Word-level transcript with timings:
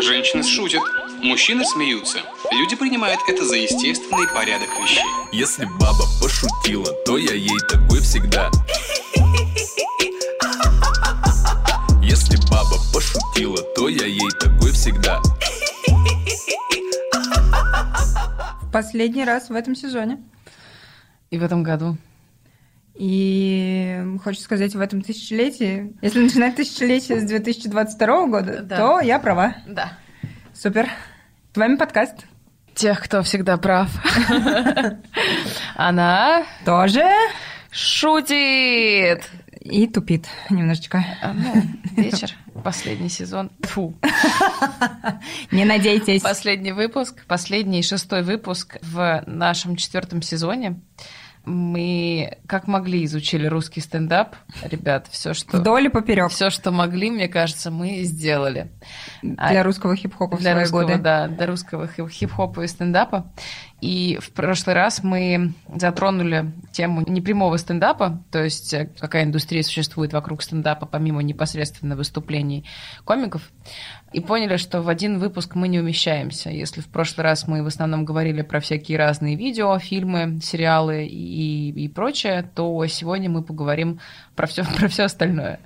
Женщины 0.00 0.42
шутят, 0.42 0.82
мужчины 1.22 1.64
смеются. 1.64 2.18
Люди 2.50 2.76
принимают 2.76 3.20
это 3.28 3.44
за 3.44 3.56
естественный 3.56 4.26
порядок 4.34 4.68
вещей. 4.80 5.04
Если 5.32 5.64
баба 5.78 6.04
пошутила, 6.20 6.92
то 7.04 7.16
я 7.16 7.34
ей 7.34 7.58
такой 7.70 8.00
всегда. 8.00 8.50
Если 12.02 12.36
баба 12.50 12.76
пошутила, 12.92 13.62
то 13.76 13.88
я 13.88 14.06
ей 14.06 14.30
такой 14.40 14.72
всегда. 14.72 15.20
В 18.62 18.72
последний 18.72 19.24
раз 19.24 19.48
в 19.48 19.54
этом 19.54 19.74
сезоне. 19.74 20.22
И 21.30 21.38
в 21.38 21.44
этом 21.44 21.62
году. 21.62 21.96
И 22.94 24.02
хочется 24.22 24.44
сказать, 24.44 24.74
в 24.74 24.80
этом 24.80 25.02
тысячелетии, 25.02 25.92
если 26.00 26.20
начинать 26.20 26.54
тысячелетие 26.56 27.20
с 27.20 27.24
2022 27.24 28.26
года, 28.26 28.62
Да. 28.62 28.76
то 28.76 29.00
я 29.00 29.18
права. 29.18 29.56
Да. 29.66 29.92
Супер. 30.54 30.88
С 31.52 31.56
вами 31.56 31.76
подкаст. 31.76 32.14
Тех, 32.74 33.00
кто 33.00 33.22
всегда 33.22 33.56
прав. 33.56 33.88
Она 35.76 36.44
Тоже 36.64 37.04
шутит. 37.70 39.22
и 39.60 39.86
тупит 39.88 40.26
немножечко. 40.50 41.04
А, 41.22 41.32
ну, 41.32 41.52
вечер, 41.96 42.30
последний 42.62 43.08
сезон. 43.08 43.50
Фу. 43.62 43.94
Не 45.50 45.64
надейтесь. 45.64 46.22
Последний 46.22 46.72
выпуск, 46.72 47.24
последний 47.26 47.82
шестой 47.82 48.22
выпуск 48.22 48.76
в 48.82 49.22
нашем 49.26 49.76
четвертом 49.76 50.22
сезоне. 50.22 50.80
Мы 51.44 52.38
как 52.46 52.66
могли 52.66 53.04
изучили 53.04 53.46
русский 53.46 53.80
стендап. 53.80 54.36
Ребят, 54.62 55.08
все, 55.10 55.34
что... 55.34 55.58
Вдоль 55.58 55.86
и 55.86 55.88
поперек. 55.88 56.30
Все, 56.30 56.50
что 56.50 56.70
могли, 56.70 57.10
мне 57.10 57.28
кажется, 57.28 57.70
мы 57.70 58.02
сделали. 58.02 58.70
Для 59.22 59.62
русского 59.62 59.96
хип-хопа 59.96 60.36
в 60.36 60.40
для 60.40 60.52
свои 60.52 60.62
русского, 60.62 60.80
годы. 60.82 60.98
да, 60.98 61.28
для 61.28 61.46
русского 61.46 61.86
хип- 61.86 62.10
хип-хопа 62.10 62.62
и 62.62 62.66
стендапа. 62.66 63.32
И 63.80 64.18
в 64.22 64.30
прошлый 64.30 64.74
раз 64.74 65.02
мы 65.02 65.52
затронули 65.74 66.52
тему 66.72 67.04
непрямого 67.06 67.58
стендапа, 67.58 68.24
то 68.30 68.42
есть 68.42 68.72
э, 68.72 68.88
какая 68.98 69.24
индустрия 69.24 69.62
существует 69.62 70.14
вокруг 70.14 70.42
стендапа, 70.42 70.86
помимо 70.86 71.22
непосредственно 71.22 71.94
выступлений 71.94 72.64
комиков, 73.04 73.42
и 74.14 74.20
поняли, 74.20 74.58
что 74.58 74.80
в 74.80 74.88
один 74.88 75.18
выпуск 75.18 75.56
мы 75.56 75.66
не 75.66 75.80
умещаемся. 75.80 76.48
Если 76.48 76.80
в 76.80 76.86
прошлый 76.86 77.24
раз 77.24 77.48
мы 77.48 77.64
в 77.64 77.66
основном 77.66 78.04
говорили 78.04 78.42
про 78.42 78.60
всякие 78.60 78.96
разные 78.96 79.34
видео, 79.34 79.76
фильмы, 79.80 80.38
сериалы 80.40 81.04
и, 81.04 81.70
и 81.70 81.88
прочее, 81.88 82.48
то 82.54 82.86
сегодня 82.86 83.28
мы 83.28 83.42
поговорим 83.42 83.98
про 84.36 84.46
все, 84.46 84.64
про 84.78 84.86
все 84.86 85.04
остальное, 85.04 85.58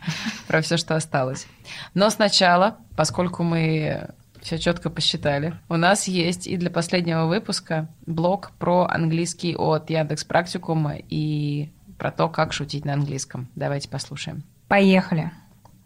про 0.47 0.63
все, 0.63 0.79
что 0.79 0.97
осталось. 0.97 1.47
Но 1.93 2.09
сначала, 2.09 2.79
поскольку 2.97 3.43
мы 3.43 4.09
все 4.41 4.59
четко 4.59 4.89
посчитали, 4.89 5.55
у 5.69 5.77
нас 5.77 6.09
есть 6.09 6.47
и 6.47 6.57
для 6.57 6.71
последнего 6.71 7.27
выпуска 7.27 7.87
блог 8.07 8.53
про 8.59 8.87
английский 8.87 9.57
от 9.57 9.91
Яндекс 9.91 10.25
Практикума 10.25 10.95
и 10.97 11.71
про 11.99 12.11
то, 12.11 12.31
как 12.31 12.55
шутить 12.55 12.87
на 12.87 12.95
английском. 12.95 13.49
Давайте 13.57 13.91
послушаем. 13.91 14.43
Поехали. 14.69 15.33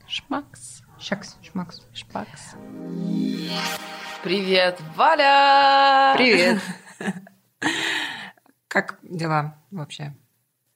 Шмакс, 0.07 0.82
Шакс, 1.03 1.37
шмакс. 1.43 1.83
шпакс. 1.93 2.55
Привет, 4.23 4.81
Валя! 4.97 6.15
Привет. 6.17 6.61
Как 8.69 8.99
дела 9.03 9.59
вообще? 9.73 10.15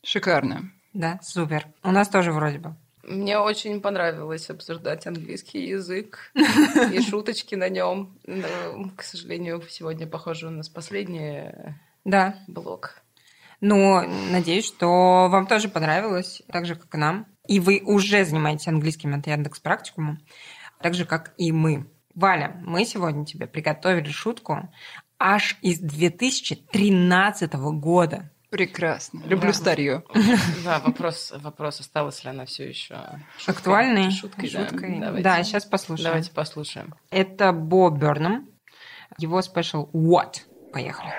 Шикарно. 0.05 0.73
Да, 0.93 1.21
супер. 1.23 1.69
У 1.85 1.93
нас 1.93 2.09
тоже 2.09 2.33
вроде 2.33 2.59
бы. 2.59 2.75
Мне 3.05 3.39
очень 3.39 3.81
понравилось 3.81 4.51
обсуждать 4.51 5.07
английский 5.07 5.65
язык 5.69 6.33
и 6.35 7.01
шуточки 7.01 7.55
на 7.55 7.69
нем. 7.69 8.19
К 8.97 9.03
сожалению, 9.05 9.63
сегодня, 9.69 10.09
похоже, 10.09 10.49
у 10.49 10.51
нас 10.51 10.69
последний 10.69 11.53
Да. 12.05 12.35
блок. 12.49 13.01
Ну, 13.61 14.03
надеюсь, 14.33 14.67
что 14.67 15.29
вам 15.31 15.47
тоже 15.47 15.69
понравилось, 15.69 16.43
так 16.49 16.67
же, 16.67 16.75
как 16.75 16.93
и 16.95 16.99
нам. 16.99 17.27
И 17.49 17.61
вы 17.61 17.83
уже 17.85 18.25
занимаетесь 18.25 18.69
английским 18.69 19.15
от 19.15 19.27
Яндекс 19.27 19.61
Практикума, 19.61 20.19
так 20.81 20.95
же, 20.95 21.05
как 21.05 21.33
и 21.39 21.53
мы. 21.53 21.87
Валя, 22.15 22.57
мы 22.65 22.85
сегодня 22.85 23.25
тебе 23.27 23.47
приготовили 23.47 24.11
шутку 24.11 24.69
аж 25.19 25.57
из 25.63 25.79
2013 25.81 27.53
года. 27.79 28.31
Прекрасно. 28.51 29.21
Люблю 29.27 29.49
Да. 29.49 29.53
старье. 29.53 30.03
Да, 30.65 30.79
вопрос, 30.79 31.33
вопрос, 31.37 31.81
осталась 31.81 32.23
ли 32.25 32.31
она 32.31 32.47
все 32.47 32.69
еще 32.69 32.97
Актуальной 33.47 34.11
шуткой. 34.11 34.51
да. 34.51 34.69
шуткой. 34.69 35.01
Давайте. 35.01 35.23
Да, 35.25 35.43
сейчас 35.43 35.65
послушаем. 35.65 36.05
Давайте 36.09 36.31
послушаем. 36.31 36.95
Это 37.11 37.53
Бо 37.53 37.91
Бернам. 37.91 38.49
Его 39.19 39.43
спешл 39.43 39.91
What? 39.93 40.43
Поехали. 40.73 41.13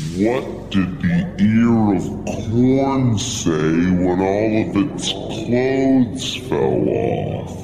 What 0.00 0.70
did 0.70 1.02
the 1.02 1.18
ear 1.38 1.96
of 1.96 2.04
corn 2.24 3.18
say 3.18 3.52
when 3.52 4.20
all 4.20 4.52
of 4.62 4.76
its 4.76 5.12
clothes 5.12 6.36
fell 6.48 6.88
off? 6.88 7.56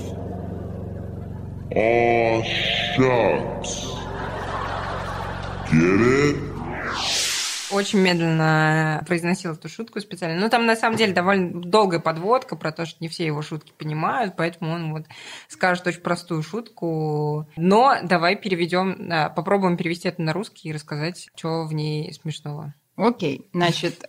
Aw, 1.75 2.43
shucks. 2.95 3.73
Get 5.71 6.01
it? 6.01 6.46
Очень 7.71 7.99
медленно 8.01 9.03
произносил 9.07 9.53
эту 9.53 9.69
шутку 9.69 10.01
специально. 10.01 10.41
Ну, 10.41 10.49
там 10.49 10.67
на 10.67 10.77
самом 10.77 10.97
деле 10.97 11.13
довольно 11.13 11.61
долгая 11.61 12.01
подводка 12.01 12.55
про 12.57 12.71
то, 12.71 12.87
что 12.87 12.99
не 13.01 13.09
все 13.09 13.27
его 13.27 13.43
шутки 13.43 13.73
понимают, 13.77 14.35
поэтому 14.37 14.73
он 14.73 14.93
вот 14.93 15.07
скажет 15.49 15.87
очень 15.87 16.01
простую 16.01 16.43
шутку. 16.43 17.49
Но 17.57 17.97
давай 18.03 18.37
переведем, 18.37 19.09
да, 19.09 19.31
попробуем 19.31 19.77
перевести 19.77 20.09
это 20.09 20.23
на 20.23 20.33
русский 20.33 20.69
и 20.69 20.73
рассказать, 20.73 21.29
что 21.35 21.65
в 21.65 21.73
ней 21.73 22.13
смешного. 22.13 22.75
Окей, 22.97 23.49
значит, 23.53 24.09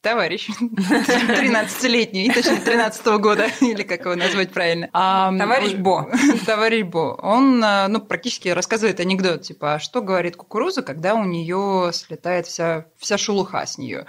товарищ, 0.00 0.48
13-летний, 0.48 2.30
точнее, 2.30 2.60
13 2.60 3.06
года, 3.20 3.48
или 3.60 3.82
как 3.82 4.00
его 4.00 4.14
назвать 4.14 4.52
правильно. 4.52 4.88
А, 4.92 5.36
Товарищ 5.36 5.74
Бо. 5.74 6.10
Товарищ 6.46 6.84
Бо. 6.84 7.18
Он, 7.22 7.62
а, 7.62 7.88
ну, 7.88 8.00
практически 8.00 8.48
рассказывает 8.48 9.00
анекдот, 9.00 9.42
типа, 9.42 9.74
а 9.74 9.78
что 9.78 10.00
говорит 10.00 10.36
кукуруза, 10.36 10.82
когда 10.82 11.14
у 11.14 11.24
нее 11.24 11.90
слетает 11.92 12.46
вся, 12.46 12.86
вся 12.98 13.18
шелуха 13.18 13.64
с 13.66 13.78
нее? 13.78 14.06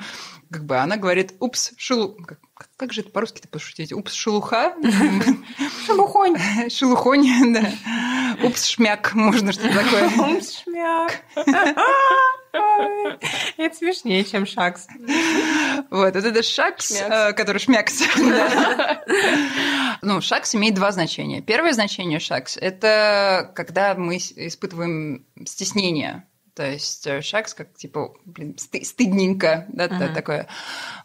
Как 0.50 0.66
бы 0.66 0.78
она 0.78 0.97
говорит, 0.97 1.34
упс, 1.40 1.72
шелу... 1.78 2.16
Как, 2.25 2.40
как 2.78 2.94
же 2.94 3.01
это 3.01 3.09
по-русски-то 3.09 3.47
пошутить? 3.47 3.94
Упс, 3.94 4.13
шелуха? 4.13 4.75
Шелухонь. 5.85 6.38
Шелухонь, 6.69 7.53
да. 7.53 7.72
Упс, 8.44 8.66
шмяк, 8.66 9.13
можно 9.13 9.51
что-то 9.51 9.74
такое. 9.74 10.41
Шмяк. 10.41 11.22
Это 12.53 13.75
смешнее, 13.75 14.23
чем 14.23 14.45
шакс. 14.45 14.88
Вот, 15.89 16.16
вот 16.16 16.25
это 16.25 16.44
шакс, 16.44 16.89
Шмякс. 16.89 17.09
э, 17.09 17.34
который 17.34 17.59
шмякс. 17.59 18.01
Ну, 20.01 20.19
шакс 20.22 20.56
имеет 20.56 20.75
два 20.75 20.91
значения. 20.91 21.41
Первое 21.41 21.73
значение 21.73 22.19
шакс– 22.19 22.57
это 22.62 23.51
когда 23.56 23.94
мы 23.95 24.17
испытываем 24.17 25.25
стеснение. 25.45 26.28
То 26.56 26.69
есть 26.69 27.06
э, 27.07 27.22
шакс 27.22 27.53
как, 27.53 27.73
типа, 27.75 28.13
блин, 28.25 28.56
сты- 28.59 28.83
стыдненько, 28.83 29.66
да, 29.69 29.85
Ага. 29.85 30.13
такое. 30.13 30.47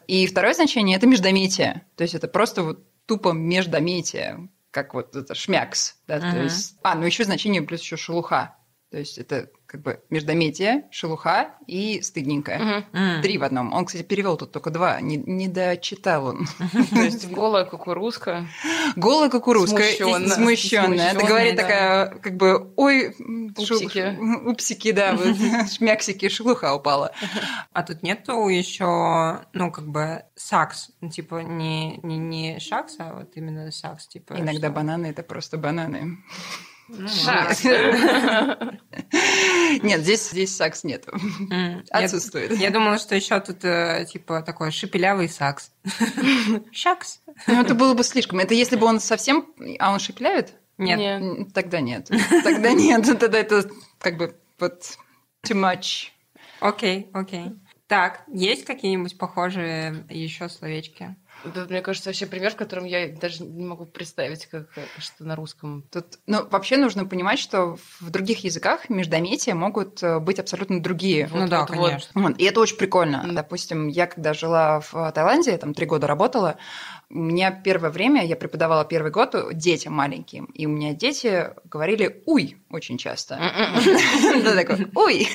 И 0.08 0.26
второе 0.26 0.54
значение– 0.54 0.96
это 0.98 1.06
междометие. 1.06 1.86
То 1.96 2.02
есть 2.02 2.14
это 2.14 2.26
просто 2.26 2.62
вот 2.62 2.84
тупо 3.06 3.30
междометие, 3.32 4.48
как 4.72 4.94
вот 4.94 5.14
это 5.14 5.34
шмякс. 5.34 5.96
Да, 6.08 6.18
то 6.20 6.28
Ага. 6.28 6.42
есть... 6.42 6.76
А, 6.82 6.94
ну 6.96 7.04
еще 7.06 7.24
значение 7.24 7.62
плюс 7.62 7.80
еще 7.80 7.96
шелуха. 7.96 8.56
То 8.90 8.98
есть 8.98 9.18
это 9.18 9.48
как 9.66 9.82
бы 9.82 10.00
междометие, 10.10 10.84
шелуха 10.90 11.50
и 11.66 12.00
стыдненькое. 12.00 12.84
М. 12.92 13.22
Три 13.22 13.38
в 13.38 13.42
одном. 13.42 13.72
Он, 13.72 13.84
кстати, 13.84 14.02
перевел 14.02 14.36
тут 14.36 14.52
только 14.52 14.70
два. 14.70 15.00
Не, 15.00 15.16
не 15.16 15.48
дочитал 15.48 16.26
он. 16.26 16.46
То 16.90 17.00
есть 17.00 17.28
голая 17.30 17.64
кукурузка. 17.64 18.46
Голая 18.96 19.30
кукурузка. 19.30 19.82
Смущенная. 19.82 21.12
Это 21.12 21.26
говорит 21.26 21.56
такая, 21.56 22.06
как 22.06 22.36
бы, 22.36 22.72
ой, 22.76 23.14
Упсики. 23.56 24.18
упсики, 24.48 24.92
да, 24.92 25.14
вот, 25.16 25.36
шмяксики, 25.72 26.28
шелуха 26.28 26.74
упала. 26.74 27.12
А 27.72 27.82
тут 27.82 28.02
нету 28.02 28.48
еще, 28.48 29.40
ну, 29.52 29.70
как 29.70 29.88
бы, 29.88 30.22
сакс. 30.34 30.90
Ну, 31.00 31.10
типа, 31.10 31.42
не, 31.42 31.98
не, 32.02 32.18
не 32.18 32.60
шакс, 32.60 32.96
а 32.98 33.14
вот 33.14 33.32
именно 33.36 33.70
сакс. 33.70 34.06
Типа, 34.06 34.34
Иногда 34.34 34.70
бананы– 34.70 35.06
это 35.08 35.22
просто 35.22 35.58
бананы. 35.58 36.18
Шакс. 36.88 37.64
Нет, 39.82 40.00
здесь, 40.02 40.30
здесь 40.30 40.54
сакс 40.54 40.84
нет. 40.84 41.06
Отсутствует. 41.90 42.56
Я 42.58 42.70
думала, 42.70 42.98
что 42.98 43.14
еще 43.14 43.40
тут 43.40 43.64
э, 43.64 44.06
типа 44.10 44.42
такой 44.42 44.70
шепелявый 44.70 45.28
сакс. 45.28 45.72
Шакс. 46.72 47.20
Ну, 47.46 47.60
это 47.60 47.74
было 47.74 47.94
бы 47.94 48.04
слишком. 48.04 48.38
Это 48.38 48.54
если 48.54 48.76
бы 48.76 48.86
он 48.86 49.00
совсем... 49.00 49.46
А 49.78 49.92
он 49.92 49.98
шепелявит? 49.98 50.54
Нет. 50.78 51.52
Тогда 51.52 51.80
нет. 51.80 52.08
Тогда 52.44 52.72
нет. 52.72 53.04
Тогда 53.18 53.38
это 53.38 53.68
как 53.98 54.16
бы 54.16 54.36
вот 54.58 54.98
too 55.44 55.56
much. 55.56 56.10
Окей, 56.60 57.10
окей. 57.12 57.52
Так, 57.86 58.24
есть 58.28 58.64
какие-нибудь 58.64 59.16
похожие 59.16 60.04
еще 60.10 60.48
словечки? 60.48 61.14
Это, 61.44 61.66
мне 61.68 61.80
кажется, 61.80 62.08
вообще 62.08 62.26
пример, 62.26 62.52
в 62.52 62.56
котором 62.56 62.84
я 62.84 63.08
даже 63.08 63.44
не 63.44 63.64
могу 63.64 63.86
представить, 63.86 64.46
как 64.46 64.68
что 64.98 65.24
на 65.24 65.36
русском. 65.36 65.84
Тут, 65.92 66.18
ну, 66.26 66.46
вообще 66.48 66.76
нужно 66.76 67.04
понимать, 67.04 67.38
что 67.38 67.76
в 68.00 68.10
других 68.10 68.44
языках 68.44 68.88
междометия 68.88 69.54
могут 69.54 70.02
э, 70.02 70.18
быть 70.18 70.38
абсолютно 70.38 70.82
другие. 70.82 71.28
Ну 71.32 71.48
да, 71.48 71.60
вот, 71.60 71.70
вот. 71.70 71.88
конечно. 71.88 72.22
Вот, 72.22 72.38
И 72.38 72.44
это 72.44 72.60
очень 72.60 72.76
прикольно. 72.76 73.28
Допустим, 73.32 73.88
я 73.88 74.06
когда 74.06 74.34
жила 74.34 74.80
в 74.80 75.12
Таиланде, 75.12 75.56
там 75.58 75.74
три 75.74 75.86
года 75.86 76.06
работала, 76.06 76.56
у 77.08 77.18
меня 77.18 77.50
первое 77.52 77.90
время, 77.90 78.24
я 78.24 78.34
преподавала 78.36 78.84
первый 78.84 79.12
год 79.12 79.34
детям 79.52 79.92
маленьким, 79.94 80.46
и 80.46 80.66
у 80.66 80.70
меня 80.70 80.92
дети 80.92 81.50
говорили 81.64 82.22
«уй» 82.26 82.56
очень 82.70 82.98
часто. 82.98 83.38
Такой 84.56 84.86
«уй». 84.94 85.28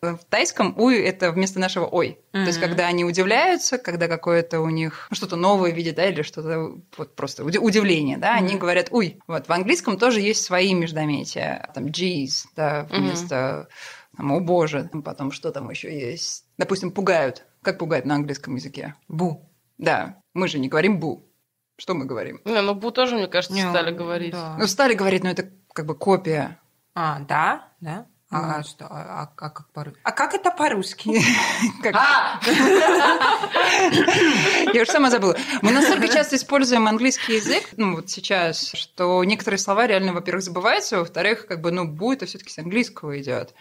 В 0.00 0.18
тайском 0.28 0.74
«уй»– 0.78 0.96
это 1.02 1.32
вместо 1.32 1.58
нашего 1.60 1.86
«ой». 1.86 2.18
То 2.32 2.38
есть, 2.40 2.58
Мгм. 2.60 2.68
когда 2.68 2.86
они 2.86 3.04
удивляются, 3.04 3.78
когда 3.78 4.08
какое-то 4.08 4.60
у 4.60 4.68
них 4.68 5.06
ну, 5.10 5.16
что-то 5.16 5.36
новое 5.36 5.70
видят, 5.72 5.96
да, 5.96 6.06
или 6.08 6.22
что-то 6.22 6.80
вот 6.96 7.14
просто 7.16 7.44
уди- 7.44 7.58
удивление, 7.58 8.18
да, 8.18 8.34
они 8.34 8.50
Мгм. 8.52 8.58
говорят 8.60 8.88
«уй». 8.90 9.18
Вот, 9.26 9.48
в 9.48 9.52
английском 9.52 9.98
тоже 9.98 10.20
есть 10.20 10.42
свои 10.44 10.74
междометия, 10.74 11.70
там 11.74 11.86
«geez», 11.86 12.44
да, 12.56 12.86
Мгм. 12.90 13.02
вместо 13.02 13.68
там, 14.16 14.32
«о 14.32 14.40
боже», 14.40 14.90
потом 15.04 15.32
что 15.32 15.50
там 15.50 15.70
еще 15.70 15.92
есть. 15.92 16.44
Допустим, 16.58 16.90
«пугают». 16.92 17.44
Как 17.62 17.78
пугать 17.78 18.04
на 18.06 18.14
английском 18.16 18.56
языке? 18.56 18.94
Бу. 19.08 19.48
Да, 19.82 20.14
мы 20.32 20.46
же 20.46 20.60
не 20.60 20.68
говорим 20.68 21.00
«бу». 21.00 21.28
Что 21.76 21.94
мы 21.94 22.04
говорим? 22.04 22.40
Не, 22.44 22.62
ну 22.62 22.74
Бу 22.74 22.92
тоже, 22.92 23.16
мне 23.16 23.26
кажется, 23.26 23.56
Не, 23.56 23.68
стали 23.68 23.90
говорить. 23.90 24.30
да. 24.32 24.54
Ну, 24.56 24.66
стали 24.68 24.94
говорить, 24.94 25.24
но 25.24 25.30
это 25.30 25.50
как 25.72 25.86
бы 25.86 25.96
копия. 25.96 26.60
А, 26.94 27.18
да? 27.20 27.68
Да? 27.80 28.06
А, 28.30 28.58
а 28.58 28.62
что? 28.62 28.86
А, 28.88 29.22
а 29.22 29.26
как 29.26 29.68
по-русски? 29.72 30.00
А 30.04 30.12
как 30.12 30.34
это 30.34 30.52
по-русски? 30.52 31.20
Как- 31.82 31.94
Я 34.72 34.82
уже 34.82 34.90
сама 34.92 35.10
забыла. 35.10 35.36
Мы 35.62 35.72
настолько 35.72 36.06
часто 36.08 36.36
используем 36.36 36.86
английский 36.86 37.34
язык, 37.34 37.70
ну 37.76 37.96
вот 37.96 38.08
сейчас, 38.08 38.70
что 38.74 39.24
некоторые 39.24 39.58
слова 39.58 39.86
реально, 39.88 40.12
во-первых, 40.12 40.44
забываются, 40.44 40.98
во-вторых, 40.98 41.46
как 41.48 41.60
бы, 41.60 41.72
ну, 41.72 41.86
бу 41.86 42.12
это 42.12 42.26
все-таки 42.26 42.50
с 42.50 42.58
английского 42.58 43.20
идет. 43.20 43.52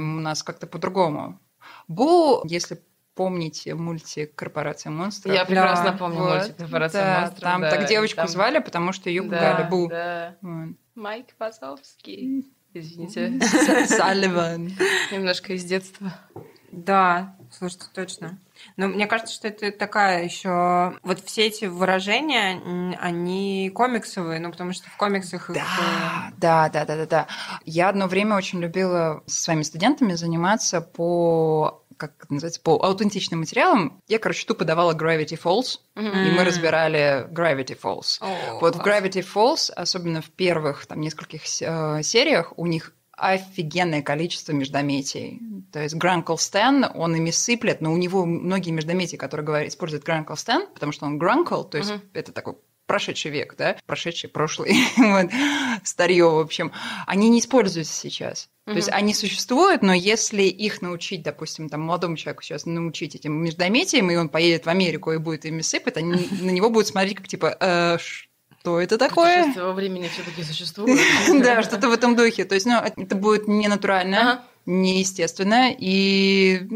У 0.00 0.02
нас 0.02 0.42
как-то 0.42 0.66
по-другому. 0.66 1.38
Бу, 1.86 2.42
если 2.44 2.82
помните 3.18 3.74
мультик 3.74 4.36
«Корпорация 4.36 4.90
монстров». 4.90 5.34
Я 5.34 5.44
прекрасно 5.44 5.90
Да, 5.90 5.98
помню 5.98 6.18
Вот, 6.20 6.34
мультик 6.38 6.56
«Корпорация 6.56 7.04
да, 7.04 7.20
монстров». 7.20 7.40
Там 7.42 7.60
да, 7.62 7.70
так 7.70 7.88
девочку 7.88 8.16
там- 8.18 8.28
звали, 8.28 8.60
потому 8.60 8.92
что 8.92 9.10
ее 9.10 9.22
Да, 9.24 9.28
пугали 9.36 9.68
Бу. 9.70 9.88
да. 9.88 10.36
Вот. 10.40 10.68
Майк 10.94 11.26
Вазовский. 11.40 12.46
Извините, 12.74 13.40
Салливан. 13.86 14.70
немножко 15.12 15.52
из 15.54 15.64
детства. 15.64 16.12
Да, 16.70 17.34
слушайте, 17.50 17.86
точно. 17.92 18.38
Но 18.76 18.86
мне 18.88 19.06
кажется, 19.06 19.34
что 19.34 19.48
это 19.48 19.72
такая 19.72 20.22
еще... 20.22 20.94
Вот 21.02 21.18
все 21.24 21.46
эти 21.46 21.64
выражения, 21.64 22.94
они 23.00 23.72
комиксовые, 23.74 24.38
ну, 24.38 24.50
потому 24.52 24.72
что 24.74 24.88
в 24.90 24.96
комиксах 24.96 25.50
их... 25.50 25.56
э, 25.56 25.60
Да, 25.60 26.32
да, 26.36 26.68
да, 26.68 26.84
да, 26.84 26.96
да, 26.96 27.06
да. 27.06 27.26
Я 27.64 27.88
одно 27.88 28.06
время 28.06 28.36
очень 28.36 28.60
любила 28.60 29.22
со 29.26 29.42
своими 29.44 29.62
студентами 29.62 30.12
заниматься 30.12 30.80
по 30.82 31.82
как 31.98 32.12
это 32.24 32.32
называется, 32.32 32.60
по 32.62 32.82
аутентичным 32.82 33.40
материалам. 33.40 34.00
Я, 34.08 34.18
короче, 34.18 34.46
тупо 34.46 34.64
давала 34.64 34.94
Gravity 34.94 35.38
Falls, 35.40 35.80
и 35.96 36.00
мы 36.00 36.44
разбирали 36.44 37.26
Gravity 37.30 37.78
Falls. 37.78 38.18
О, 38.20 38.58
Вот 38.60 38.76
в 38.76 38.80
класс. 38.82 39.02
Gravity 39.02 39.26
Falls, 39.34 39.70
особенно 39.74 40.22
в 40.22 40.30
первых 40.30 40.86
там 40.86 41.00
нескольких 41.00 41.42
э, 41.60 42.02
сериях, 42.02 42.54
у 42.56 42.66
них 42.66 42.94
офигенное 43.12 44.00
количество 44.02 44.52
междометий. 44.52 45.40
То 45.72 45.82
есть 45.82 45.96
Гранкл 45.96 46.36
Стэн, 46.36 46.86
он 46.94 47.16
ими 47.16 47.30
сыплет, 47.32 47.80
но 47.80 47.92
у 47.92 47.96
него 47.96 48.24
многие 48.24 48.70
междометия, 48.70 49.18
которые 49.18 49.44
говорят, 49.44 49.68
используют 49.68 50.04
Гранкл 50.04 50.34
Стэн, 50.34 50.68
потому 50.72 50.92
что 50.92 51.04
он 51.06 51.18
Гранкл, 51.18 51.64
то 51.64 51.78
есть 51.78 51.90
Мгм. 51.90 52.00
это 52.14 52.32
такой 52.32 52.54
прошедший 52.88 53.30
век, 53.30 53.54
да, 53.56 53.76
прошедший, 53.86 54.28
прошлый, 54.28 54.74
вот, 54.96 55.30
старье, 55.84 56.28
в 56.28 56.38
общем, 56.40 56.72
они 57.06 57.28
не 57.28 57.38
используются 57.38 57.94
сейчас. 57.94 58.48
То 58.64 58.74
есть 58.74 58.90
они 58.90 59.14
существуют, 59.14 59.80
но 59.80 59.94
если 59.94 60.42
их 60.42 60.82
научить, 60.82 61.22
допустим, 61.22 61.70
там, 61.70 61.80
молодому 61.82 62.16
человеку 62.16 62.42
сейчас 62.42 62.66
научить 62.66 63.14
этим 63.14 63.32
междометиям, 63.42 64.10
и 64.10 64.16
он 64.16 64.28
поедет 64.28 64.66
в 64.66 64.68
Америку 64.68 65.10
и 65.12 65.16
будет 65.16 65.46
ими 65.46 65.62
сыпать, 65.62 65.96
они 65.96 66.28
на 66.42 66.50
него 66.50 66.68
будут 66.68 66.88
смотреть 66.88 67.16
как 67.16 67.28
типа, 67.28 67.56
«Э, 67.60 67.96
что 67.98 68.80
это 68.80 68.98
такое? 68.98 69.38
Путешествие 69.38 69.64
во 69.64 69.72
времени 69.72 70.08
все-таки 70.08 70.42
существует. 70.42 70.98
Да, 71.42 71.62
что-то 71.62 71.88
в 71.88 71.92
этом 71.92 72.16
духе. 72.16 72.44
То 72.44 72.54
есть, 72.54 72.66
ну, 72.66 72.74
это 72.78 73.16
будет 73.16 73.48
не 73.48 73.68
натурально, 73.68 74.20
Ага. 74.20 74.44
неестественно 74.66 75.74
и 75.78 76.66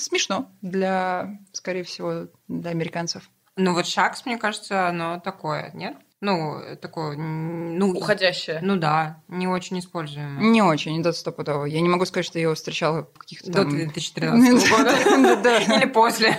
смешно 0.00 0.50
для, 0.62 1.38
скорее 1.52 1.84
всего, 1.84 2.28
для 2.48 2.70
американцев. 2.70 3.30
Ну, 3.56 3.72
вот 3.72 3.86
Шакс, 3.86 4.26
мне 4.26 4.36
кажется, 4.36 4.88
оно 4.88 5.18
такое, 5.18 5.70
нет? 5.72 5.96
Ну, 6.20 6.60
такое... 6.80 7.16
Ну, 7.16 7.90
Уходящее. 7.92 8.60
ну 8.62 8.76
да, 8.76 9.22
не 9.28 9.46
очень 9.46 9.78
используемое. 9.78 10.42
Не 10.42 10.62
очень, 10.62 11.02
да, 11.02 11.12
стопудово. 11.12 11.66
Я 11.66 11.80
не 11.80 11.88
могу 11.88 12.06
сказать, 12.06 12.26
что 12.26 12.38
я 12.38 12.44
его 12.44 12.54
встречала 12.54 13.02
в 13.02 13.18
каких-то 13.18 13.50
До 13.50 13.62
там... 13.62 13.70
2013 13.70 14.70
года. 14.70 15.40
Да, 15.42 15.58
Или 15.58 15.86
после. 15.86 16.38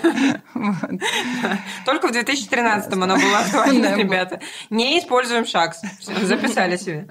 Только 1.86 2.08
в 2.08 2.12
2013 2.12 2.92
оно 2.94 3.18
было 3.18 3.40
актуально, 3.40 3.96
ребята. 3.96 4.42
Не 4.72 5.00
используем 5.00 5.46
Шакс. 5.46 5.82
Записали 6.02 6.78
себе. 6.78 7.08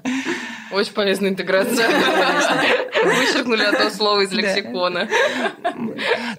Очень 0.71 0.93
полезная 0.93 1.29
интеграция. 1.29 1.87
Вычеркнули 3.03 3.63
одно 3.63 3.89
слово 3.89 4.21
из 4.21 4.31
лексикона. 4.31 5.07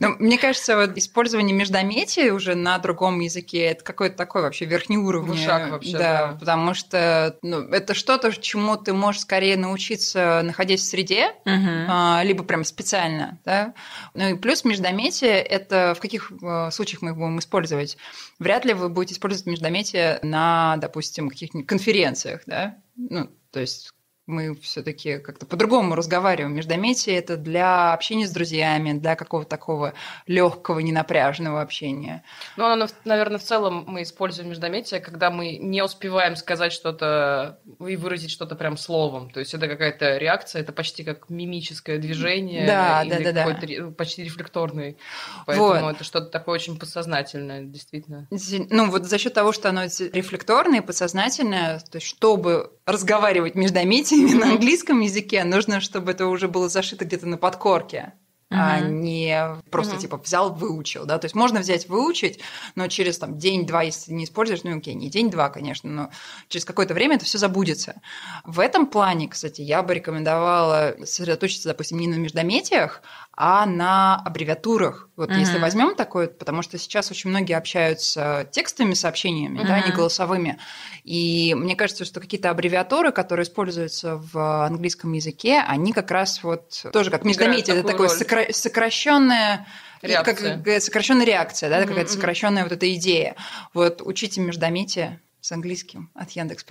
Но 0.01 0.11
мне 0.19 0.39
кажется, 0.39 0.77
вот 0.77 0.97
использование 0.97 1.55
междометий 1.55 2.31
уже 2.31 2.55
на 2.55 2.79
другом 2.79 3.21
языке 3.21 3.67
это 3.67 3.85
какой-то 3.85 4.17
такой 4.17 4.43
вообще 4.43 4.65
верхний 4.65 4.99
уровень. 4.99 5.37
Шаг 5.37 5.71
вообще, 5.71 5.93
да, 5.93 5.99
да. 5.99 6.37
потому 6.39 6.75
что 6.75 7.37
ну, 7.43 7.61
это 7.69 7.95
что-то, 7.95 8.33
чему 8.41 8.77
ты 8.77 8.93
можешь 8.93 9.23
скорее 9.23 9.57
научиться, 9.57 10.43
находясь 10.45 10.81
в 10.81 10.85
среде, 10.85 11.33
а, 11.45 12.23
либо 12.25 12.45
прям 12.45 12.65
специально, 12.65 13.39
да. 13.45 13.75
Ну 14.15 14.31
и 14.31 14.35
плюс 14.35 14.65
междометие 14.65 15.41
это 15.41 15.95
в 15.97 16.01
каких 16.01 16.33
э, 16.43 16.71
случаях 16.71 17.03
мы 17.03 17.11
их 17.11 17.17
будем 17.17 17.39
использовать? 17.39 17.97
Вряд 18.39 18.65
ли 18.65 18.75
вы 18.75 18.89
будете 18.89 19.15
использовать 19.15 19.47
междометие 19.47 20.19
на, 20.23 20.77
допустим, 20.79 21.29
каких-нибудь 21.29 21.69
конференциях, 21.69 22.43
да. 22.47 22.77
Ну, 22.97 23.31
то 23.51 23.61
есть 23.61 23.93
мы 24.29 24.55
все-таки 24.57 25.19
как-то 25.19 25.47
по-другому 25.47 25.95
разговариваем. 25.95 26.55
Междометие 26.55 27.17
это 27.17 27.37
для 27.39 27.95
общения 27.95 28.27
с 28.27 28.31
друзьями, 28.31 28.93
для 28.93 29.17
какого-то 29.17 29.49
такого 29.49 29.95
легкого, 30.27 30.81
ненапряженного 30.81 31.63
общения. 31.63 32.23
Ну, 32.57 32.67
оно, 32.67 32.87
наверное, 33.05 33.39
в 33.39 33.43
целом 33.43 33.85
мы 33.87 34.03
используем 34.03 34.51
междометие, 34.51 35.01
когда 35.01 35.31
мы 35.31 35.57
не 35.57 35.83
успеваем 35.83 36.37
сказать 36.37 36.73
что-то 36.73 37.59
и 37.81 37.97
выразить 37.97 38.31
что-то 38.31 38.55
прям 38.55 38.77
словом. 38.77 39.31
То 39.31 39.41
есть 39.41 39.55
это 39.55 39.67
какая-то 39.67 40.19
реакция, 40.19 40.61
это 40.61 40.73
почти 40.73 41.05
как 41.05 41.31
мимическое 41.31 41.97
движение. 41.97 42.67
Да, 42.67 43.03
или 43.05 43.11
да, 43.11 43.19
да, 43.19 43.32
да. 43.32 43.44
какой-то 43.44 43.91
почти 43.93 44.25
рефлекторный. 44.25 44.99
Поэтому 45.47 45.69
Вот. 45.69 45.94
это 45.94 46.05
что-то 46.05 46.27
такое 46.27 46.56
очень 46.56 46.79
подсознательное, 46.79 47.63
действительно. 47.63 48.29
Ну, 48.31 48.91
вот 48.91 49.06
за 49.06 49.17
счет 49.17 49.32
того, 49.32 49.53
что 49.53 49.70
оно 49.70 49.85
рефлекторное, 49.85 50.82
подсознательное, 50.82 51.79
то 51.79 51.97
есть 51.97 52.06
чтобы 52.06 52.73
разговаривать 52.85 53.55
междометиями 53.55 54.18
на 54.19 54.51
английском 54.51 55.01
языке, 55.01 55.44
нужно, 55.44 55.81
чтобы 55.81 56.13
это 56.13 56.27
уже 56.27 56.48
было 56.48 56.69
зашито 56.69 57.05
где-то 57.05 57.27
на 57.27 57.37
подкорке. 57.39 58.15
а 58.51 58.81
Мгм. 58.81 59.03
не 59.03 59.46
просто 59.70 59.93
Мгм. 59.96 60.01
типа 60.01 60.17
взял, 60.17 60.55
выучил, 60.55 61.05
да, 61.05 61.19
то 61.19 61.27
есть 61.27 61.34
можно 61.34 61.60
взять, 61.60 61.87
выучить, 61.87 62.41
но 62.77 62.89
через 62.89 63.19
там 63.19 63.37
день-два, 63.37 63.82
если 63.82 64.10
не 64.15 64.25
используешь, 64.25 64.63
ну 64.65 64.75
окей, 64.79 64.94
не 64.94 65.10
день-два, 65.10 65.51
конечно, 65.51 65.91
но 65.91 66.10
через 66.48 66.65
какое-то 66.65 66.94
время 66.94 67.17
это 67.17 67.27
все 67.27 67.37
забудется. 67.37 68.01
В 68.46 68.60
этом 68.60 68.87
плане, 68.87 69.29
кстати, 69.29 69.60
я 69.60 69.82
бы 69.82 69.93
рекомендовала 69.93 70.96
сосредоточиться, 71.01 71.69
допустим, 71.69 71.98
не 71.98 72.08
на 72.08 72.15
междометиях, 72.15 73.03
а 73.41 73.67
на 73.67 74.17
аббревиатурах. 74.17 75.09
Вот 75.15 75.31
Мгм. 75.31 75.39
если 75.39 75.59
возьмем 75.59 75.95
такое, 75.95 76.27
потому 76.27 76.63
что 76.63 76.77
сейчас 76.77 77.13
очень 77.13 77.31
многие 77.31 77.57
общаются 77.57 78.49
текстовыми 78.51 78.95
сообщениями, 78.95 79.63
да, 79.63 79.81
не 79.81 79.93
голосовыми. 79.93 80.59
И 81.05 81.55
мне 81.57 81.77
кажется, 81.77 82.05
что 82.05 82.19
какие-то 82.19 82.51
аббревиатуры, 82.51 83.13
которые 83.13 83.45
используются 83.45 84.17
в 84.17 84.67
английском 84.67 85.13
языке, 85.13 85.63
они 85.69 85.93
как 85.93 86.11
раз 86.11 86.43
вот 86.43 86.85
тоже 86.93 87.13
как 87.13 87.25
междометие, 87.25 87.77
это 87.77 87.87
такое 87.87 88.09
сокра- 88.09 88.53
сокращенная 88.53 89.69
Реакция. 90.03 90.61
как, 90.61 90.83
сокращенная 90.83 91.25
реакция, 91.25 91.71
да, 91.71 91.87
какая-то 91.87 92.11
сокращенная 92.11 92.65
вот 92.65 92.73
эта 92.73 92.93
идея. 92.95 93.37
Вот 93.73 94.03
учите 94.05 94.41
междометие 94.41 95.21
с 95.41 95.53
английским 95.53 96.11
от 96.13 96.33
Яндекс. 96.33 96.65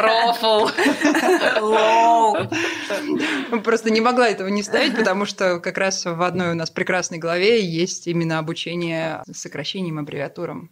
Рофл! 0.00 0.68
Лоу. 1.60 2.36
Просто 3.62 3.90
не 3.90 4.00
могла 4.00 4.28
этого 4.28 4.48
не 4.48 4.62
ставить, 4.62 4.96
потому 4.96 5.24
что 5.24 5.60
как 5.60 5.78
раз 5.78 6.04
в 6.04 6.22
одной 6.22 6.52
у 6.52 6.54
нас 6.54 6.70
прекрасной 6.70 7.18
главе 7.18 7.64
есть 7.64 8.06
именно 8.06 8.38
обучение 8.38 9.22
сокращением, 9.32 9.98
аббревиатурам 9.98 10.70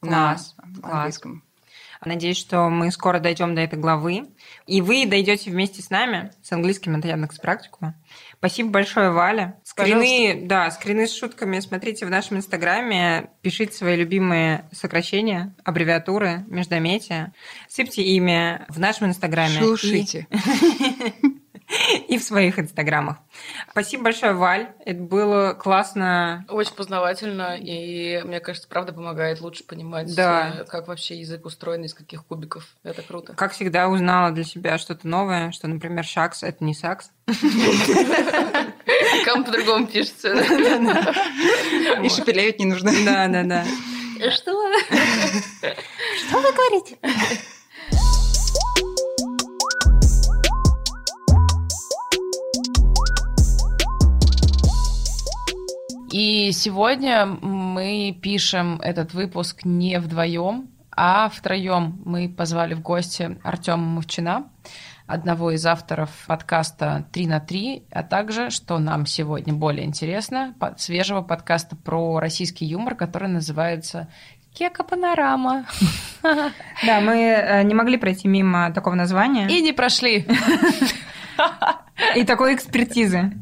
на 0.00 0.36
английском. 0.82 1.42
Надеюсь, 2.04 2.38
что 2.38 2.68
мы 2.68 2.90
скоро 2.90 3.20
дойдем 3.20 3.54
до 3.54 3.60
этой 3.60 3.78
главы. 3.78 4.28
И 4.66 4.80
вы 4.80 5.06
дойдете 5.06 5.50
вместе 5.50 5.82
с 5.82 5.90
нами, 5.90 6.32
с 6.42 6.52
английским 6.52 6.96
от 6.96 7.04
Яндекс 7.04 7.38
практику. 7.38 7.94
Спасибо 8.38 8.70
большое, 8.70 9.10
Валя. 9.10 9.60
Скрины, 9.62 10.46
да, 10.46 10.70
скрины 10.70 11.06
с 11.06 11.16
шутками 11.16 11.60
смотрите 11.60 12.06
в 12.06 12.10
нашем 12.10 12.38
инстаграме, 12.38 13.30
пишите 13.40 13.72
свои 13.72 13.96
любимые 13.96 14.68
сокращения, 14.72 15.54
аббревиатуры, 15.64 16.44
междометия, 16.48 17.32
сыпьте 17.68 18.02
ими 18.02 18.64
в 18.68 18.80
нашем 18.80 19.06
инстаграме. 19.06 19.58
Слушайте. 19.58 20.26
и 20.30 21.26
в 22.08 22.22
своих 22.22 22.58
инстаграмах. 22.58 23.16
Спасибо 23.70 24.04
большое, 24.04 24.32
Валь. 24.34 24.72
Это 24.84 25.00
было 25.00 25.52
классно. 25.54 26.44
Очень 26.48 26.74
познавательно, 26.74 27.56
и 27.58 28.22
мне 28.22 28.40
кажется, 28.40 28.68
правда 28.68 28.92
помогает 28.92 29.40
лучше 29.40 29.64
понимать, 29.64 30.14
Да. 30.14 30.56
э, 30.60 30.64
как 30.64 30.88
вообще 30.88 31.18
язык 31.18 31.44
устроен, 31.44 31.84
из 31.84 31.94
каких 31.94 32.24
кубиков. 32.24 32.64
Это 32.82 33.02
круто. 33.02 33.34
Как 33.34 33.52
всегда, 33.52 33.88
узнала 33.88 34.30
для 34.30 34.44
себя 34.44 34.78
что-то 34.78 35.06
новое, 35.08 35.50
что, 35.52 35.68
например, 35.68 36.04
шакс– 36.04 36.42
это 36.44 36.64
не 36.64 36.74
сакс. 36.74 37.10
Кому 39.24 39.44
по-другому 39.44 39.86
пишется. 39.86 40.32
И 42.02 42.08
шепелявить 42.08 42.58
не 42.58 42.66
нужно. 42.66 42.92
Да, 43.04 43.28
да, 43.28 43.42
да. 43.44 43.64
Что? 44.30 44.52
Что 44.90 46.38
вы 46.40 46.52
говорите? 46.52 46.96
И 56.12 56.52
сегодня 56.52 57.24
мы 57.24 58.14
пишем 58.20 58.78
этот 58.82 59.14
выпуск 59.14 59.64
не 59.64 59.98
вдвоем, 59.98 60.68
а 60.94 61.30
втроем. 61.30 62.02
Мы 62.04 62.28
позвали 62.28 62.74
в 62.74 62.82
гости 62.82 63.38
Артема 63.42 63.82
Мовчина, 63.82 64.44
одного 65.06 65.52
из 65.52 65.64
авторов 65.64 66.10
подкаста 66.26 67.06
«Три 67.12 67.26
на 67.26 67.40
три», 67.40 67.84
а 67.90 68.02
также, 68.02 68.50
что 68.50 68.78
нам 68.78 69.06
сегодня 69.06 69.54
более 69.54 69.86
интересно, 69.86 70.54
свежего 70.76 71.22
подкаста 71.22 71.76
про 71.76 72.20
российский 72.20 72.66
юмор, 72.66 72.94
который 72.94 73.28
называется 73.28 74.08
«Кека 74.52 74.84
Панорама». 74.84 75.64
Да, 76.22 77.00
мы 77.00 77.22
э, 77.22 77.62
не 77.62 77.74
могли 77.74 77.96
пройти 77.96 78.28
мимо 78.28 78.70
такого 78.70 78.94
названия 78.94 79.48
И 79.48 79.62
не 79.62 79.72
прошли. 79.72 80.26
и 82.16 82.24
такой 82.24 82.54
экспертизы. 82.54 83.32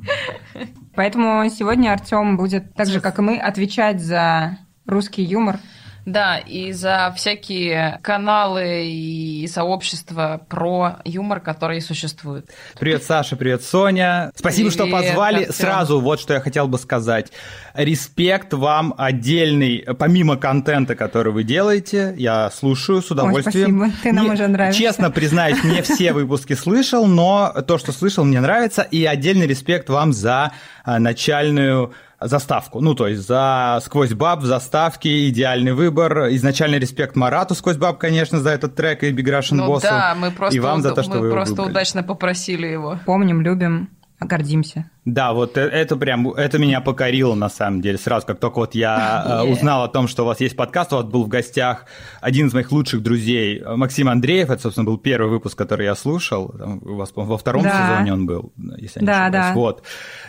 Поэтому 0.94 1.48
сегодня 1.50 1.92
Артем 1.92 2.36
будет, 2.36 2.74
так 2.74 2.88
же, 2.88 3.00
как 3.00 3.18
и 3.18 3.22
мы, 3.22 3.36
отвечать 3.38 4.00
за 4.00 4.58
русский 4.86 5.22
юмор. 5.22 5.58
Да, 6.06 6.38
и 6.38 6.72
за 6.72 7.12
всякие 7.16 7.98
каналы 8.02 8.86
и 8.86 9.46
сообщества 9.46 10.40
про 10.48 10.96
юмор, 11.04 11.40
которые 11.40 11.80
существуют. 11.80 12.46
Привет, 12.78 13.02
Саша, 13.04 13.36
привет, 13.36 13.62
Соня. 13.62 14.32
Спасибо, 14.34 14.70
что 14.70 14.84
Привет, 14.84 15.08
позвали. 15.08 15.38
Артём. 15.40 15.54
Сразу 15.54 16.00
вот 16.00 16.20
что 16.20 16.34
я 16.34 16.40
хотел 16.40 16.68
бы 16.68 16.78
сказать. 16.78 17.30
Респект 17.74 18.52
вам 18.54 18.94
отдельный, 18.98 19.84
помимо 19.98 20.36
контента, 20.36 20.94
который 20.96 21.32
вы 21.32 21.44
делаете, 21.44 22.14
я 22.16 22.50
слушаю 22.50 23.02
с 23.02 23.10
удовольствием. 23.10 23.78
спасибо, 23.78 24.02
ты 24.02 24.12
нам 24.12 24.24
Не- 24.26 24.30
уже 24.32 24.46
нравишься. 24.48 24.80
Честно 24.80 25.10
признаюсь, 25.10 25.62
не 25.64 25.82
все 25.82 26.12
выпуски 26.14 26.54
слышал, 26.54 27.06
но 27.06 27.52
то, 27.66 27.78
что 27.78 27.92
слышал, 27.92 28.24
мне 28.24 28.40
нравится. 28.40 28.82
И 28.82 29.04
отдельный 29.04 29.46
респект 29.46 29.88
вам 29.88 30.12
за 30.12 30.52
а, 30.84 30.98
начальную 30.98 31.92
заставку. 32.20 32.80
Ну, 32.80 32.94
то 32.94 33.06
есть 33.08 33.26
за 33.26 33.80
«Сквозь 33.82 34.12
баб» 34.12 34.40
в 34.40 34.46
заставке, 34.46 35.28
идеальный 35.28 35.72
выбор. 35.72 36.28
Изначальный 36.34 36.78
респект 36.78 37.16
Марату 37.16 37.54
«Сквозь 37.54 37.76
баб», 37.76 37.98
конечно, 37.98 38.40
за 38.40 38.50
этот 38.50 38.74
трек 38.74 39.02
и 39.02 39.10
Big 39.12 39.24
Russian 39.26 39.54
Ну 39.56 39.72
Boss. 39.74 39.82
да, 39.82 40.14
мы 40.18 40.30
просто, 40.30 40.56
и 40.56 40.60
вам 40.60 40.82
за 40.82 40.92
то, 40.94 41.02
что 41.02 41.12
мы 41.14 41.20
вы 41.20 41.30
просто 41.30 41.54
выбрали. 41.54 41.70
удачно 41.70 42.02
попросили 42.02 42.66
его. 42.66 42.98
Помним, 43.06 43.40
любим, 43.40 43.88
гордимся. 44.20 44.90
Да, 45.06 45.32
вот 45.32 45.56
э- 45.56 45.62
это 45.62 45.96
прям, 45.96 46.28
это 46.28 46.58
меня 46.58 46.82
покорило 46.82 47.34
на 47.34 47.48
самом 47.48 47.80
деле. 47.80 47.96
Сразу, 47.96 48.26
как 48.26 48.38
только 48.38 48.58
вот 48.58 48.74
я 48.74 49.24
э, 49.46 49.50
узнал 49.50 49.82
о 49.84 49.88
том, 49.88 50.06
что 50.08 50.24
у 50.24 50.26
вас 50.26 50.40
есть 50.40 50.56
подкаст, 50.56 50.92
у 50.92 50.96
вас 50.96 51.06
был 51.06 51.24
в 51.24 51.28
гостях 51.28 51.86
один 52.20 52.48
из 52.48 52.52
моих 52.52 52.70
лучших 52.70 53.02
друзей, 53.02 53.60
э, 53.60 53.76
Максим 53.76 54.10
Андреев. 54.10 54.50
Это, 54.50 54.60
собственно, 54.62 54.84
был 54.84 54.98
первый 54.98 55.30
выпуск, 55.30 55.56
который 55.56 55.86
я 55.86 55.94
слушал. 55.94 56.48
Там 56.58 56.82
у 56.84 56.96
вас, 56.96 57.10
по-моему, 57.12 57.32
во 57.32 57.38
втором 57.38 57.62
Да. 57.62 57.70
сезоне 57.94 58.12
он 58.12 58.26
был, 58.26 58.52
если 58.76 59.00
я 59.00 59.00
не 59.00 59.06
Да, 59.06 59.24
ошибаюсь. 59.24 59.46
да. 59.48 59.52
Вот. 59.54 59.82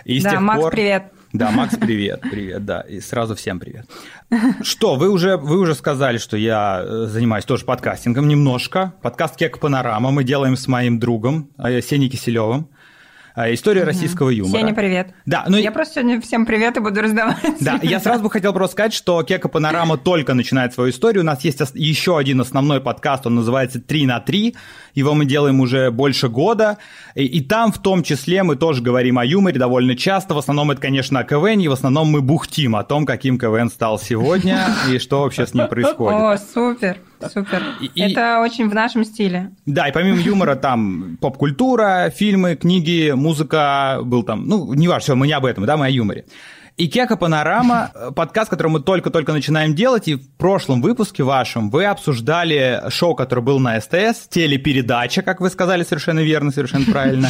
И 0.06 0.22
да, 0.22 0.30
тех 0.30 0.40
Макс, 0.40 0.62
пор- 0.62 0.72
привет. 0.72 1.04
Да, 1.34 1.50
Макс, 1.50 1.78
привет, 1.78 2.22
привет, 2.30 2.66
да, 2.66 2.82
и 2.82 3.00
сразу 3.00 3.36
всем 3.36 3.58
привет. 3.58 3.86
Что, 4.62 4.96
вы 4.96 5.10
уже, 5.10 5.38
вы 5.38 5.60
уже 5.60 5.76
сказали, 5.76 6.18
что 6.18 6.36
я 6.36 6.82
э, 6.84 7.06
занимаюсь 7.06 7.46
тоже 7.46 7.64
подкастингом 7.64 8.28
немножко. 8.28 8.94
Подкаст 9.02 9.38
«Кек 9.38 9.60
Панорама» 9.60 10.12
мы 10.12 10.26
делаем 10.26 10.58
с 10.58 10.68
моим 10.68 11.00
другом 11.00 11.50
э, 11.58 11.82
Сеней 11.82 12.10
Киселевым. 12.10 12.70
Э, 13.36 13.54
История 13.54 13.84
российского 13.84 14.30
юмора. 14.30 14.60
Сеня, 14.60 14.74
привет. 14.74 15.14
Да, 15.26 15.46
ну 15.48 15.58
Я 15.58 15.72
просто 15.72 15.96
сегодня 15.96 16.20
всем 16.22 16.46
привет 16.46 16.78
и 16.78 16.80
буду 16.80 17.02
раздавать. 17.02 17.38
да, 17.62 17.80
я 17.82 18.00
сразу 18.00 18.24
бы 18.24 18.30
хотел 18.30 18.54
просто 18.54 18.74
сказать, 18.74 18.94
что 18.94 19.24
Кека 19.24 19.48
Панорама 19.48 19.98
только 19.98 20.34
начинает 20.34 20.74
свою 20.74 20.92
историю. 20.92 21.24
У 21.24 21.26
нас 21.26 21.44
есть 21.44 21.62
еще 21.74 22.18
один 22.18 22.42
основной 22.42 22.82
подкаст, 22.82 23.26
он 23.28 23.36
называется 23.36 23.80
«Три 23.80 24.06
на 24.06 24.20
три». 24.20 24.56
Его 24.94 25.14
мы 25.14 25.26
делаем 25.26 25.62
уже 25.62 25.92
больше 25.92 26.28
года. 26.28 26.78
И, 27.16 27.26
и 27.26 27.42
там 27.42 27.72
в 27.72 27.82
том 27.82 28.04
числе 28.04 28.44
мы 28.44 28.58
тоже 28.58 28.82
говорим 28.82 29.18
о 29.18 29.26
юморе 29.26 29.58
довольно 29.58 29.96
часто. 29.96 30.34
В 30.34 30.38
основном 30.38 30.72
это, 30.72 30.82
конечно, 30.82 31.20
о 31.20 31.24
КВН, 31.24 31.60
и 31.62 31.68
в 31.68 31.72
основном 31.72 32.10
мы 32.10 32.22
бухтим 32.22 32.76
о 32.76 32.84
том, 32.84 33.06
каким 33.06 33.40
КВН 33.40 33.70
стал 33.70 34.00
сегодня 34.00 34.68
и 34.92 34.98
что 35.00 35.22
вообще 35.22 35.48
с 35.48 35.54
ним 35.54 35.68
происходит. 35.70 36.20
О, 36.20 36.38
супер, 36.38 36.98
супер. 37.30 37.64
И- 37.80 37.92
и- 37.94 38.02
Это 38.12 38.40
очень 38.42 38.70
в 38.70 38.74
нашем 38.74 39.04
стиле. 39.04 39.52
Да, 39.66 39.88
и 39.88 39.92
помимо 39.92 40.20
юмора 40.20 40.56
там 40.56 41.18
поп-культура, 41.22 42.12
фильмы, 42.16 42.56
книги, 42.56 43.12
музыка, 43.12 44.00
был 44.04 44.24
там, 44.24 44.48
ну, 44.48 44.74
не 44.74 44.88
важно, 44.88 45.02
всё, 45.02 45.16
мы 45.16 45.28
не 45.28 45.34
об 45.34 45.46
этом, 45.46 45.66
да, 45.66 45.78
мы 45.78 45.86
о 45.86 45.90
юморе. 45.90 46.26
И 46.78 46.88
Кека 46.88 47.18
Панорама, 47.18 47.92
подкаст, 48.16 48.50
который 48.50 48.70
мы 48.70 48.80
только-только 48.80 49.34
начинаем 49.34 49.76
делать, 49.76 50.08
и 50.08 50.16
в 50.16 50.30
прошлом 50.38 50.82
выпуске 50.82 51.22
вашем 51.22 51.70
вы 51.70 51.86
обсуждали 51.86 52.82
шоу, 52.90 53.14
которое 53.14 53.42
было 53.42 53.60
на 53.60 53.80
СТС, 53.80 54.28
телепередача, 54.30 55.22
как 55.22 55.42
вы 55.42 55.50
сказали, 55.50 55.84
совершенно 55.84 56.22
верно, 56.22 56.52
совершенно 56.52 56.86
правильно. 56.92 57.30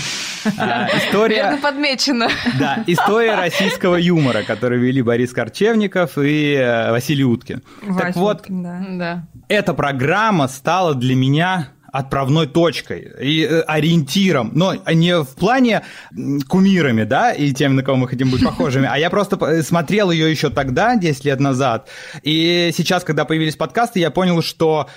А, 0.57 0.87
Верно 0.87 0.97
История, 0.97 1.59
подмечено. 1.61 2.27
да, 2.59 2.83
история 2.87 3.35
российского 3.35 3.95
юмора, 3.95 4.43
который 4.43 4.79
вели 4.79 5.01
Борис 5.01 5.33
Корчевников 5.33 6.17
и 6.17 6.53
э, 6.53 6.91
Василий 6.91 7.23
Уткин. 7.25 7.61
Так 7.81 7.89
Вася 8.07 8.19
вот, 8.19 8.37
Уткин, 8.41 8.63
да. 8.63 8.85
Да. 8.89 9.23
эта 9.47 9.73
программа 9.73 10.47
стала 10.47 10.95
для 10.95 11.15
меня 11.15 11.69
отправной 11.91 12.47
точкой 12.47 13.11
и 13.21 13.43
э, 13.43 13.61
ориентиром, 13.61 14.51
но 14.53 14.75
не 14.93 15.21
в 15.21 15.35
плане 15.35 15.81
кумирами, 16.47 17.03
да, 17.03 17.31
и 17.33 17.51
тем, 17.51 17.75
на 17.75 17.83
кого 17.83 17.97
мы 17.97 18.07
хотим 18.07 18.29
быть 18.29 18.43
похожими, 18.43 18.87
а 18.89 18.97
я 18.97 19.09
просто 19.09 19.61
смотрел 19.61 20.09
ее 20.09 20.31
еще 20.31 20.49
тогда, 20.49 20.95
10 20.95 21.25
лет 21.25 21.39
назад, 21.41 21.89
и 22.23 22.71
сейчас, 22.73 23.03
когда 23.03 23.25
появились 23.25 23.57
подкасты, 23.57 23.99
я 23.99 24.09
понял, 24.09 24.41
что 24.41 24.87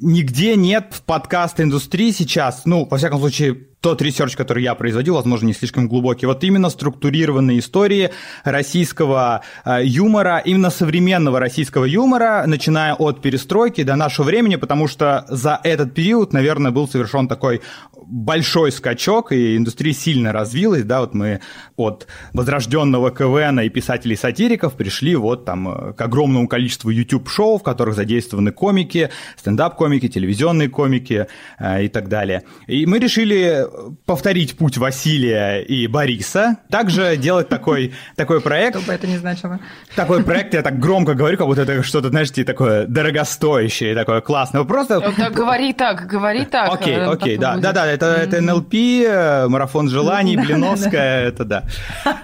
нигде 0.00 0.56
нет 0.56 0.88
в 0.90 1.02
подкаст-индустрии 1.02 2.10
сейчас, 2.10 2.62
ну, 2.64 2.86
во 2.90 2.96
всяком 2.96 3.20
случае, 3.20 3.54
тот 3.84 4.00
research, 4.00 4.34
который 4.34 4.62
я 4.62 4.74
производил, 4.74 5.16
возможно, 5.16 5.46
не 5.46 5.52
слишком 5.52 5.88
глубокий, 5.88 6.24
вот 6.24 6.42
именно 6.42 6.70
структурированные 6.70 7.58
истории 7.58 8.10
российского 8.42 9.42
э, 9.66 9.80
юмора, 9.84 10.38
именно 10.38 10.70
современного 10.70 11.38
российского 11.38 11.84
юмора, 11.84 12.44
начиная 12.46 12.94
от 12.94 13.20
перестройки 13.20 13.82
до 13.82 13.94
нашего 13.96 14.24
времени, 14.24 14.56
потому 14.56 14.88
что 14.88 15.26
за 15.28 15.60
этот 15.62 15.92
период, 15.92 16.32
наверное, 16.32 16.70
был 16.70 16.88
совершен 16.88 17.28
такой 17.28 17.60
большой 18.06 18.72
скачок, 18.72 19.32
и 19.32 19.56
индустрия 19.56 19.92
сильно 19.92 20.32
развилась, 20.32 20.84
да, 20.84 21.00
вот 21.00 21.14
мы 21.14 21.40
от 21.76 22.06
возрожденного 22.32 23.10
КВН 23.10 23.60
и 23.60 23.68
писателей-сатириков 23.68 24.74
пришли 24.74 25.16
вот 25.16 25.44
там 25.44 25.68
э, 25.68 25.92
к 25.92 26.00
огромному 26.00 26.48
количеству 26.48 26.90
YouTube-шоу, 26.90 27.58
в 27.58 27.62
которых 27.62 27.94
задействованы 27.94 28.52
комики, 28.52 29.10
стендап-комики, 29.36 30.08
телевизионные 30.08 30.68
комики 30.68 31.26
э, 31.58 31.84
и 31.84 31.88
так 31.88 32.08
далее. 32.08 32.42
И 32.66 32.86
мы 32.86 32.98
решили 32.98 33.66
повторить 34.06 34.56
путь 34.56 34.78
Василия 34.78 35.60
и 35.62 35.86
Бориса, 35.86 36.58
также 36.70 37.16
делать 37.16 37.48
такой, 37.48 37.94
такой 38.16 38.40
проект, 38.40 38.76
Что 38.76 38.86
бы 38.86 38.92
это 38.92 39.06
ни 39.06 39.16
значило. 39.16 39.60
такой 39.96 40.22
проект, 40.24 40.54
я 40.54 40.62
так 40.62 40.78
громко 40.78 41.14
говорю, 41.14 41.36
как 41.38 41.46
будто 41.46 41.62
это 41.62 41.82
что-то, 41.82 42.08
знаете, 42.08 42.44
такое 42.44 42.86
дорогостоящее, 42.86 43.94
такое 43.94 44.20
классное. 44.20 44.64
Просто 44.64 45.00
Говори 45.34 45.72
так, 45.72 46.06
говори 46.06 46.44
так. 46.44 46.72
Окей, 46.72 46.94
э, 46.94 47.04
окей, 47.04 47.36
да, 47.36 47.56
да, 47.56 47.72
да, 47.72 47.86
это, 47.94 48.06
это 48.06 48.40
НЛП, 48.40 48.74
э, 48.74 49.46
марафон 49.48 49.88
желаний, 49.88 50.36
Блиновская, 50.36 51.28
это 51.28 51.44
да, 51.44 51.64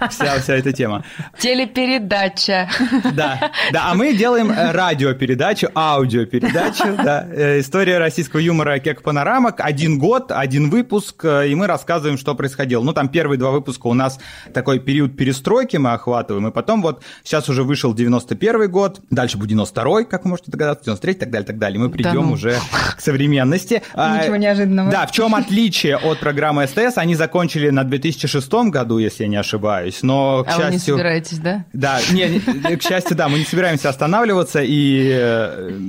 вся, 0.09 0.39
вся 0.39 0.55
эта 0.55 0.73
тема. 0.73 1.03
Телепередача. 1.37 2.69
Да, 3.13 3.51
да, 3.71 3.91
а 3.91 3.95
мы 3.95 4.13
делаем 4.13 4.51
э, 4.51 4.71
радиопередачу, 4.71 5.69
аудиопередачу, 5.73 6.95
да, 7.03 7.25
э, 7.31 7.59
история 7.59 7.97
российского 7.97 8.39
юмора 8.39 8.79
Кек 8.79 9.01
Панорама, 9.01 9.53
один 9.57 9.97
год, 9.97 10.31
один 10.31 10.69
выпуск, 10.69 11.25
и 11.25 11.55
мы 11.55 11.67
рассказываем, 11.67 12.17
что 12.17 12.35
происходило. 12.35 12.83
Ну, 12.83 12.93
там 12.93 13.09
первые 13.09 13.39
два 13.39 13.51
выпуска 13.51 13.87
у 13.87 13.93
нас 13.93 14.19
такой 14.53 14.79
период 14.79 15.15
перестройки 15.15 15.77
мы 15.77 15.93
охватываем, 15.93 16.47
и 16.47 16.51
потом 16.51 16.81
вот 16.81 17.03
сейчас 17.23 17.49
уже 17.49 17.63
вышел 17.63 17.93
91 17.93 18.69
год, 18.69 19.01
дальше 19.09 19.37
будет 19.37 19.49
92 19.49 20.03
как 20.03 20.25
вы 20.25 20.31
можете 20.31 20.51
догадаться, 20.51 20.85
93 20.85 21.11
и 21.11 21.15
так 21.15 21.29
далее, 21.31 21.47
так 21.47 21.57
далее. 21.57 21.79
Мы 21.79 21.89
придем 21.89 22.27
ну. 22.27 22.33
уже 22.33 22.57
к 22.95 23.01
современности. 23.01 23.81
А, 23.93 24.19
Ничего 24.21 24.35
неожиданного. 24.35 24.91
Да, 24.91 25.07
в 25.07 25.11
чем 25.11 25.35
отличие 25.35 25.60
от 25.69 26.19
программы 26.19 26.67
СТС? 26.67 26.97
Они 26.97 27.15
закончили 27.15 27.69
на 27.69 27.83
2006 27.83 28.51
году, 28.69 28.97
если 28.97 29.23
я 29.23 29.29
не 29.29 29.35
ошибаюсь, 29.35 30.01
но, 30.01 30.43
к 30.43 30.49
А 30.49 30.57
вы 30.57 30.65
не 30.65 30.71
счастью... 30.73 30.95
собираетесь, 30.95 31.37
да? 31.39 31.65
Да, 31.73 31.99
не, 32.11 32.41
не, 32.69 32.75
к 32.77 32.81
счастью, 32.81 33.15
да, 33.15 33.29
мы 33.29 33.39
не 33.39 33.45
собираемся 33.45 33.89
останавливаться, 33.89 34.61
и 34.61 35.11
э, 35.13 35.79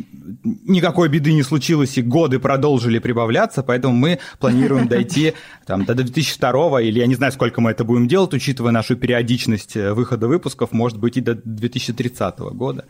никакой 0.67 1.09
беды 1.09 1.33
не 1.33 1.43
случилось, 1.43 1.97
и 1.99 2.03
годы 2.03 2.39
продолжили 2.39 2.99
прибавляться, 2.99 3.63
поэтому 3.63 3.95
мы 3.95 4.19
планируем 4.39 4.89
дойти 4.89 5.35
там, 5.67 5.85
до 5.85 5.95
2002 5.95 6.83
или 6.83 6.99
я 6.99 7.07
не 7.07 7.15
знаю, 7.15 7.33
сколько 7.33 7.61
мы 7.61 7.71
это 7.71 7.85
будем 7.85 8.09
делать, 8.09 8.35
учитывая 8.35 8.73
нашу 8.73 8.97
периодичность 8.97 9.77
э, 9.77 9.93
выхода 9.93 10.29
выпусков, 10.29 10.73
может 10.73 10.99
быть, 10.99 11.17
и 11.17 11.21
до 11.21 11.35
2030 11.35 12.39
года. 12.39 12.85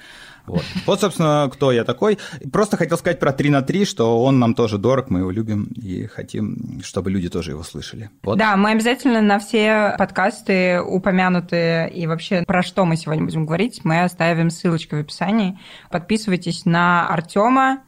Вот. 0.47 0.65
вот, 0.87 1.01
собственно, 1.01 1.49
кто 1.53 1.73
я 1.73 1.85
такой. 1.85 2.19
Просто 2.53 2.77
хотел 2.77 2.99
сказать 2.99 3.21
про 3.21 3.33
3 3.33 3.51
на 3.51 3.63
3, 3.63 3.85
что 3.85 4.23
он 4.23 4.39
нам 4.39 4.55
тоже 4.55 4.79
дорог, 4.79 5.11
мы 5.11 5.21
его 5.21 5.31
любим 5.31 5.65
и 5.75 6.07
хотим, 6.07 6.81
чтобы 6.83 7.11
люди 7.11 7.29
тоже 7.29 7.53
его 7.53 7.63
слышали. 7.63 8.11
Вот. 8.23 8.39
Да, 8.39 8.57
мы 8.57 8.71
обязательно 8.71 9.21
на 9.21 9.39
все 9.39 9.95
подкасты 9.99 10.81
упомянутые 10.81 11.91
и 11.91 12.07
вообще 12.07 12.45
про 12.47 12.63
что 12.63 12.85
мы 12.85 12.97
сегодня 12.97 13.25
будем 13.25 13.47
говорить, 13.47 13.81
мы 13.85 14.03
оставим 14.03 14.51
ссылочки 14.51 14.95
в 14.95 14.99
описании. 14.99 15.59
Подписывайтесь 15.91 16.65
на 16.65 17.07
Артема 17.07 17.83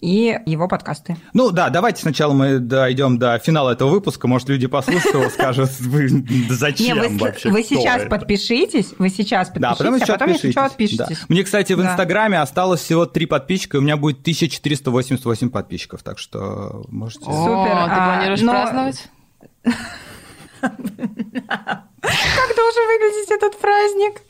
и 0.00 0.38
его 0.46 0.68
подкасты. 0.68 1.16
Ну 1.34 1.50
да, 1.50 1.70
давайте 1.70 2.02
сначала 2.02 2.32
мы 2.32 2.58
дойдем 2.58 3.18
до 3.18 3.38
финала 3.38 3.70
этого 3.70 3.90
выпуска. 3.90 4.28
Может, 4.28 4.48
люди 4.48 4.66
послушают 4.66 5.14
его, 5.14 5.30
скажут, 5.30 5.70
зачем 6.50 7.18
вообще? 7.18 7.50
вы 7.50 7.62
сейчас 7.62 8.02
это?» 8.02 8.10
подпишитесь, 8.10 8.94
вы 8.98 9.10
сейчас 9.10 9.48
подпишитесь, 9.48 9.60
Да, 9.60 9.74
потом 9.76 9.94
а 9.94 9.98
еще 9.98 10.12
потом, 10.12 10.34
что, 10.34 10.64
отпишитесь. 10.64 11.28
Мне, 11.28 11.44
кстати, 11.44 11.74
в. 11.74 11.80
Инстаграме 11.80 12.40
осталось 12.40 12.80
всего 12.80 13.06
три 13.06 13.26
подписчика, 13.26 13.76
и 13.76 13.80
у 13.80 13.82
меня 13.82 13.96
будет 13.96 14.20
1488 14.20 15.50
подписчиков, 15.50 16.02
так 16.02 16.18
что 16.18 16.84
можете... 16.88 17.24
Супер, 17.24 17.34
ты 17.34 17.40
а, 17.40 18.16
планируешь 18.16 18.40
но- 18.40 18.52
праздновать? 18.52 19.08
Как 22.00 22.56
должен 22.56 22.86
выглядеть 22.86 23.30
этот 23.30 23.58
праздник? 23.58 24.20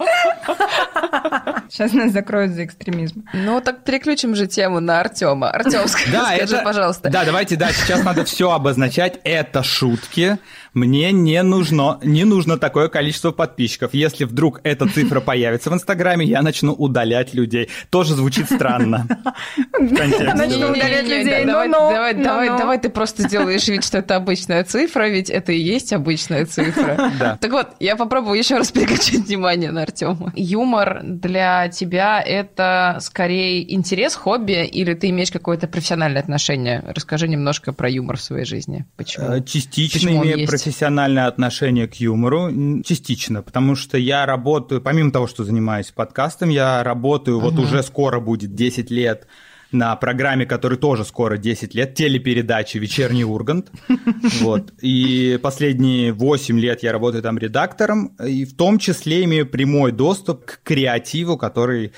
Сейчас 1.70 1.92
нас 1.92 2.12
закроют 2.12 2.52
за 2.52 2.64
экстремизм. 2.64 3.24
Ну, 3.32 3.60
так 3.60 3.84
переключим 3.84 4.34
же 4.34 4.46
тему 4.46 4.80
на 4.80 5.00
Артема. 5.00 5.50
Артем, 5.50 5.86
скажи, 5.86 6.60
пожалуйста. 6.64 7.10
Да, 7.10 7.24
давайте, 7.24 7.56
да, 7.56 7.72
сейчас 7.72 8.02
надо 8.02 8.24
все 8.24 8.50
обозначать. 8.50 9.20
Это 9.24 9.62
шутки. 9.62 10.38
Мне 10.74 11.12
не 11.12 11.42
нужно, 11.42 11.98
не 12.02 12.24
нужно 12.24 12.58
такое 12.58 12.88
количество 12.88 13.32
подписчиков. 13.32 13.92
Если 13.92 14.24
вдруг 14.24 14.60
эта 14.62 14.86
цифра 14.88 15.20
появится 15.20 15.70
в 15.70 15.74
Инстаграме, 15.74 16.26
я 16.26 16.42
начну 16.42 16.72
удалять 16.72 17.34
людей. 17.34 17.68
Тоже 17.90 18.14
звучит 18.14 18.46
странно. 18.46 19.06
В 19.72 19.94
контексте. 19.94 20.34
Начну 20.34 20.60
да. 20.60 20.72
удалять 20.72 21.04
людей. 21.08 21.44
Давай, 21.44 21.68
давай, 22.14 22.48
давай, 22.48 22.78
ты 22.78 22.88
просто 22.88 23.22
сделаешь 23.22 23.66
вид, 23.68 23.84
что 23.84 23.98
это 23.98 24.16
обычная 24.16 24.64
цифра, 24.64 25.08
ведь 25.08 25.30
это 25.30 25.52
и 25.52 25.58
есть 25.58 25.92
обычная 25.92 26.46
цифра. 26.46 27.10
Так 27.40 27.52
вот, 27.52 27.68
я 27.80 27.96
попробую 27.96 28.38
еще 28.38 28.56
раз 28.56 28.70
переключить 28.70 29.26
внимание 29.26 29.70
на 29.70 29.82
Артема. 29.82 30.32
Юмор 30.36 31.00
для 31.02 31.68
тебя 31.68 32.20
это 32.20 32.98
скорее 33.00 33.72
интерес, 33.72 34.14
хобби, 34.14 34.64
или 34.66 34.94
ты 34.94 35.10
имеешь 35.10 35.30
какое-то 35.30 35.68
профессиональное 35.68 36.20
отношение? 36.20 36.82
Расскажи 36.86 37.28
немножко 37.28 37.72
про 37.72 37.88
юмор 37.88 38.16
в 38.16 38.22
своей 38.22 38.44
жизни. 38.44 38.84
Почему? 38.96 39.26
Э, 39.26 39.42
Частично 39.42 40.10
имею? 40.10 40.46
Профессиональное 40.64 41.26
отношение 41.26 41.88
к 41.88 41.94
юмору. 41.94 42.50
Частично, 42.84 43.42
потому 43.42 43.76
что 43.76 43.98
я 43.98 44.26
работаю, 44.26 44.80
помимо 44.80 45.10
того, 45.10 45.26
что 45.26 45.44
занимаюсь 45.44 45.90
подкастом, 45.90 46.50
я 46.50 46.82
работаю, 46.82 47.40
вот 47.40 47.58
уже 47.58 47.82
скоро 47.82 48.20
будет 48.20 48.54
10 48.54 48.90
лет 48.90 49.26
на 49.72 49.94
программе, 49.96 50.46
которой 50.46 50.76
тоже 50.78 51.04
скоро 51.04 51.36
10 51.36 51.74
лет, 51.74 51.94
телепередачи 51.94 52.78
«Вечерний 52.78 53.24
Ургант». 53.24 53.70
Вот. 54.40 54.72
И 54.80 55.38
последние 55.42 56.12
8 56.12 56.58
лет 56.58 56.82
я 56.82 56.92
работаю 56.92 57.22
там 57.22 57.38
редактором, 57.38 58.16
и 58.24 58.44
в 58.44 58.56
том 58.56 58.78
числе 58.78 59.24
имею 59.24 59.46
прямой 59.46 59.92
доступ 59.92 60.44
к 60.44 60.60
креативу, 60.62 61.36
который 61.36 61.92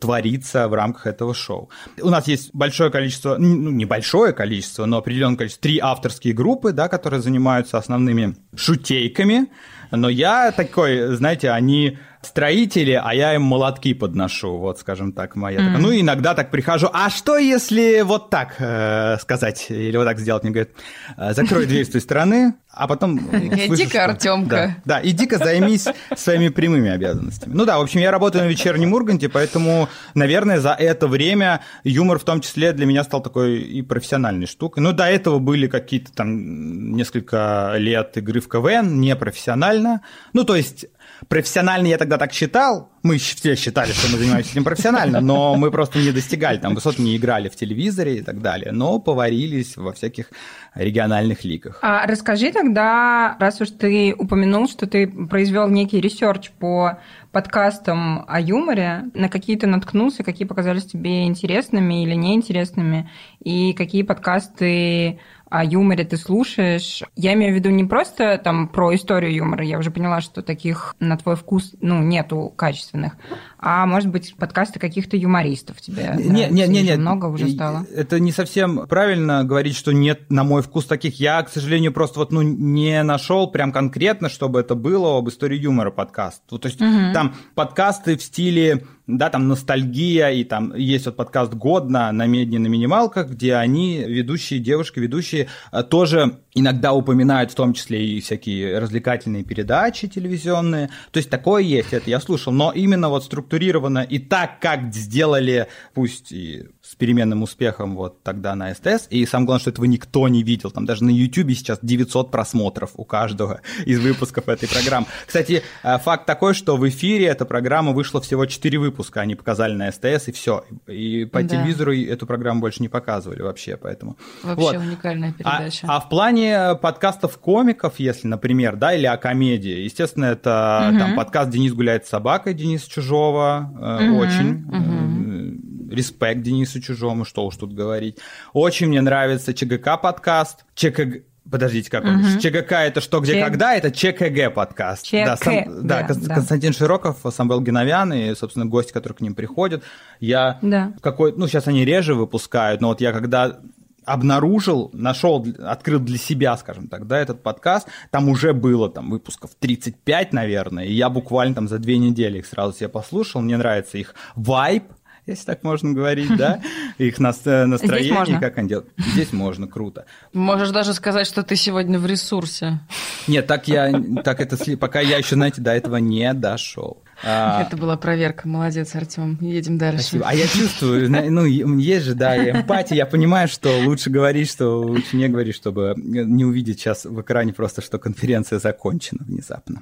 творится 0.00 0.68
в 0.68 0.74
рамках 0.74 1.06
этого 1.06 1.34
шоу. 1.34 1.70
У 2.00 2.10
нас 2.10 2.28
есть 2.28 2.50
большое 2.52 2.90
количество, 2.90 3.36
ну, 3.38 3.70
небольшое 3.70 4.32
количество, 4.32 4.84
но 4.86 4.98
определенное 4.98 5.36
количество, 5.36 5.62
три 5.62 5.78
авторские 5.78 6.34
группы, 6.34 6.72
да, 6.72 6.88
которые 6.88 7.22
занимаются 7.22 7.78
основными 7.78 8.36
шутейками, 8.54 9.48
но 9.90 10.08
я 10.08 10.52
такой, 10.52 11.14
знаете, 11.16 11.50
они 11.50 11.98
строители, 12.26 13.00
а 13.02 13.14
я 13.14 13.34
им 13.34 13.42
молотки 13.42 13.94
подношу, 13.94 14.58
вот, 14.58 14.78
скажем 14.78 15.12
так, 15.12 15.36
моя. 15.36 15.58
такая. 15.58 15.78
Ну, 15.78 15.92
иногда 15.98 16.34
так 16.34 16.50
прихожу, 16.50 16.88
а 16.92 17.10
что 17.10 17.38
если 17.38 18.02
вот 18.02 18.30
так 18.30 18.56
э, 18.58 19.16
сказать, 19.20 19.66
или 19.70 19.96
вот 19.96 20.04
так 20.04 20.18
сделать? 20.18 20.42
Мне 20.42 20.52
говорят, 20.52 20.70
«Э, 21.16 21.32
закрой 21.34 21.66
дверь 21.66 21.84
с 21.84 21.90
той 21.90 22.00
стороны, 22.00 22.54
а 22.76 22.86
потом... 22.88 23.18
Иди-ка, 23.18 23.88
что- 23.90 24.04
Артёмка. 24.04 24.76
Да, 24.84 25.00
да, 25.00 25.08
иди-ка 25.08 25.38
займись 25.38 25.86
своими 26.14 26.48
прямыми 26.50 26.90
обязанностями. 26.90 27.54
Ну 27.54 27.64
да, 27.64 27.78
в 27.78 27.82
общем, 27.82 28.00
я 28.00 28.10
работаю 28.10 28.44
на 28.44 28.48
вечернем 28.48 28.92
Урганте, 28.92 29.30
поэтому, 29.30 29.88
наверное, 30.14 30.60
за 30.60 30.72
это 30.72 31.08
время 31.08 31.62
юмор 31.84 32.18
в 32.18 32.24
том 32.24 32.42
числе 32.42 32.72
для 32.72 32.84
меня 32.84 33.02
стал 33.02 33.22
такой 33.22 33.60
и 33.60 33.80
профессиональной 33.80 34.46
штукой. 34.46 34.82
Ну, 34.82 34.92
до 34.92 35.04
этого 35.04 35.38
были 35.38 35.68
какие-то 35.68 36.12
там 36.12 36.94
несколько 36.94 37.74
лет 37.78 38.16
игры 38.18 38.40
в 38.40 38.48
КВН, 38.48 39.00
непрофессионально. 39.00 40.02
Ну, 40.34 40.44
то 40.44 40.54
есть 40.54 40.86
профессионально 41.28 41.86
я 41.88 41.98
тогда 41.98 42.18
так 42.18 42.32
считал, 42.32 42.90
мы 43.02 43.18
все 43.18 43.54
считали, 43.54 43.92
что 43.92 44.10
мы 44.10 44.18
занимаемся 44.18 44.52
этим 44.52 44.64
профессионально, 44.64 45.20
но 45.20 45.54
мы 45.54 45.70
просто 45.70 45.98
не 45.98 46.12
достигали 46.12 46.58
там 46.58 46.74
высот, 46.74 46.98
не 46.98 47.16
играли 47.16 47.48
в 47.48 47.56
телевизоре 47.56 48.18
и 48.18 48.22
так 48.22 48.42
далее, 48.42 48.72
но 48.72 48.98
поварились 48.98 49.76
во 49.76 49.92
всяких 49.92 50.30
региональных 50.74 51.44
лигах. 51.44 51.78
А 51.82 52.06
расскажи 52.06 52.52
тогда, 52.52 53.36
раз 53.38 53.60
уж 53.60 53.70
ты 53.70 54.14
упомянул, 54.16 54.68
что 54.68 54.86
ты 54.86 55.06
произвел 55.06 55.68
некий 55.68 56.00
research 56.00 56.50
по 56.50 56.98
подкастам 57.32 58.24
о 58.26 58.40
юморе, 58.40 59.04
на 59.14 59.28
какие 59.28 59.56
ты 59.56 59.66
наткнулся, 59.66 60.24
какие 60.24 60.46
показались 60.46 60.86
тебе 60.86 61.26
интересными 61.26 62.02
или 62.02 62.14
неинтересными, 62.14 63.10
и 63.42 63.72
какие 63.74 64.02
подкасты 64.02 65.20
о 65.48 65.64
юморе 65.64 66.04
ты 66.04 66.16
слушаешь. 66.16 67.02
Я 67.14 67.34
имею 67.34 67.52
в 67.52 67.56
виду 67.56 67.70
не 67.70 67.84
просто 67.84 68.40
там 68.42 68.68
про 68.68 68.94
историю 68.94 69.34
юмора, 69.34 69.64
я 69.64 69.78
уже 69.78 69.90
поняла, 69.90 70.20
что 70.20 70.42
таких 70.42 70.94
на 70.98 71.16
твой 71.16 71.36
вкус, 71.36 71.74
ну, 71.80 72.02
нету 72.02 72.52
качественных, 72.56 73.12
а 73.58 73.86
может 73.86 74.10
быть 74.10 74.34
подкасты 74.36 74.78
каких-то 74.78 75.16
юмористов 75.16 75.80
тебе 75.80 76.14
Не, 76.16 76.48
не, 76.48 76.66
не, 76.66 76.82
не, 76.82 76.96
много 76.96 77.26
уже 77.26 77.48
стало. 77.48 77.86
Это 77.94 78.18
не 78.18 78.32
совсем 78.32 78.86
правильно 78.86 79.44
говорить, 79.44 79.76
что 79.76 79.92
нет 79.92 80.30
на 80.30 80.44
мой 80.44 80.62
вкус 80.62 80.86
таких. 80.86 81.20
Я, 81.20 81.42
к 81.42 81.48
сожалению, 81.48 81.92
просто 81.92 82.18
вот 82.18 82.32
ну 82.32 82.42
не 82.42 83.02
нашел 83.02 83.50
прям 83.50 83.72
конкретно, 83.72 84.28
чтобы 84.28 84.60
это 84.60 84.74
было 84.74 85.18
об 85.18 85.28
истории 85.28 85.58
юмора 85.58 85.90
подкаст. 85.90 86.42
То 86.46 86.60
есть 86.64 86.78
там 86.78 87.34
подкасты 87.54 88.16
в 88.16 88.22
стиле 88.22 88.84
да, 89.06 89.30
там 89.30 89.48
ностальгия, 89.48 90.30
и 90.30 90.44
там 90.44 90.74
есть 90.74 91.06
вот 91.06 91.16
подкаст 91.16 91.54
«Годно» 91.54 92.10
на 92.10 92.26
медне 92.26 92.58
на 92.58 92.66
минималках, 92.66 93.30
где 93.30 93.54
они, 93.54 94.02
ведущие, 94.02 94.58
девушки, 94.58 94.98
ведущие, 94.98 95.48
э, 95.70 95.82
тоже 95.84 96.40
иногда 96.54 96.92
упоминают 96.92 97.52
в 97.52 97.54
том 97.54 97.72
числе 97.72 98.04
и 98.04 98.20
всякие 98.20 98.78
развлекательные 98.78 99.44
передачи 99.44 100.08
телевизионные. 100.08 100.88
То 101.12 101.18
есть 101.18 101.30
такое 101.30 101.62
есть, 101.62 101.92
это 101.92 102.10
я 102.10 102.18
слушал. 102.18 102.52
Но 102.52 102.72
именно 102.72 103.08
вот 103.08 103.24
структурированно 103.24 104.00
и 104.00 104.18
так, 104.18 104.58
как 104.60 104.92
сделали, 104.92 105.68
пусть 105.94 106.32
и 106.32 106.64
с 106.88 106.94
переменным 106.94 107.42
успехом 107.42 107.96
вот 107.96 108.22
тогда 108.22 108.54
на 108.54 108.72
СТС, 108.74 109.06
и 109.10 109.26
самое 109.26 109.46
главное, 109.46 109.60
что 109.60 109.70
этого 109.70 109.86
никто 109.86 110.28
не 110.28 110.42
видел. 110.44 110.70
Там 110.70 110.84
даже 110.86 111.02
на 111.04 111.10
YouTube 111.10 111.50
сейчас 111.50 111.78
900 111.82 112.30
просмотров 112.30 112.92
у 112.96 113.04
каждого 113.04 113.60
из 113.86 113.98
выпусков 113.98 114.48
этой 114.48 114.68
программы. 114.68 115.06
Кстати, 115.26 115.62
э, 115.82 115.98
факт 115.98 116.26
такой, 116.26 116.54
что 116.54 116.76
в 116.76 116.88
эфире 116.88 117.26
эта 117.26 117.44
программа 117.44 117.92
вышла 117.92 118.20
всего 118.20 118.46
4 118.46 118.78
выпуска, 118.78 119.20
они 119.20 119.34
показали 119.34 119.74
на 119.74 119.90
СТС, 119.90 120.28
и 120.28 120.32
все. 120.32 120.64
И 120.86 121.24
по 121.24 121.42
Да. 121.42 121.48
телевизору 121.48 121.92
эту 121.92 122.26
программу 122.26 122.60
больше 122.60 122.80
не 122.82 122.88
показывали 122.88 123.42
вообще, 123.42 123.76
поэтому... 123.76 124.16
Вообще 124.44 124.62
Вот. 124.64 124.76
уникальная 124.76 125.30
А, 125.30 125.58
передача. 125.58 125.86
а 125.88 126.00
в 126.00 126.08
плане 126.08 126.76
подкастов 126.80 127.36
комиков, 127.38 127.94
если, 127.98 128.28
например, 128.28 128.76
да, 128.76 128.94
или 128.94 129.06
о 129.06 129.16
комедии, 129.16 129.80
естественно, 129.80 130.26
это 130.26 130.88
Мгм. 130.90 130.98
там 131.00 131.16
подкаст 131.16 131.50
«Денис 131.50 131.72
гуляет 131.72 132.06
с 132.06 132.10
собакой» 132.10 132.54
Дениса 132.54 132.88
Чужого, 132.88 133.72
э, 133.80 134.04
Мгм, 134.04 134.16
очень. 134.18 134.52
мгм. 134.66 135.75
Респект 135.90 136.42
Денису 136.42 136.80
Чужому, 136.80 137.24
что 137.24 137.44
уж 137.46 137.56
тут 137.56 137.72
говорить. 137.74 138.18
Очень 138.52 138.88
мне 138.88 139.00
нравится 139.00 139.52
ЧГК 139.54 139.96
подкаст. 139.96 140.64
ЧК... 140.74 141.22
Подождите, 141.48 141.88
как 141.90 142.04
он? 142.04 142.40
ЧГК 142.40 142.86
это 142.86 143.00
что, 143.00 143.20
где, 143.20 143.34
Ч- 143.34 143.40
когда? 143.44 143.74
Это 143.76 143.92
ЧКГ 143.92 144.52
подкаст. 144.52 145.08
да, 145.12 145.36
ЧКГ, 145.36 145.82
да, 145.82 146.02
Кон- 146.02 146.20
да. 146.22 146.34
Константин 146.34 146.72
Широков, 146.72 147.18
Самвел 147.32 147.60
Геновян 147.60 148.12
и, 148.12 148.34
собственно, 148.34 148.66
гости, 148.66 148.92
которые 148.92 149.16
к 149.16 149.20
ним 149.20 149.36
приходят. 149.36 149.84
Я 150.18 150.58
Да. 150.60 150.92
какой, 151.00 151.32
ну, 151.36 151.46
сейчас 151.46 151.68
они 151.68 151.84
реже 151.84 152.14
выпускают, 152.16 152.80
но 152.80 152.88
вот 152.88 153.00
я 153.00 153.12
когда 153.12 153.60
обнаружил, 154.04 154.90
нашел, 154.92 155.44
открыл 155.64 155.98
для 156.00 156.16
себя, 156.18 156.56
скажем 156.56 156.86
так, 156.88 157.06
да, 157.06 157.18
этот 157.18 157.42
подкаст, 157.42 157.88
там 158.10 158.28
уже 158.28 158.52
было 158.52 158.88
там 158.88 159.10
выпусков 159.10 159.50
35, 159.58 160.32
наверное, 160.32 160.84
и 160.84 160.92
я 160.92 161.10
буквально 161.10 161.54
там 161.56 161.68
за 161.68 161.78
две 161.78 161.98
недели 161.98 162.38
их 162.38 162.46
сразу 162.46 162.72
себе 162.72 162.88
послушал, 162.88 163.40
мне 163.42 163.56
нравится 163.56 163.98
их 163.98 164.14
вайб, 164.36 164.84
если 165.26 165.44
так 165.44 165.62
можно 165.62 165.92
говорить, 165.92 166.34
да, 166.36 166.60
их 166.98 167.18
нас- 167.18 167.44
настроение, 167.44 168.38
как 168.40 168.58
они 168.58 168.68
делают. 168.68 168.88
Здесь 168.96 169.32
можно, 169.32 169.66
круто. 169.66 170.06
Можешь 170.32 170.70
даже 170.70 170.94
сказать, 170.94 171.26
что 171.26 171.42
ты 171.42 171.56
сегодня 171.56 171.98
в 171.98 172.06
ресурсе. 172.06 172.80
Нет, 173.26 173.46
так 173.46 173.68
я, 173.68 173.92
так 174.24 174.40
это, 174.40 174.56
пока 174.76 175.00
я 175.00 175.18
еще, 175.18 175.34
знаете, 175.34 175.60
до 175.60 175.72
этого 175.72 175.96
не 175.96 176.32
дошел. 176.32 177.02
А, 177.22 177.62
Это 177.62 177.76
была 177.76 177.96
проверка. 177.96 178.46
Молодец, 178.46 178.94
Артем. 178.94 179.38
Едем 179.40 179.78
дальше. 179.78 180.02
Спасибо. 180.02 180.28
А 180.28 180.34
я 180.34 180.46
чувствую, 180.46 181.10
ну, 181.10 181.44
есть 181.44 182.04
же, 182.04 182.14
да, 182.14 182.36
эмпатия. 182.50 182.96
Я 182.96 183.06
понимаю, 183.06 183.48
что 183.48 183.78
лучше 183.80 184.10
говорить, 184.10 184.50
что 184.50 184.80
лучше 184.82 185.16
не 185.16 185.28
говорить, 185.28 185.54
чтобы 185.54 185.94
не 185.96 186.44
увидеть 186.44 186.80
сейчас 186.80 187.04
в 187.04 187.20
экране 187.20 187.52
просто, 187.52 187.82
что 187.82 187.98
конференция 187.98 188.58
закончена 188.58 189.24
внезапно. 189.24 189.80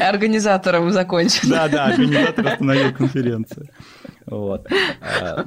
Организатором 0.00 0.90
закончено. 0.92 1.56
Да, 1.56 1.68
да, 1.68 1.84
организатор 1.86 2.46
остановил 2.46 2.92
конференцию. 2.92 3.68
Вот. 4.26 4.66
А, 5.00 5.46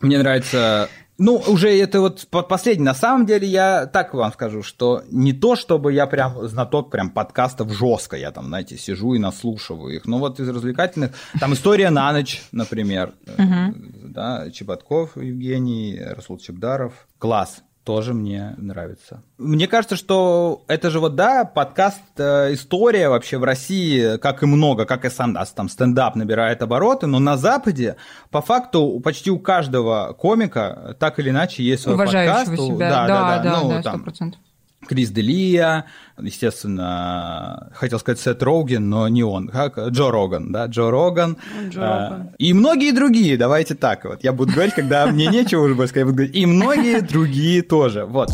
Мне 0.00 0.18
нравится... 0.18 0.88
Ну, 1.18 1.42
уже 1.46 1.70
это 1.78 2.00
вот 2.00 2.26
по- 2.28 2.42
последний. 2.42 2.84
На 2.84 2.94
самом 2.94 3.26
деле, 3.26 3.46
я 3.48 3.86
так 3.86 4.12
вам 4.14 4.32
скажу, 4.32 4.62
что 4.62 5.02
не 5.10 5.32
то, 5.32 5.56
чтобы 5.56 5.92
я 5.92 6.06
прям 6.06 6.46
знаток 6.46 6.90
прям 6.90 7.10
подкастов 7.10 7.72
жестко, 7.72 8.16
я 8.16 8.30
там, 8.32 8.46
знаете, 8.46 8.76
сижу 8.76 9.14
и 9.14 9.18
наслушиваю 9.18 9.96
их. 9.96 10.06
Но 10.06 10.18
вот 10.18 10.40
из 10.40 10.48
развлекательных, 10.48 11.12
там 11.40 11.54
«История 11.54 11.90
на 11.90 12.12
ночь», 12.12 12.42
например, 12.52 13.14
да, 13.36 14.50
Чеботков 14.50 15.16
Евгений, 15.16 15.98
Расул 15.98 16.38
Чебдаров. 16.38 16.92
Класс 17.18 17.62
тоже 17.86 18.14
мне 18.14 18.54
нравится. 18.58 19.22
Мне 19.38 19.68
кажется, 19.68 19.94
что 19.94 20.64
это 20.66 20.90
же 20.90 20.98
вот, 20.98 21.14
да, 21.14 21.44
подкаст 21.44 22.02
э, 22.18 22.52
«История» 22.52 23.08
вообще 23.08 23.38
в 23.38 23.44
России, 23.44 24.16
как 24.18 24.42
и 24.42 24.46
много, 24.46 24.86
как 24.86 25.04
и 25.04 25.08
сам, 25.08 25.32
да, 25.32 25.44
там 25.44 25.68
стендап 25.68 26.16
набирает 26.16 26.62
обороты, 26.62 27.06
но 27.06 27.20
на 27.20 27.36
Западе 27.36 27.94
по 28.30 28.42
факту 28.42 29.00
почти 29.04 29.30
у 29.30 29.38
каждого 29.38 30.14
комика 30.14 30.96
так 30.98 31.20
или 31.20 31.30
иначе 31.30 31.62
есть 31.62 31.84
свой 31.84 31.94
Уважающего 31.94 32.34
подкаст. 32.34 32.62
Себя. 32.66 32.90
Да, 32.90 33.06
да, 33.06 33.38
да, 33.38 33.60
ну, 33.60 33.68
да, 33.68 33.82
там, 33.82 33.94
сто 33.94 34.04
процентов. 34.04 34.40
Крис 34.86 35.10
Делия, 35.10 35.86
естественно, 36.18 37.70
хотел 37.74 37.98
сказать 37.98 38.20
Сет 38.20 38.42
Роуген, 38.42 38.88
но 38.88 39.08
не 39.08 39.22
он, 39.22 39.48
как 39.48 39.78
Джо 39.78 40.10
Роган, 40.10 40.52
да, 40.52 40.66
Джо 40.66 40.90
Роган. 40.90 41.36
Джо 41.68 41.80
А, 41.82 42.10
Роган. 42.10 42.30
И 42.38 42.52
многие 42.52 42.92
другие, 42.92 43.36
давайте 43.36 43.74
так 43.74 44.04
вот, 44.04 44.24
я 44.24 44.32
буду 44.32 44.52
говорить, 44.52 44.74
когда 44.74 45.06
мне 45.06 45.26
нечего 45.26 45.62
уже 45.62 45.74
больше 45.74 45.90
сказать, 45.90 46.06
я 46.06 46.06
буду 46.06 46.16
говорить, 46.16 46.36
и 46.36 46.46
многие 46.46 47.00
другие 47.00 47.62
тоже, 47.62 48.04
вот. 48.04 48.30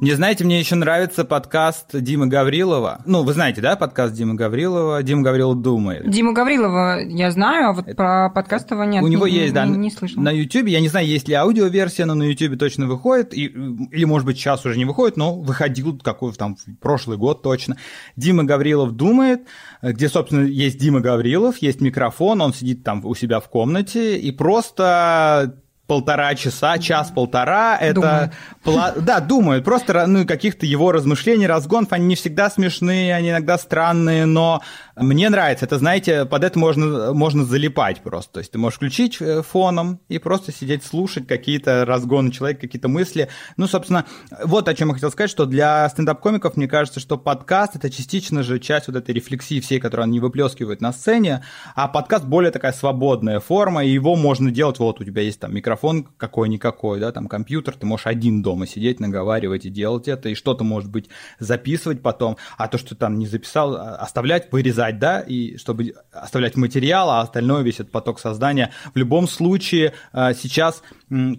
Мне, 0.00 0.16
знаете, 0.16 0.44
мне 0.44 0.58
еще 0.58 0.76
нравится 0.76 1.26
подкаст 1.26 1.88
Димы 1.92 2.26
Гаврилова. 2.26 3.02
Ну, 3.04 3.22
вы 3.22 3.34
знаете, 3.34 3.60
да, 3.60 3.76
подкаст 3.76 4.14
Димы 4.14 4.32
Гаврилова? 4.32 5.02
Дима 5.02 5.20
Гаврилов 5.20 5.60
думает. 5.60 6.08
Диму 6.08 6.32
Гаврилова 6.32 7.00
я 7.06 7.30
знаю, 7.30 7.68
а 7.68 7.72
вот 7.74 7.84
про 7.96 8.30
подкаст 8.30 8.70
его 8.70 8.84
нет. 8.84 9.02
У 9.02 9.08
него 9.08 9.28
не, 9.28 9.34
есть, 9.34 9.52
да, 9.52 9.66
не, 9.66 9.76
не 9.76 9.90
слышала. 9.90 10.22
на 10.22 10.30
YouTube. 10.30 10.68
Я 10.68 10.80
не 10.80 10.88
знаю, 10.88 11.06
есть 11.06 11.28
ли 11.28 11.34
аудиоверсия, 11.34 12.06
но 12.06 12.14
на 12.14 12.22
YouTube 12.22 12.58
точно 12.58 12.86
выходит. 12.86 13.34
И, 13.34 13.44
или, 13.44 14.04
может 14.04 14.24
быть, 14.24 14.38
сейчас 14.38 14.64
уже 14.64 14.78
не 14.78 14.86
выходит, 14.86 15.18
но 15.18 15.38
выходил 15.38 15.98
какой 15.98 16.32
там 16.32 16.56
прошлый 16.80 17.18
год 17.18 17.42
точно. 17.42 17.76
Дима 18.16 18.44
Гаврилов 18.44 18.92
думает, 18.92 19.42
где, 19.82 20.08
собственно, 20.08 20.46
есть 20.46 20.78
Дима 20.78 21.00
Гаврилов, 21.00 21.58
есть 21.58 21.82
микрофон, 21.82 22.40
он 22.40 22.54
сидит 22.54 22.84
там 22.84 23.04
у 23.04 23.14
себя 23.14 23.38
в 23.38 23.50
комнате 23.50 24.18
и 24.18 24.32
просто 24.32 25.60
полтора 25.90 26.36
часа, 26.36 26.78
час-полтора, 26.78 27.76
это... 27.76 28.30
Пла- 28.64 29.00
Да, 29.00 29.18
думают, 29.18 29.64
просто 29.64 30.06
ну, 30.06 30.24
каких-то 30.24 30.64
его 30.64 30.92
размышлений, 30.92 31.48
разгонов, 31.48 31.92
они 31.92 32.06
не 32.06 32.14
всегда 32.14 32.48
смешные, 32.48 33.12
они 33.12 33.30
иногда 33.30 33.58
странные, 33.58 34.24
но 34.24 34.62
мне 35.00 35.28
нравится, 35.28 35.64
это, 35.64 35.78
знаете, 35.78 36.24
под 36.24 36.44
это 36.44 36.58
можно, 36.58 37.12
можно 37.12 37.44
залипать 37.44 38.00
просто, 38.02 38.34
то 38.34 38.38
есть 38.40 38.52
ты 38.52 38.58
можешь 38.58 38.76
включить 38.76 39.16
э, 39.20 39.42
фоном 39.42 40.00
и 40.08 40.18
просто 40.18 40.52
сидеть, 40.52 40.84
слушать 40.84 41.26
какие-то 41.26 41.84
разгоны 41.84 42.30
человека, 42.30 42.62
какие-то 42.62 42.88
мысли, 42.88 43.28
ну, 43.56 43.66
собственно, 43.66 44.04
вот 44.44 44.68
о 44.68 44.74
чем 44.74 44.88
я 44.88 44.94
хотел 44.94 45.10
сказать, 45.10 45.30
что 45.30 45.46
для 45.46 45.88
стендап-комиков, 45.88 46.56
мне 46.56 46.68
кажется, 46.68 47.00
что 47.00 47.16
подкаст– 47.16 47.74
это 47.76 47.90
частично 47.90 48.42
же 48.42 48.58
часть 48.58 48.88
вот 48.88 48.96
этой 48.96 49.14
рефлексии 49.14 49.60
всей, 49.60 49.80
которую 49.80 50.04
они 50.04 50.20
выплескивают 50.20 50.80
на 50.80 50.92
сцене, 50.92 51.42
а 51.74 51.88
подкаст 51.88 52.24
более 52.24 52.50
такая 52.50 52.72
свободная 52.72 53.40
форма, 53.40 53.84
и 53.84 53.90
его 53.90 54.16
можно 54.16 54.50
делать, 54.50 54.78
вот 54.78 55.00
у 55.00 55.04
тебя 55.04 55.22
есть 55.22 55.40
там 55.40 55.54
микрофон 55.54 56.06
какой-никакой, 56.16 57.00
да, 57.00 57.12
там 57.12 57.26
компьютер, 57.26 57.74
ты 57.74 57.86
можешь 57.86 58.06
один 58.06 58.42
дома 58.42 58.66
сидеть, 58.66 59.00
наговаривать 59.00 59.64
и 59.64 59.70
делать 59.70 60.08
это, 60.08 60.28
и 60.28 60.34
что-то, 60.34 60.64
может 60.64 60.90
быть, 60.90 61.08
записывать 61.38 62.02
потом, 62.02 62.36
а 62.58 62.68
то, 62.68 62.78
что 62.78 62.94
там 62.94 63.18
не 63.18 63.26
записал, 63.26 63.76
а- 63.76 63.96
оставлять, 63.96 64.50
вырезать, 64.52 64.89
да, 64.98 65.20
и 65.20 65.56
чтобы 65.56 65.94
оставлять 66.12 66.56
материал, 66.56 67.10
а 67.10 67.20
остальное, 67.20 67.62
весь 67.62 67.76
этот 67.76 67.90
поток 67.90 68.20
создания. 68.20 68.70
В 68.94 68.98
любом 68.98 69.28
случае, 69.28 69.94
э, 70.12 70.32
сейчас 70.34 70.82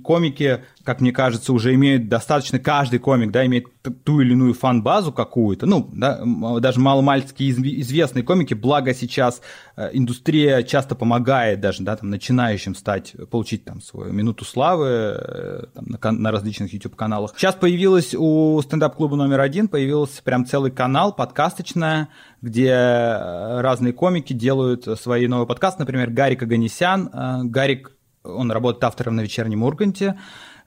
комики, 0.03 0.63
как 0.83 1.01
мне 1.01 1.11
кажется, 1.11 1.53
уже 1.53 1.73
имеют 1.73 2.09
достаточно, 2.09 2.59
каждый 2.59 2.99
комик, 2.99 3.31
да, 3.31 3.45
имеет 3.45 3.65
ту 4.03 4.21
или 4.21 4.33
иную 4.33 4.53
фан-базу 4.53 5.11
какую-то, 5.11 5.65
ну, 5.65 5.89
да, 5.93 6.21
даже 6.59 6.79
маломальски 6.79 7.43
изв- 7.43 7.81
известные 7.81 8.23
комики, 8.23 8.53
благо 8.53 8.93
сейчас 8.93 9.41
э, 9.75 9.89
индустрия 9.93 10.63
часто 10.63 10.95
помогает 10.95 11.59
даже, 11.59 11.83
да, 11.83 11.95
там, 11.95 12.09
начинающим 12.09 12.75
стать, 12.75 13.15
получить 13.29 13.65
там 13.65 13.81
свою 13.81 14.13
минуту 14.13 14.45
славы 14.45 14.87
э, 14.87 15.63
там, 15.73 15.85
на, 15.87 16.11
на 16.11 16.31
различных 16.31 16.73
YouTube-каналах. 16.73 17.33
Сейчас 17.37 17.55
появилась 17.55 18.13
у 18.15 18.61
стендап-клуба 18.61 19.15
номер 19.15 19.41
один, 19.41 19.67
появился 19.67 20.21
прям 20.23 20.45
целый 20.45 20.71
канал, 20.71 21.13
подкасточная, 21.13 22.09
где 22.41 22.69
э, 22.69 23.61
разные 23.61 23.93
комики 23.93 24.33
делают 24.33 24.85
свои 24.99 25.27
новые 25.27 25.47
подкасты, 25.47 25.81
например, 25.81 26.09
Гарик 26.11 26.43
Аганесян, 26.43 27.49
Гарик 27.49 27.91
он 28.23 28.51
работает 28.51 28.83
автором 28.83 29.15
на 29.15 29.21
вечернем 29.21 29.63
Урганте. 29.63 30.19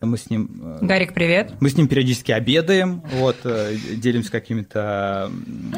Мы 0.05 0.19
с 0.19 0.31
ним 0.31 0.51
э, 0.63 0.79
Гарик, 0.83 1.15
привет. 1.15 1.53
мы 1.61 1.69
с 1.71 1.77
ним 1.77 1.89
периодически 1.89 2.33
обедаем, 2.33 3.03
вот, 3.15 3.37
э, 3.45 3.75
делимся 3.97 4.31
какими-то 4.31 5.31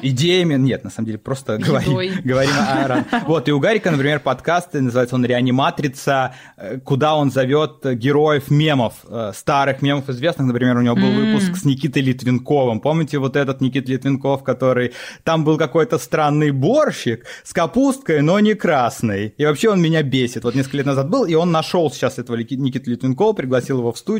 идеями. 0.02 0.54
Нет, 0.54 0.84
на 0.84 0.90
самом 0.90 1.06
деле, 1.06 1.18
просто 1.18 1.58
говорим, 1.58 1.94
говорим 2.24 2.52
о 2.58 2.88
ран- 2.88 3.06
Вот, 3.26 3.48
и 3.48 3.52
у 3.52 3.60
Гарика, 3.60 3.90
например, 3.90 4.20
подкаст, 4.20 4.74
называется 4.74 5.14
он 5.14 5.24
«Реаниматрица», 5.24 6.34
э, 6.56 6.78
куда 6.78 7.14
он 7.14 7.30
зовет 7.30 7.84
героев 7.84 8.50
мемов, 8.50 8.94
э, 9.08 9.32
старых 9.34 9.82
мемов 9.82 10.08
известных. 10.08 10.46
Например, 10.46 10.76
у 10.76 10.82
него 10.82 10.96
был 10.96 11.10
выпуск 11.10 11.56
с 11.56 11.64
Никитой 11.64 12.02
Литвинковым. 12.02 12.80
Помните 12.80 13.18
вот 13.18 13.36
этот 13.36 13.60
Никита 13.60 13.90
Литвинков, 13.90 14.42
который... 14.42 14.92
Там 15.24 15.44
был 15.44 15.58
какой-то 15.58 15.98
странный 15.98 16.50
борщик 16.50 17.24
с 17.44 17.52
капусткой, 17.52 18.22
но 18.22 18.38
не 18.40 18.54
красный. 18.54 19.34
И 19.36 19.44
вообще 19.44 19.70
он 19.70 19.80
меня 19.80 20.02
бесит. 20.02 20.44
Вот 20.44 20.54
несколько 20.54 20.78
лет 20.78 20.86
назад 20.86 21.08
был, 21.10 21.24
и 21.24 21.34
он 21.34 21.50
нашел 21.52 21.90
сейчас 21.90 22.18
этого 22.18 22.36
Никиту 22.36 22.90
Литвинкова, 22.90 23.32
пригласил 23.32 23.78
его 23.78 23.92
в 23.92 23.98
студию. 23.98 24.15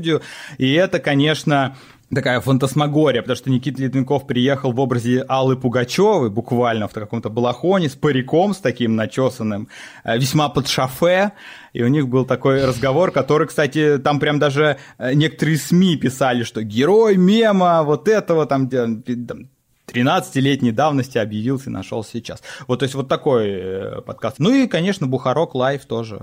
И 0.59 0.72
это, 0.72 0.98
конечно, 0.98 1.76
такая 2.14 2.40
фантасмагория, 2.40 3.22
потому 3.22 3.37
что 3.37 3.50
Никита 3.50 3.82
Литвинков 3.82 4.26
приехал 4.26 4.72
в 4.72 4.80
образе 4.80 5.24
Аллы 5.28 5.56
Пугачевой, 5.56 6.30
буквально 6.30 6.88
в 6.88 6.92
каком-то 6.92 7.30
балахоне, 7.30 7.88
с 7.88 7.94
париком, 7.94 8.54
с 8.54 8.59
таким 8.59 8.96
начесанным, 8.96 9.68
э, 10.04 10.16
весьма 10.16 10.48
под 10.48 10.68
шофе, 10.68 11.32
и 11.72 11.82
у 11.82 11.88
них 11.88 12.09
был 12.09 12.24
такой 12.24 12.64
разговор, 12.64 13.11
который, 13.11 13.48
кстати, 13.48 13.98
там 13.98 14.20
прям 14.20 14.38
даже 14.38 14.78
э, 14.98 15.14
некоторые 15.14 15.59
СМИ 15.59 15.96
писали, 15.96 16.44
что 16.44 16.62
герой 16.62 17.16
мема 17.16 17.82
вот 17.82 18.09
этого 18.09 18.46
там 18.46 18.68
13-летней 19.87 20.72
давности 20.72 21.18
объявился 21.18 21.70
и 21.70 21.72
нашел 21.72 22.03
сейчас. 22.05 22.42
Вот, 22.66 22.81
то 22.81 22.85
есть 22.85 22.94
вот 22.94 23.09
такой 23.09 23.49
э, 23.49 24.01
подкаст. 24.03 24.37
Ну 24.38 24.53
и, 24.53 24.66
конечно, 24.66 25.07
Бухарок 25.07 25.55
Лайв 25.55 25.85
тоже. 25.87 26.20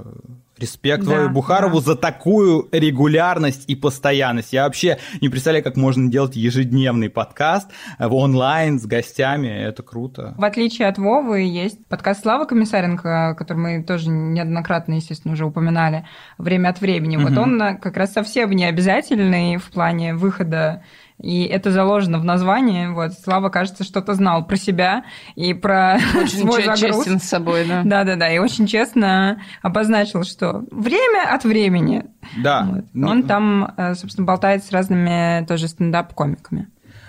Респект 0.58 1.04
Да, 1.06 1.30
Бухарову 1.30 1.80
да. 1.80 1.86
за 1.86 1.96
такую 1.96 2.70
регулярность 2.72 3.64
и 3.68 3.76
постоянность. 3.76 4.54
Я 4.54 4.66
вообще 4.66 5.00
не 5.20 5.28
представляю, 5.30 5.64
как 5.64 5.76
можно 5.78 6.12
делать 6.12 6.36
ежедневный 6.36 7.10
подкаст 7.10 7.70
э, 7.98 8.08
в 8.08 8.14
онлайн 8.14 8.80
с 8.80 8.86
гостями. 8.86 9.48
Это 9.48 9.82
круто. 9.82 10.36
В 10.38 10.44
отличие 10.44 10.88
от 10.88 10.98
Вовы, 10.98 11.42
есть 11.42 11.84
подкаст 11.88 12.22
Славы 12.22 12.46
Комиссаренко, 12.46 13.36
который 13.38 13.58
мы 13.58 13.84
тоже 13.84 14.10
неоднократно, 14.10 14.94
естественно, 14.94 15.34
уже 15.34 15.46
упоминали 15.46 16.06
время 16.38 16.70
от 16.70 16.82
времени. 16.82 17.18
Вот 17.18 17.32
Мгм. 17.32 17.40
он 17.42 17.62
э, 17.62 17.78
как 17.78 17.98
раз 17.98 18.14
совсем 18.14 18.52
не 18.52 18.66
обязательный 18.66 19.58
в 19.58 19.72
плане 19.72 20.14
выхода 20.14 20.84
и 21.24 21.46
это 21.46 21.72
заложено 21.72 22.20
в 22.20 22.26
названии. 22.26 22.88
Вот, 22.88 23.14
Слава, 23.14 23.50
кажется, 23.50 23.84
что-то 23.84 24.14
знал 24.14 24.46
про 24.46 24.58
себя 24.58 25.04
и 25.36 25.54
про 25.54 25.98
Очень 26.22 26.40
свой 26.40 26.64
загруз. 26.66 26.98
честен 26.98 27.20
с 27.20 27.24
собой, 27.24 27.66
да. 27.68 27.82
Да-да-да, 27.86 28.30
и 28.30 28.38
очень 28.40 28.68
честно 28.68 29.42
обозначил, 29.62 30.24
что 30.24 30.64
время 30.70 31.34
от 31.34 31.46
времени. 31.46 32.06
Да. 32.44 32.68
Вот. 32.70 32.86
Не- 32.94 33.06
Он 33.10 33.24
там, 33.24 33.74
э, 33.78 33.96
собственно, 33.96 34.28
болтает 34.28 34.64
с 34.66 34.72
разными 34.72 35.46
тоже 35.46 35.68
стендап-комиками. 35.70 36.68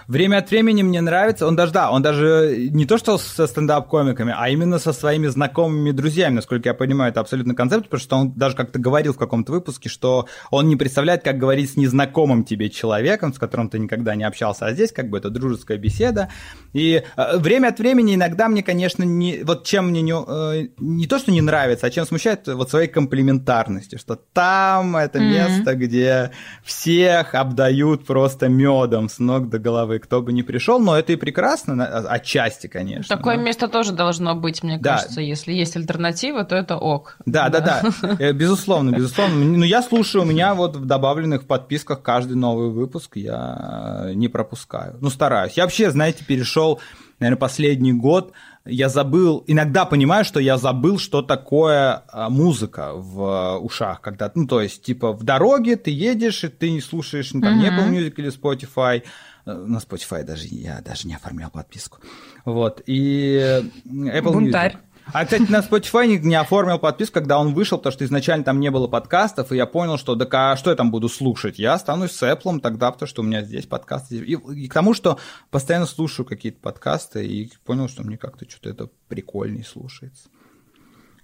Время 0.09 0.39
от 0.39 0.51
времени 0.51 0.83
мне 0.83 1.01
нравится. 1.01 1.47
Он 1.47 1.57
даже, 1.57 1.73
да, 1.73 1.91
он 1.91 2.03
даже 2.03 2.69
не 2.71 2.87
то, 2.87 2.99
что 2.99 3.19
со 3.19 3.47
стендап-комиками, 3.47 4.35
а 4.37 4.49
именно 4.49 4.79
со 4.79 4.93
своими 4.93 5.27
знакомыми 5.29 5.91
друзьями, 5.93 6.35
насколько 6.35 6.69
я 6.69 6.75
понимаю, 6.75 7.11
это 7.11 7.21
абсолютно 7.21 7.55
концепт, 7.55 7.85
потому 7.85 8.01
что 8.01 8.17
он 8.17 8.33
даже 8.33 8.57
как-то 8.57 8.79
говорил 8.79 9.13
в 9.15 9.19
каком-то 9.19 9.53
выпуске, 9.53 9.89
что 9.89 10.27
он 10.51 10.69
не 10.69 10.77
представляет, 10.77 11.23
как 11.23 11.39
говорить 11.39 11.73
с 11.73 11.77
незнакомым 11.77 12.45
тебе 12.45 12.71
человеком, 12.71 13.33
с 13.33 13.39
которым 13.39 13.69
ты 13.71 13.79
никогда 13.79 14.15
не 14.15 14.25
общался, 14.25 14.67
а 14.67 14.73
здесь 14.73 14.93
как 14.93 15.09
бы 15.09 15.19
это 15.19 15.31
дружеская 15.31 15.79
беседа. 15.79 16.29
И 16.73 17.03
э, 17.17 17.39
время 17.39 17.69
от 17.69 17.79
времени 17.79 18.15
иногда 18.15 18.49
мне, 18.49 18.63
конечно, 18.63 19.05
не, 19.05 19.43
вот 19.45 19.65
чем 19.65 19.89
мне 19.89 20.03
не, 20.03 20.13
э, 20.13 20.69
не 20.79 21.07
то, 21.07 21.19
что 21.19 21.33
не 21.33 21.41
нравится, 21.41 21.87
а 21.87 21.91
чем 21.91 22.05
смущает, 22.07 22.47
вот 22.47 22.71
своей 22.71 22.89
комплементарности, 22.89 23.97
что 23.97 24.17
там 24.17 24.97
это 24.97 25.19
Мгм. 25.19 25.29
место, 25.29 25.75
где 25.75 26.31
всех 26.65 27.35
обдают 27.35 28.05
просто 28.07 28.49
медом 28.49 29.09
с 29.09 29.19
ног 29.19 29.49
до 29.49 29.59
головы, 29.59 29.94
кто 29.99 30.23
бы 30.23 30.33
ни 30.33 30.43
пришел, 30.43 30.79
но 30.79 30.97
это 30.99 31.13
и 31.13 31.17
прекрасно, 31.17 31.85
а, 31.85 32.01
отчасти, 32.15 32.67
конечно. 32.67 33.17
Такое 33.17 33.37
да. 33.37 33.43
место 33.43 33.69
тоже 33.69 33.93
должно 33.93 34.35
быть, 34.35 34.63
мне 34.63 34.79
Да. 34.79 34.97
кажется. 34.97 35.21
Если 35.21 35.53
есть 35.53 35.77
альтернатива, 35.77 36.45
то 36.45 36.57
это 36.57 36.77
ок. 36.77 37.17
Да, 37.27 37.49
да, 37.49 37.61
да, 37.61 37.83
Э, 38.19 38.33
безусловно, 38.33 38.91
безусловно. 38.91 39.37
Ну, 39.37 39.65
я 39.65 39.83
слушаю, 39.83 40.23
у 40.23 40.27
меня 40.27 40.55
вот 40.55 40.77
в 40.77 40.85
добавленных 40.85 41.47
подписках 41.47 42.03
каждый 42.03 42.37
новый 42.37 42.71
выпуск 42.71 43.17
я 43.17 44.05
э, 44.07 44.13
не 44.15 44.29
пропускаю. 44.29 44.97
Ну, 45.01 45.11
стараюсь. 45.11 45.55
Я 45.55 45.65
вообще, 45.65 45.91
знаете, 45.91 46.25
перешел, 46.25 46.81
наверное, 47.21 47.39
последний 47.39 47.93
год, 47.93 48.33
я 48.67 48.89
забыл, 48.89 49.45
иногда 49.47 49.85
понимаю, 49.85 50.25
что 50.25 50.41
я 50.41 50.57
забыл, 50.57 50.99
что 50.99 51.21
такое 51.21 52.03
а, 52.09 52.31
музыка 52.31 52.93
в 52.95 53.23
а, 53.23 53.59
ушах, 53.59 54.01
когда, 54.01 54.33
ну, 54.35 54.47
то 54.47 54.63
есть, 54.63 54.83
типа, 54.83 55.13
в 55.13 55.23
дороге 55.23 55.77
ты 55.77 55.91
едешь, 55.91 56.45
и 56.45 56.49
ты 56.49 56.71
не 56.71 56.81
слушаешь, 56.81 57.35
ну, 57.35 57.43
там, 57.43 57.59
Мгм. 57.59 57.67
Apple 57.67 57.91
Music 57.91 58.15
или 58.17 58.33
Spotify, 58.33 59.03
Э, 59.03 59.03
на 59.45 59.79
Spotify 59.79 60.25
даже 60.25 60.47
я 60.49 60.81
даже 60.81 61.09
не 61.09 61.15
оформлял 61.15 61.51
подписку, 61.51 61.99
вот, 62.45 62.83
и 62.87 63.39
э, 63.41 63.61
Apple 63.87 64.33
Бунтарь. 64.33 64.75
Music. 64.75 64.79
А, 65.13 65.25
кстати, 65.25 65.51
на 65.51 65.59
Spotify 65.59 66.07
не, 66.07 66.19
не 66.19 66.35
оформил 66.35 66.79
подписку, 66.79 67.15
когда 67.15 67.39
он 67.39 67.53
вышел, 67.53 67.79
потому 67.79 67.93
что 67.93 68.05
изначально 68.05 68.45
там 68.45 68.59
не 68.59 68.71
было 68.71 68.87
подкастов, 68.87 69.53
и 69.53 69.57
я 69.57 69.67
понял, 69.67 69.99
что 69.99 70.15
да 70.15 70.27
а 70.53 70.57
что 70.57 70.71
я 70.71 70.77
там 70.77 70.91
буду 70.91 71.09
слушать? 71.09 71.59
Я 71.59 71.75
останусь 71.75 72.13
с 72.13 72.23
Apple 72.23 72.61
тогда, 72.61 72.91
потому 72.91 73.09
что 73.09 73.23
у 73.23 73.25
меня 73.25 73.43
здесь 73.43 73.67
подкасты. 73.67 74.17
И, 74.17 74.33
и 74.33 74.69
к 74.69 74.73
тому, 74.73 74.95
что 74.95 75.19
постоянно 75.51 75.87
слушаю 75.87 76.25
какие-то 76.25 76.61
подкасты, 76.61 77.27
и 77.27 77.53
понял, 77.65 77.89
что 77.89 78.03
мне 78.03 78.17
как-то 78.17 78.49
что-то 78.49 78.71
это 78.71 78.91
прикольнее 79.09 79.65
слушается. 79.65 80.29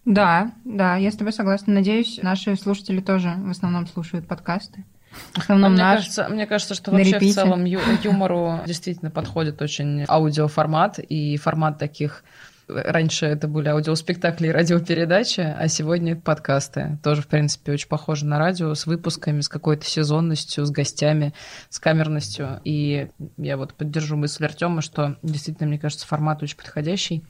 Да, 0.04 0.52
да, 0.64 0.96
я 0.96 1.10
с 1.10 1.16
тобой 1.16 1.32
согласна. 1.32 1.74
Надеюсь, 1.74 2.20
наши 2.22 2.56
слушатели 2.56 3.00
тоже 3.00 3.34
в 3.38 3.50
основном 3.50 3.86
слушают 3.86 4.26
подкасты. 4.26 4.84
В 5.34 5.38
основном 5.38 5.72
мне, 5.72 5.82
наш. 5.82 5.96
кажется, 5.98 6.28
мне 6.28 6.46
кажется, 6.46 6.74
что 6.74 6.90
вообще 6.90 7.12
репите. 7.12 7.32
в 7.32 7.34
целом 7.34 7.64
ю- 7.64 7.80
юмору 8.02 8.60
действительно 8.66 9.10
подходит 9.10 9.60
очень 9.60 10.04
аудиоформат 10.08 10.98
и 10.98 11.36
формат 11.36 11.78
таких 11.78 12.22
Раньше 12.72 13.26
это 13.26 13.48
были 13.48 13.68
аудиоспектакли 13.68 14.48
и 14.48 14.50
радиопередачи, 14.50 15.40
а 15.40 15.66
сегодня 15.68 16.12
это 16.12 16.22
подкасты. 16.22 16.98
Тоже, 17.02 17.22
в 17.22 17.26
принципе, 17.26 17.72
очень 17.72 17.88
похоже 17.88 18.26
на 18.26 18.38
радио, 18.38 18.74
с 18.74 18.86
выпусками, 18.86 19.40
с 19.40 19.48
какой-то 19.48 19.84
сезонностью, 19.84 20.64
с 20.64 20.70
гостями, 20.70 21.34
с 21.68 21.78
камерностью. 21.78 22.60
И 22.64 23.08
я 23.36 23.56
вот 23.56 23.74
поддержу 23.74 24.16
мысль 24.16 24.44
Артема, 24.44 24.82
что 24.82 25.16
действительно, 25.22 25.68
мне 25.68 25.78
кажется, 25.78 26.06
формат 26.06 26.42
очень 26.42 26.56
подходящий. 26.56 27.24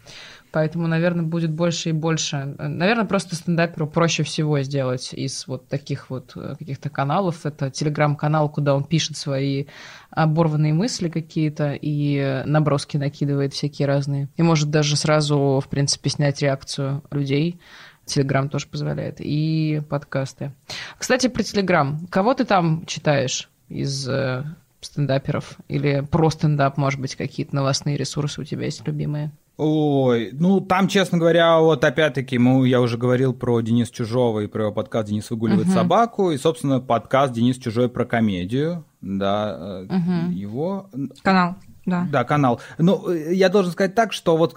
Поэтому, 0.52 0.88
наверное, 0.88 1.24
будет 1.24 1.52
больше 1.52 1.90
и 1.90 1.92
больше. 1.92 2.56
Наверное, 2.58 3.04
просто 3.04 3.36
стендаперу 3.36 3.86
проще 3.86 4.24
всего 4.24 4.60
сделать 4.62 5.14
из 5.14 5.46
вот 5.46 5.68
таких 5.68 6.10
вот 6.10 6.32
э, 6.34 6.56
каких-то 6.58 6.90
каналов. 6.90 7.46
Это 7.46 7.70
телеграм-канал, 7.70 8.48
куда 8.48 8.74
он 8.74 8.84
пишет 8.84 9.16
свои 9.16 9.66
оборванные 10.10 10.74
мысли 10.74 11.08
какие-то 11.08 11.78
и 11.80 12.42
наброски 12.46 12.96
накидывает 12.96 13.54
всякие 13.54 13.86
разные. 13.86 14.28
И 14.36 14.42
может 14.42 14.70
даже 14.70 14.96
сразу, 14.96 15.60
в 15.64 15.68
принципе, 15.68 16.10
снять 16.10 16.42
реакцию 16.42 17.02
людей. 17.12 17.60
Телеграм 18.04 18.48
тоже 18.48 18.66
позволяет. 18.66 19.16
И 19.20 19.82
подкасты. 19.88 20.52
Кстати, 20.98 21.28
про 21.28 21.44
Телеграм. 21.44 22.06
Кого 22.10 22.34
ты 22.34 22.44
там 22.44 22.84
читаешь 22.86 23.48
из 23.68 24.08
э, 24.08 24.44
стендаперов? 24.80 25.58
Или 25.68 26.00
про 26.00 26.28
стендап, 26.30 26.76
может 26.76 26.98
быть, 26.98 27.14
какие-то 27.14 27.54
новостные 27.54 27.96
ресурсы 27.96 28.40
у 28.40 28.44
тебя 28.44 28.64
есть 28.64 28.84
любимые? 28.84 29.30
Ой, 29.56 30.30
ну 30.32 30.60
там, 30.60 30.88
честно 30.88 31.18
говоря, 31.18 31.58
вот 31.58 31.84
опять-таки, 31.84 32.38
мы, 32.38 32.66
я 32.66 32.80
уже 32.80 32.96
говорил 32.96 33.34
про 33.34 33.60
Денис 33.60 33.90
Чужого 33.90 34.40
и 34.40 34.46
про 34.46 34.64
его 34.64 34.72
подкаст 34.72 35.08
«Денис 35.08 35.28
выгуливает 35.30 35.66
Мгм. 35.66 35.74
собаку», 35.74 36.30
и, 36.30 36.38
собственно, 36.38 36.80
подкаст 36.80 37.34
«Денис 37.34 37.58
Чужой» 37.58 37.90
про 37.90 38.06
комедию, 38.06 38.84
да, 39.02 39.82
Мгм. 39.88 40.30
его... 40.30 40.88
Канал, 41.22 41.56
да. 41.84 42.08
Да, 42.10 42.24
канал. 42.24 42.60
Ну, 42.78 43.10
э, 43.10 43.34
я 43.34 43.50
должен 43.50 43.72
сказать 43.72 43.94
так, 43.94 44.14
что 44.14 44.38
вот 44.38 44.56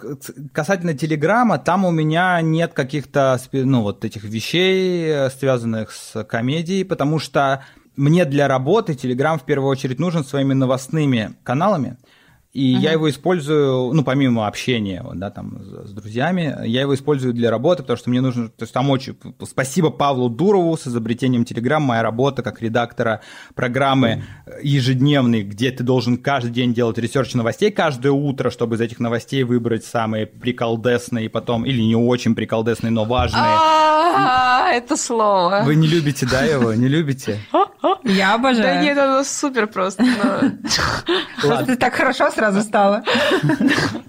касательно 0.52 0.94
Телеграма, 0.94 1.58
там 1.58 1.84
у 1.84 1.90
меня 1.90 2.40
нет 2.40 2.72
каких-то, 2.72 3.38
ну, 3.52 3.82
вот 3.82 4.06
этих 4.06 4.24
вещей, 4.24 5.04
э, 5.06 5.30
связанных 5.30 5.92
с 5.92 6.24
комедией, 6.24 6.84
потому 6.84 7.18
что 7.18 7.62
мне 7.96 8.24
для 8.24 8.48
работы 8.48 8.94
Телеграм 8.94 9.38
в 9.38 9.44
первую 9.44 9.70
очередь 9.70 9.98
нужен 9.98 10.24
своими 10.24 10.54
новостными 10.54 11.34
каналами. 11.42 11.98
И 12.54 12.66
я 12.66 12.92
его 12.92 13.10
использую, 13.10 13.92
ну, 13.92 14.04
помимо 14.04 14.46
общения, 14.46 15.04
да, 15.14 15.30
там, 15.30 15.60
с, 15.60 15.88
с 15.88 15.92
друзьями, 15.92 16.56
я 16.64 16.82
его 16.82 16.94
использую 16.94 17.34
для 17.34 17.50
работы, 17.50 17.82
потому 17.82 17.96
что 17.96 18.10
мне 18.10 18.20
нужно, 18.20 18.48
то 18.48 18.62
есть 18.62 18.72
там 18.72 18.90
очень, 18.90 19.18
спасибо 19.42 19.90
Павлу 19.90 20.28
Дурову 20.28 20.76
с 20.76 20.86
изобретением 20.86 21.44
Телеграм, 21.44 21.82
моя 21.82 22.04
работа 22.04 22.44
как 22.44 22.62
редактора 22.62 23.22
программы 23.56 24.22
э, 24.46 24.60
ежедневной, 24.62 25.42
где 25.42 25.72
ты 25.72 25.82
должен 25.82 26.16
каждый 26.16 26.52
день 26.52 26.72
делать 26.72 26.96
research 26.96 27.34
новостей 27.34 27.72
каждое 27.72 28.12
утро, 28.12 28.50
чтобы 28.50 28.76
из 28.76 28.80
этих 28.80 29.00
новостей 29.00 29.42
выбрать 29.42 29.84
самые 29.84 30.26
приколдесные 30.26 31.28
потом, 31.28 31.66
или 31.66 31.82
не 31.82 31.96
очень 31.96 32.36
приколдесные, 32.36 32.92
но 32.92 33.04
важные. 33.04 33.42
А, 34.16 34.70
это 34.70 34.96
слово. 34.96 35.62
Вы 35.64 35.74
не 35.74 35.88
любите, 35.88 36.24
да, 36.30 36.42
его? 36.42 36.72
Не 36.72 36.86
любите? 36.86 37.40
Я 38.04 38.34
обожаю. 38.34 38.62
Да 38.62 38.80
нет, 38.80 38.96
это 38.96 39.24
супер 39.24 39.66
просто. 39.66 40.04
Просто 41.40 41.76
так 41.76 41.94
хорошо 41.94 42.30
сразу 42.30 42.43
стало. 42.62 43.02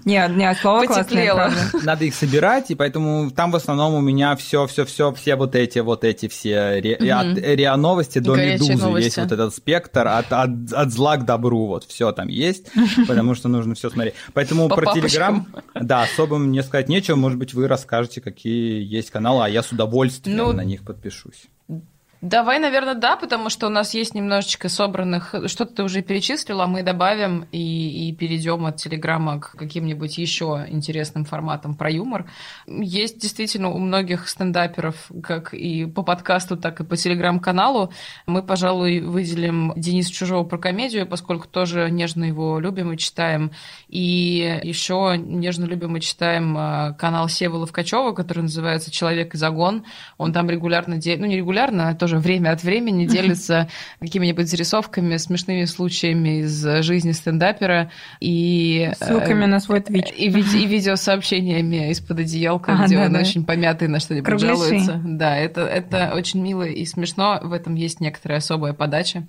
Нет, 0.04 0.36
нет, 0.36 0.56
слово 0.58 0.86
Потеплело. 0.86 1.50
Надо 1.82 2.04
их 2.04 2.14
собирать, 2.14 2.70
и 2.70 2.74
поэтому 2.74 3.30
там 3.30 3.50
в 3.50 3.56
основном 3.56 3.94
у 3.94 4.00
меня 4.00 4.36
все, 4.36 4.66
все, 4.66 4.84
все, 4.84 5.12
все 5.12 5.36
вот 5.36 5.56
эти, 5.56 5.80
вот 5.80 6.04
эти 6.04 6.28
все 6.28 6.80
РИА 6.80 7.76
новости 7.76 8.20
до 8.20 8.36
Медузы, 8.36 8.88
весь 8.92 9.16
вот 9.16 9.32
этот 9.32 9.54
спектр 9.54 10.06
от, 10.06 10.32
от, 10.32 10.72
от 10.72 10.92
зла 10.92 11.16
к 11.16 11.24
добру, 11.24 11.66
вот 11.66 11.84
все 11.84 12.12
там 12.12 12.28
есть, 12.28 12.70
потому 13.08 13.34
что 13.34 13.48
нужно 13.48 13.74
все 13.74 13.90
смотреть. 13.90 14.14
Поэтому 14.32 14.68
По 14.68 14.76
про 14.76 14.86
папочкам. 14.86 15.10
Телеграм, 15.10 15.46
да, 15.74 16.02
особо 16.02 16.38
мне 16.38 16.62
сказать 16.62 16.88
нечего, 16.88 17.16
может 17.16 17.38
быть, 17.38 17.54
вы 17.54 17.66
расскажете, 17.66 18.20
какие 18.20 18.82
есть 18.84 19.10
каналы, 19.10 19.44
а 19.44 19.48
я 19.48 19.62
с 19.62 19.72
удовольствием 19.72 20.36
Ну, 20.36 20.52
на 20.52 20.64
них 20.64 20.84
подпишусь. 20.84 21.46
Давай, 22.26 22.58
наверное, 22.58 22.96
да, 22.96 23.14
потому 23.14 23.50
что 23.50 23.68
у 23.68 23.70
нас 23.70 23.94
есть 23.94 24.12
немножечко 24.12 24.68
собранных... 24.68 25.32
Что-то 25.46 25.76
ты 25.76 25.82
уже 25.84 26.02
перечислила, 26.02 26.66
мы 26.66 26.82
добавим 26.82 27.46
и, 27.52 28.08
и 28.08 28.12
перейдем 28.12 28.66
от 28.66 28.78
Телеграма 28.78 29.38
к 29.38 29.52
каким-нибудь 29.52 30.18
еще 30.18 30.66
интересным 30.66 31.24
форматам 31.24 31.76
про 31.76 31.88
юмор. 31.88 32.28
Есть 32.66 33.20
действительно 33.20 33.70
у 33.70 33.78
многих 33.78 34.28
стендаперов, 34.28 35.08
как 35.22 35.54
и 35.54 35.86
по 35.86 36.02
подкасту, 36.02 36.56
так 36.56 36.80
и 36.80 36.84
по 36.84 36.96
Телеграм-каналу. 36.96 37.92
Мы, 38.26 38.42
пожалуй, 38.42 39.02
выделим 39.02 39.72
Денис 39.76 40.08
Чужого 40.08 40.42
про 40.42 40.58
комедию, 40.58 41.06
поскольку 41.06 41.46
тоже 41.46 41.92
нежно 41.92 42.24
его 42.24 42.58
любим 42.58 42.92
и 42.92 42.98
читаем. 42.98 43.52
И 43.86 44.60
еще 44.64 45.14
нежно 45.16 45.66
любим 45.66 45.96
и 45.96 46.00
читаем 46.00 46.56
а, 46.58 46.92
канал 46.94 47.28
Севы 47.28 47.58
Ловкачева, 47.58 48.10
который 48.14 48.42
называется 48.42 48.90
«Человек 48.90 49.36
и 49.36 49.38
загон». 49.38 49.84
Он 50.18 50.32
там 50.32 50.50
регулярно, 50.50 50.96
де- 50.96 51.16
ну 51.16 51.26
не 51.26 51.36
регулярно, 51.36 51.90
а 51.90 51.94
тоже 51.94 52.15
время 52.18 52.50
от 52.52 52.62
времени 52.62 53.06
делится 53.06 53.68
какими-нибудь 54.00 54.48
зарисовками, 54.48 55.16
смешными 55.16 55.64
случаями 55.64 56.40
из 56.40 56.62
жизни 56.84 57.12
стендапера 57.12 57.90
и... 58.20 58.90
э, 59.00 59.04
Ссылками 59.04 59.46
на 59.46 59.60
свой 59.60 59.80
твич. 59.80 60.06
и, 60.16 60.28
ви- 60.28 60.62
и 60.62 60.66
видеосообщениями 60.66 61.90
из-под 61.90 62.20
одеялка, 62.20 62.72
А, 62.78 62.86
где 62.86 62.96
да, 62.96 63.04
он 63.06 63.12
да. 63.12 63.20
очень 63.20 63.44
помятый 63.44 63.88
на 63.88 64.00
что-нибудь 64.00 64.26
Кругляши. 64.28 64.56
жалуется. 64.56 65.00
Да, 65.04 65.36
это, 65.36 65.62
это 65.62 66.12
очень 66.14 66.40
мило 66.42 66.62
и 66.64 66.84
смешно. 66.84 67.40
В 67.42 67.52
этом 67.52 67.74
есть 67.74 68.00
некоторая 68.00 68.38
особая 68.38 68.72
подача. 68.72 69.24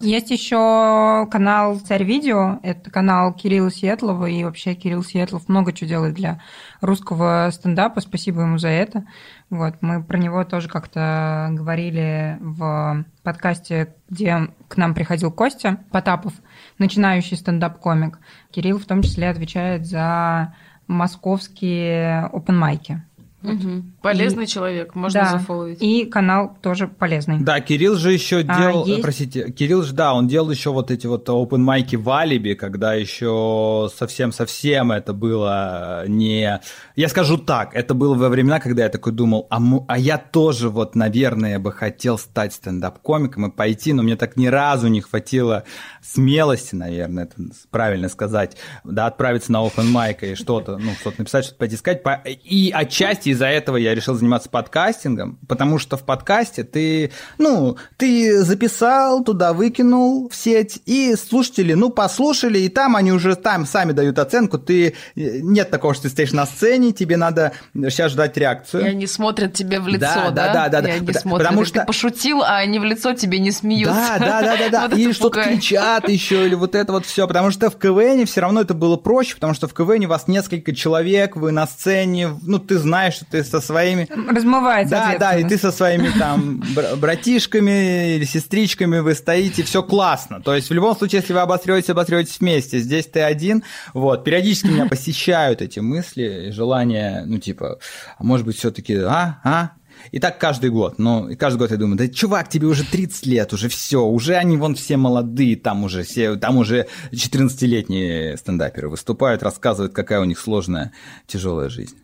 Есть 0.00 0.30
еще 0.30 1.26
канал 1.30 1.78
Царь 1.78 2.04
Видео. 2.04 2.58
Это 2.62 2.90
канал 2.90 3.32
Кирилла 3.32 3.70
Сиэтлова. 3.70 4.26
И 4.26 4.44
вообще 4.44 4.74
Кирилл 4.74 5.04
Сиэтлов 5.04 5.48
много 5.48 5.72
чего 5.72 5.88
делает 5.88 6.14
для 6.14 6.40
русского 6.80 7.48
стендапа. 7.52 8.00
Спасибо 8.00 8.42
ему 8.42 8.58
за 8.58 8.68
это. 8.68 9.06
Вот, 9.50 9.76
мы 9.82 10.02
про 10.02 10.18
него 10.18 10.44
тоже 10.44 10.68
как-то 10.68 11.48
говорили 11.52 12.38
в 12.40 13.04
подкасте, 13.22 13.94
где 14.08 14.48
к 14.68 14.76
нам 14.76 14.94
приходил 14.94 15.30
Костя 15.30 15.78
Потапов, 15.90 16.32
начинающий 16.78 17.36
стендап-комик. 17.36 18.18
Кирилл 18.50 18.78
в 18.78 18.86
том 18.86 19.02
числе 19.02 19.30
отвечает 19.30 19.86
за 19.86 20.54
московские 20.86 22.24
опенмайки. 22.32 23.02
Мгм. 23.44 23.94
Полезный 24.02 24.46
человек, 24.46 24.94
можно 24.94 25.20
Да. 25.20 25.30
зафоловить. 25.38 25.82
И 25.82 26.06
канал 26.06 26.56
тоже 26.62 26.88
полезный. 26.88 27.38
Да, 27.40 27.60
Кирилл 27.60 27.94
же 27.96 28.12
еще 28.12 28.38
А, 28.48 28.58
делал, 28.58 28.86
есть- 28.86 29.02
простите, 29.02 29.52
Кирилл 29.52 29.82
же, 29.82 29.92
да, 29.92 30.14
он 30.14 30.26
делал 30.28 30.50
еще 30.50 30.70
вот 30.72 30.90
эти 30.90 31.06
вот 31.06 31.28
open 31.28 31.58
майки 31.58 31.96
в 31.96 32.08
Алиби, 32.10 32.54
когда 32.54 32.94
еще 32.94 33.88
совсем-совсем 33.94 34.92
это 34.92 35.12
было 35.12 36.04
не... 36.08 36.60
Я 36.96 37.08
скажу 37.08 37.36
так, 37.38 37.74
это 37.74 37.92
было 37.94 38.14
во 38.14 38.28
времена, 38.30 38.60
когда 38.60 38.84
я 38.84 38.88
такой 38.88 39.12
думал, 39.12 39.46
а, 39.50 39.60
му- 39.60 39.84
а 39.88 39.98
я 39.98 40.16
тоже 40.18 40.70
вот, 40.70 40.94
наверное, 40.94 41.58
бы 41.58 41.70
хотел 41.72 42.16
стать 42.18 42.54
стендап-комиком 42.54 43.46
и 43.46 43.50
пойти, 43.50 43.92
но 43.92 44.02
мне 44.02 44.16
так 44.16 44.36
ни 44.36 44.46
разу 44.46 44.88
не 44.88 45.00
хватило 45.02 45.64
смелости, 46.02 46.74
наверное, 46.74 47.24
это 47.24 47.34
правильно 47.70 48.08
сказать, 48.08 48.56
да, 48.84 49.06
отправиться 49.06 49.52
на 49.52 49.58
open 49.64 49.84
майк 49.84 50.22
и 50.22 50.34
что-то, 50.34 50.78
ну, 50.78 50.92
что-то 51.00 51.16
написать, 51.18 51.44
что-то 51.44 51.58
потискать. 51.58 52.02
По- 52.02 52.22
И 52.24 52.70
отчасти 52.70 53.33
из-за 53.34 53.46
этого 53.46 53.76
я 53.76 53.94
решил 53.94 54.14
заниматься 54.14 54.48
подкастингом, 54.48 55.38
потому 55.48 55.78
что 55.78 55.96
в 55.96 56.02
подкасте 56.04 56.64
ты, 56.64 57.12
ну, 57.38 57.76
ты 57.96 58.38
записал, 58.42 59.22
туда 59.24 59.52
выкинул 59.52 60.28
в 60.28 60.34
сеть, 60.34 60.80
и 60.86 61.14
слушатели, 61.16 61.74
ну, 61.74 61.90
послушали, 61.90 62.58
и 62.60 62.68
там 62.68 62.96
они 62.96 63.12
уже 63.12 63.34
там 63.36 63.66
сами 63.66 63.92
дают 63.92 64.18
оценку, 64.18 64.58
ты, 64.58 64.94
нет 65.16 65.70
такого, 65.70 65.94
что 65.94 66.04
ты 66.04 66.08
стоишь 66.10 66.32
на 66.32 66.46
сцене, 66.46 66.92
тебе 66.92 67.16
надо 67.16 67.52
сейчас 67.74 68.12
ждать 68.12 68.36
реакцию. 68.36 68.84
И 68.84 68.88
они 68.88 69.06
смотрят 69.06 69.52
тебе 69.54 69.80
в 69.80 69.88
лицо, 69.88 69.98
Да, 69.98 70.30
да? 70.30 70.52
да, 70.52 70.68
да, 70.68 70.80
да, 70.80 70.88
И 70.96 71.00
да. 71.00 71.06
Потому- 71.06 71.20
смотрят, 71.20 71.46
потому 71.48 71.62
и 71.62 71.64
что- 71.66 71.80
ты 71.80 71.86
пошутил, 71.86 72.42
а 72.42 72.56
они 72.58 72.78
в 72.78 72.84
лицо 72.84 73.12
тебе 73.14 73.38
не 73.38 73.50
смеются. 73.50 74.16
Да, 74.18 74.18
да, 74.18 74.42
да, 74.42 74.56
да, 74.56 74.68
да. 74.68 74.88
Вот 74.88 74.98
Или 74.98 75.06
это 75.10 75.14
что-то 75.14 75.42
кричат 75.42 76.08
еще, 76.08 76.46
или 76.46 76.54
вот 76.54 76.74
это 76.74 76.92
вот 76.92 77.04
все. 77.06 77.26
Потому 77.26 77.50
что 77.50 77.70
в 77.70 77.76
КВН 77.78 78.26
все 78.26 78.40
равно 78.40 78.60
это 78.60 78.74
было 78.74 78.96
проще, 78.96 79.34
потому 79.34 79.54
что 79.54 79.66
в 79.68 79.74
КВН 79.74 80.06
вас 80.06 80.28
несколько 80.28 80.74
человек, 80.74 81.36
вы 81.36 81.50
на 81.52 81.66
сцене, 81.66 82.30
ну, 82.42 82.58
ты 82.58 82.78
знаешь, 82.78 83.20
что 83.24 83.30
ты 83.30 83.44
со 83.44 83.60
своими... 83.60 84.08
Размывается 84.30 84.90
Да, 84.94 85.16
да, 85.18 85.38
и 85.38 85.44
ты 85.44 85.58
со 85.58 85.72
своими 85.72 86.10
там 86.18 86.62
бр- 86.74 86.96
братишками 86.96 88.16
или 88.16 88.24
сестричками 88.24 88.98
вы 88.98 89.14
стоите, 89.14 89.62
все 89.62 89.82
классно. 89.82 90.40
То 90.40 90.54
есть 90.54 90.70
в 90.70 90.72
любом 90.72 90.96
случае, 90.96 91.20
если 91.20 91.32
вы 91.32 91.40
обосретесь, 91.40 91.90
обосретесь 91.90 92.40
вместе. 92.40 92.78
Здесь 92.78 93.06
ты 93.06 93.20
один. 93.20 93.62
Вот, 93.92 94.24
периодически 94.24 94.68
меня 94.68 94.86
посещают 94.86 95.62
эти 95.62 95.80
мысли 95.80 96.48
и 96.48 96.50
желание, 96.50 97.24
ну, 97.26 97.38
типа, 97.38 97.78
а 98.18 98.24
может 98.24 98.46
быть, 98.46 98.56
все-таки, 98.56 98.96
а, 98.96 99.40
а, 99.44 99.70
и 100.12 100.18
так 100.18 100.38
каждый 100.38 100.70
год. 100.70 100.98
Ну, 100.98 101.28
и 101.28 101.36
каждый 101.36 101.58
год 101.58 101.70
я 101.70 101.76
думаю, 101.76 101.96
да, 101.96 102.08
чувак, 102.08 102.48
тебе 102.48 102.66
уже 102.66 102.84
30 102.84 103.26
лет, 103.26 103.52
уже 103.52 103.68
все, 103.68 104.04
уже 104.04 104.34
они 104.34 104.56
вон 104.56 104.74
все 104.74 104.96
молодые, 104.96 105.56
там 105.56 105.84
уже 105.84 106.02
все, 106.02 106.36
там 106.36 106.56
уже 106.58 106.86
14-летние 107.12 108.36
стендаперы 108.36 108.88
выступают, 108.88 109.42
рассказывают, 109.42 109.92
какая 109.94 110.20
у 110.20 110.24
них 110.24 110.38
сложная, 110.38 110.92
тяжелая 111.26 111.68
жизнь. 111.68 111.96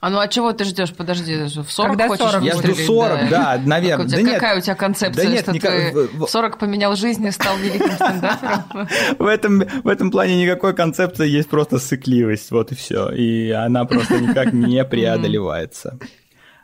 А 0.00 0.10
ну 0.10 0.18
а 0.18 0.28
чего 0.28 0.52
ты 0.52 0.64
ждешь? 0.64 0.92
Подожди, 0.92 1.44
в 1.44 1.70
40 1.70 1.90
Когда 1.92 2.08
хочешь 2.08 2.24
40 2.26 2.42
Я 2.44 2.52
жду 2.52 2.62
выстрелить? 2.68 2.86
40, 2.86 3.28
да, 3.30 3.60
наверное. 3.64 3.96
Как 3.98 4.06
у 4.06 4.08
тебя- 4.08 4.16
Да 4.18 4.22
нет. 4.22 4.34
какая 4.34 4.58
у 4.58 4.60
тебя 4.60 4.74
концепция, 4.74 5.24
Да 5.24 5.30
нет, 5.30 5.42
что 5.42 5.52
никак- 5.52 5.72
ты 5.92 6.08
в 6.16 6.26
40 6.26 6.58
поменял 6.58 6.96
жизнь 6.96 7.24
и 7.26 7.30
стал 7.30 7.56
великим 7.58 7.92
стендапером? 7.92 8.88
В 9.18 9.26
этом, 9.26 9.64
в 9.84 9.88
этом 9.88 10.10
плане 10.10 10.42
никакой 10.42 10.74
концепции 10.74 11.28
есть 11.28 11.48
просто 11.48 11.78
сыкливость, 11.78 12.50
вот 12.50 12.72
и 12.72 12.74
все. 12.74 13.10
И 13.10 13.50
она 13.50 13.84
просто 13.84 14.18
никак 14.20 14.52
не 14.52 14.84
преодолевается. 14.84 15.98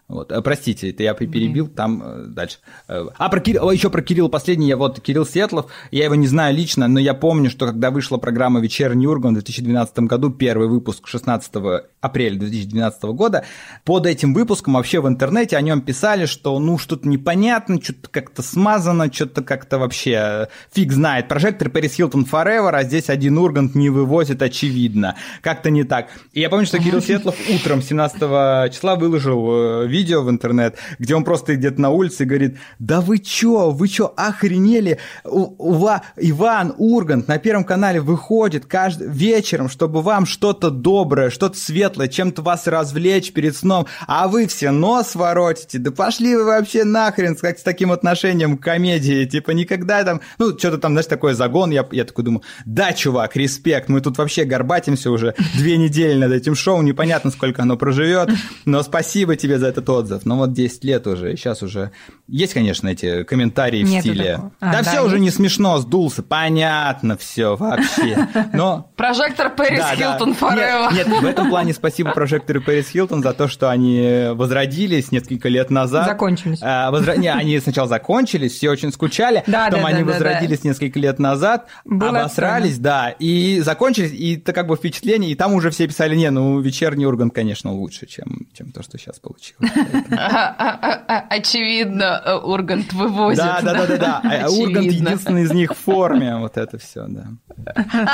Вот. 0.09 0.33
А, 0.33 0.41
Простите, 0.41 0.91
это 0.91 1.03
я 1.03 1.13
перебил, 1.13 1.69
там 1.69 2.03
э, 2.03 2.25
дальше. 2.29 2.59
Э, 2.89 3.09
А, 3.19 3.29
про 3.29 3.41
Кирилл, 3.41 3.71
еще 3.71 3.91
про 3.91 4.01
Кирилла 4.01 4.29
последний, 4.29 4.67
я 4.69 4.79
вот 4.79 5.01
Кирилл 5.01 5.27
Сетлов, 5.27 5.71
я 5.91 6.05
его 6.05 6.15
не 6.15 6.27
знаю 6.27 6.57
лично, 6.57 6.89
но 6.89 6.99
я 6.99 7.13
помню, 7.13 7.51
что 7.51 7.67
когда 7.67 7.91
вышла 7.91 8.17
программа 8.17 8.61
«Вечерний 8.61 9.07
Ургант» 9.07 9.37
в 9.37 9.41
2012 9.43 9.99
году, 10.01 10.31
первый 10.31 10.69
выпуск 10.69 11.07
16 11.07 11.53
апреля 12.01 12.39
2012 12.39 13.03
года, 13.05 13.45
под 13.85 14.07
этим 14.07 14.33
выпуском 14.33 14.75
вообще 14.75 15.03
в 15.03 15.09
интернете 15.09 15.59
о 15.59 15.61
нем 15.61 15.83
писали, 15.83 16.25
что 16.25 16.59
ну 16.59 16.79
что-то 16.79 17.07
непонятно, 17.07 17.79
что-то 17.83 18.09
как-то 18.09 18.43
смазано, 18.43 19.13
что-то 19.13 19.43
как-то 19.43 19.79
вообще 19.79 20.13
э, 20.13 20.47
фиг 20.73 20.91
знает. 20.91 21.29
Прожектор 21.29 21.69
Пэрис 21.69 21.93
Хилтон 21.95 22.27
Forever, 22.31 22.71
а 22.73 22.83
здесь 22.83 23.11
один 23.11 23.37
Ургант 23.37 23.75
не 23.75 23.91
вывозит, 23.91 24.41
очевидно. 24.41 25.17
Как-то 25.43 25.69
не 25.69 25.85
так. 25.85 26.09
И 26.33 26.41
я 26.41 26.49
помню, 26.49 26.65
что 26.65 26.79
Кирилл 26.79 27.03
Светлов 27.03 27.37
утром 27.55 27.83
17 27.83 28.73
числа 28.73 28.97
выложил 28.97 29.83
э, 29.85 29.98
видео 29.99 30.23
в 30.23 30.31
интернет, 30.31 30.79
где 30.99 31.15
он 31.15 31.25
просто 31.25 31.55
идет 31.55 31.79
на 31.79 31.91
улице 31.91 32.23
и 32.23 32.27
говорит, 32.27 32.59
да 32.79 33.01
вы 33.01 33.19
чё, 33.19 33.71
вы 33.71 33.89
чё, 33.89 34.13
охренели? 34.17 34.99
У, 35.25 35.55
у 35.59 35.73
ва- 35.75 36.03
Иван 36.17 36.75
Ургант 36.79 37.27
на 37.29 37.39
Первом 37.39 37.65
канале 37.65 38.01
выходит 38.01 38.67
каждый 38.67 39.09
вечером, 39.09 39.69
чтобы 39.69 40.03
вам 40.03 40.25
что-то 40.27 40.71
доброе, 40.71 41.31
что-то 41.31 41.59
светлое, 41.59 42.09
чем-то 42.09 42.43
вас 42.43 42.67
развлечь 42.67 43.33
перед 43.33 43.57
сном, 43.57 43.87
а 44.07 44.29
вы 44.29 44.47
все 44.47 44.71
нос 44.71 45.15
воротите, 45.15 45.79
да 45.79 45.91
пошли 45.91 46.37
вы 46.37 46.45
вообще 46.45 46.85
нахрен 46.85 47.35
как, 47.35 47.59
с 47.59 47.63
таким 47.63 47.91
отношением 47.91 48.57
к 48.57 48.63
комедии, 48.63 49.25
типа 49.25 49.51
никогда 49.51 50.05
там, 50.05 50.21
ну, 50.39 50.57
что-то 50.57 50.79
там, 50.79 50.93
знаешь, 50.93 51.07
такой 51.07 51.35
загон, 51.35 51.71
я, 51.71 51.87
я 51.91 52.05
такой 52.05 52.25
думаю, 52.25 52.43
да, 52.65 52.93
чувак, 52.93 53.37
респект, 53.37 53.89
мы 53.89 54.01
тут 54.01 54.19
вообще 54.19 54.45
горбатимся 54.45 55.11
уже 55.11 55.35
две 55.57 55.77
недели 55.77 56.15
над 56.19 56.33
этим 56.33 56.55
шоу, 56.55 56.83
непонятно, 56.83 57.31
сколько 57.31 57.63
оно 57.63 57.77
проживет, 57.77 58.31
но 58.65 58.83
спасибо 58.83 59.35
тебе 59.37 59.59
за 59.59 59.67
этот 59.69 59.88
отзыв, 59.89 60.25
ну 60.25 60.37
вот 60.37 60.53
10 60.53 60.85
лет 60.85 61.07
уже, 61.07 61.33
и 61.33 61.37
сейчас 61.37 61.63
уже 61.63 61.91
есть, 62.27 62.55
конечно, 62.55 62.89
эти 62.89 63.23
комментарии 63.25 63.83
в 63.85 63.89
Нету 63.89 64.09
стиле, 64.09 64.33
такого. 64.33 64.53
А, 64.61 64.73
да, 64.73 64.83
да, 64.83 64.91
все 64.91 65.01
уже 65.05 65.17
есть. 65.17 65.23
не 65.25 65.31
смешно, 65.31 65.79
сдулся, 65.79 66.23
понятно 66.23 67.17
все 67.17 67.57
вообще, 67.57 68.29
но... 68.53 68.91
Прожектор 68.97 69.55
Пэрис 69.55 69.79
Да, 69.81 69.95
да. 69.97 70.13
Хилтон 70.13 70.33
Forever. 70.39 70.93
Нет, 70.95 71.09
нет, 71.09 71.23
в 71.23 71.27
этом 71.27 71.49
плане 71.49 71.73
спасибо 71.73 72.13
прожектору 72.13 72.61
Пэрис 72.61 72.89
Хилтон 72.89 73.23
за 73.23 73.33
то, 73.33 73.49
что 73.49 73.71
они 73.71 74.29
возродились 74.33 75.11
несколько 75.13 75.49
лет 75.49 75.71
назад. 75.71 76.07
Закончились. 76.07 76.59
А, 76.63 76.91
возра- 76.93 77.17
Не, 77.17 77.33
они 77.33 77.59
сначала 77.61 77.89
закончились, 77.89 78.53
все 78.53 78.71
очень 78.71 78.93
скучали, 78.93 79.43
Да, 79.47 79.67
потом 79.67 79.83
да, 79.83 79.89
они 79.89 80.01
да, 80.03 80.05
да, 80.07 80.13
возродились 80.13 80.65
несколько 80.65 80.99
лет 80.99 81.19
назад, 81.19 81.69
Было 81.85 82.21
обосрались, 82.21 82.79
да, 82.79 83.11
и 83.11 83.61
закончились, 83.61 84.13
и 84.13 84.37
это 84.37 84.53
как 84.53 84.67
бы 84.67 84.77
впечатление, 84.77 85.31
и 85.31 85.35
там 85.35 85.55
уже 85.55 85.71
все 85.71 85.87
писали, 85.87 86.15
не, 86.15 86.31
ну, 86.31 86.61
вечерний 86.61 87.07
орган, 87.07 87.31
конечно, 87.31 87.73
лучше, 87.73 88.07
чем, 88.07 88.47
чем 88.53 88.73
то, 88.73 88.83
что 88.83 88.99
сейчас 88.99 89.19
получилось. 89.19 89.71
Очевидно, 91.31 92.23
э, 92.25 92.35
Ургант 92.37 92.93
вывозит. 92.93 93.39
Да, 93.39 93.61
да, 93.63 93.75
да, 93.75 93.87
да, 93.87 93.97
да. 93.97 94.23
А 94.45 94.51
Ургант 94.51 94.87
единственный 94.87 95.43
из 95.43 95.53
них 95.53 95.73
в 95.73 95.79
форме, 95.79 96.37
вот 96.37 96.57
это 96.57 96.79
все, 96.79 97.07
да. 97.09 97.27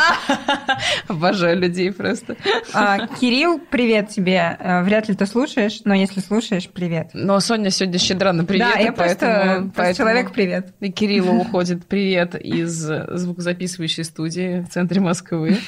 Обожаю 1.09 1.59
людей 1.59 1.93
просто. 1.93 2.37
А, 2.73 3.07
Кирилл, 3.07 3.61
привет 3.71 4.09
тебе. 4.11 4.57
Э, 4.59 4.83
Вряд 4.83 5.09
ли 5.09 5.15
ты 5.15 5.27
слушаешь, 5.27 5.81
но 5.85 5.95
если 5.95 6.21
слушаешь, 6.21 6.69
привет. 6.69 7.11
Но 7.13 7.41
Соня 7.41 7.71
сегодня 7.71 7.99
щедра 7.99 8.33
на 8.33 8.45
привет. 8.45 8.69
да, 8.75 8.81
я 8.81 8.93
просто, 8.93 9.71
просто 9.75 9.95
человек 9.95 10.33
привет. 10.33 10.75
И 10.81 10.91
Кириллу 10.91 11.35
уходит 11.35 11.87
привет 11.87 12.35
из 12.35 12.73
звукозаписывающей 12.73 14.05
студии 14.05 14.61
в 14.61 14.69
центре 14.69 15.01
Москвы. 15.01 15.59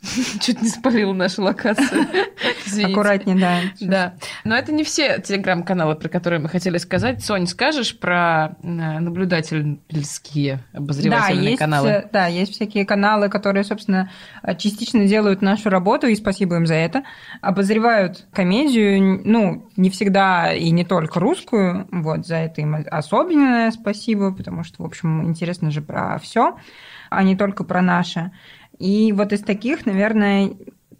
Чуть 0.40 0.62
не 0.62 0.68
спалил 0.68 1.12
нашу 1.12 1.42
локацию. 1.42 2.06
Извините. 2.66 2.92
Аккуратнее, 2.92 3.36
да. 3.36 3.60
Да. 3.80 4.14
Но 4.44 4.54
это 4.56 4.72
не 4.72 4.84
все 4.84 5.20
телеграм-каналы, 5.20 5.96
про 5.96 6.08
которые 6.08 6.40
мы 6.40 6.48
хотели 6.48 6.78
сказать. 6.78 7.24
Сонь, 7.24 7.46
скажешь 7.46 7.98
про 7.98 8.56
э, 8.62 8.66
наблюдательские 8.68 10.60
Да, 10.72 10.78
обозревательные 10.78 11.44
есть, 11.50 11.58
каналы? 11.58 11.88
э, 11.88 12.08
да, 12.12 12.26
есть 12.26 12.52
всякие 12.52 12.86
каналы, 12.86 13.28
которые, 13.28 13.64
собственно, 13.64 14.10
э, 14.42 14.56
частично 14.56 15.06
делают 15.06 15.42
нашу 15.42 15.68
работу, 15.68 16.06
и 16.06 16.14
спасибо 16.14 16.56
им 16.56 16.66
за 16.66 16.74
это. 16.74 17.02
Обозревают 17.40 18.26
комедию, 18.32 19.20
ну, 19.24 19.68
не 19.76 19.90
всегда 19.90 20.52
и 20.52 20.70
не 20.70 20.84
только 20.84 21.18
русскую, 21.18 21.88
вот, 21.90 22.26
за 22.26 22.36
это 22.36 22.60
им 22.60 22.76
особенное 22.90 23.70
спасибо, 23.72 24.32
потому 24.32 24.62
что, 24.62 24.82
в 24.82 24.86
общем, 24.86 25.24
интересно 25.24 25.70
же 25.70 25.82
про 25.82 26.18
все, 26.18 26.56
а 27.10 27.22
не 27.22 27.36
только 27.36 27.64
про 27.64 27.82
наше. 27.82 28.30
И 28.78 29.12
вот 29.12 29.32
из 29.32 29.40
таких, 29.40 29.86
наверное, 29.86 30.50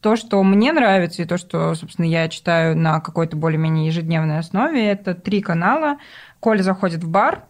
то, 0.01 0.17
что 0.17 0.43
мне 0.43 0.73
нравится, 0.73 1.23
и 1.23 1.27
то, 1.27 1.37
что, 1.37 1.75
собственно, 1.75 2.07
я 2.07 2.29
читаю 2.29 2.77
на 2.77 3.01
какой-то 3.01 3.37
более-менее 3.37 3.87
ежедневной 3.87 4.39
основе, 4.39 4.87
это 4.87 5.15
три 5.15 5.41
канала. 5.41 5.99
Коля 6.41 6.63
заходит 6.63 7.03
в 7.03 7.09
бар, 7.09 7.45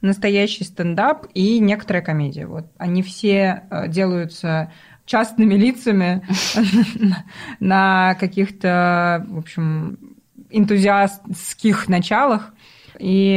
настоящий 0.00 0.64
стендап 0.64 1.26
и 1.34 1.58
некоторая 1.60 2.02
комедия. 2.02 2.46
Вот 2.46 2.66
они 2.76 3.02
все 3.02 3.62
э, 3.70 3.88
делаются 3.88 4.72
частными 5.04 5.54
лицами 5.54 6.26
на 7.60 8.14
каких-то, 8.18 9.24
в 9.28 9.38
общем, 9.38 9.98
энтузиастских 10.50 11.88
началах. 11.88 12.52
И 12.98 13.34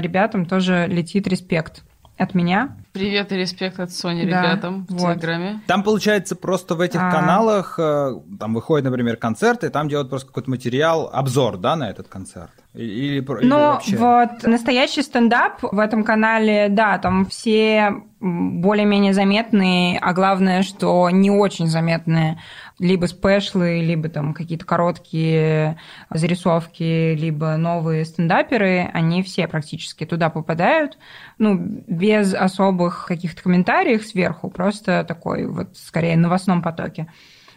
ребятам 0.00 0.46
тоже 0.46 0.86
летит 0.88 1.26
респект 1.26 1.82
от 2.18 2.34
меня. 2.34 2.76
Привет 2.92 3.32
и 3.32 3.36
респект 3.36 3.80
от 3.80 3.90
Сони 3.90 4.24
Да, 4.28 4.42
ребятам 4.42 4.84
в 4.86 4.92
вот. 4.92 5.14
Телеграме. 5.14 5.60
Там, 5.66 5.82
получается, 5.82 6.36
просто 6.36 6.74
в 6.74 6.80
этих 6.82 7.00
А. 7.00 7.10
каналах 7.10 7.78
э, 7.78 8.12
там 8.38 8.52
выходит, 8.52 8.84
например, 8.84 9.16
концерт, 9.16 9.64
и 9.64 9.70
там 9.70 9.88
делают 9.88 10.10
просто 10.10 10.28
какой-то 10.28 10.50
материал, 10.50 11.08
обзор, 11.10 11.56
да, 11.56 11.74
на 11.74 11.88
этот 11.88 12.08
концерт? 12.08 12.50
Или, 12.74 13.20
или 13.20 13.46
Ну, 13.46 13.56
вообще? 13.56 13.96
вот 13.96 14.42
настоящий 14.42 15.02
стендап 15.02 15.62
в 15.62 15.78
этом 15.78 16.04
канале, 16.04 16.68
да, 16.68 16.98
там 16.98 17.24
все 17.24 17.94
более-менее 18.20 19.14
заметные, 19.14 19.98
а 19.98 20.12
главное, 20.12 20.62
что 20.62 21.08
не 21.10 21.30
очень 21.30 21.68
заметные, 21.68 22.40
либо 22.82 23.06
спешлы, 23.06 23.80
либо 23.80 24.08
там 24.08 24.34
какие-то 24.34 24.66
короткие 24.66 25.78
зарисовки, 26.10 27.14
либо 27.14 27.56
новые 27.56 28.04
стендаперы, 28.04 28.90
они 28.92 29.22
все 29.22 29.46
практически 29.46 30.04
туда 30.04 30.30
попадают, 30.30 30.98
ну, 31.38 31.56
без 31.56 32.34
особых 32.34 33.06
каких-то 33.06 33.40
комментариев 33.42 34.04
сверху, 34.04 34.50
просто 34.50 35.04
такой 35.04 35.46
вот, 35.46 35.76
скорее, 35.76 36.16
новостном 36.16 36.60
потоке. 36.60 37.06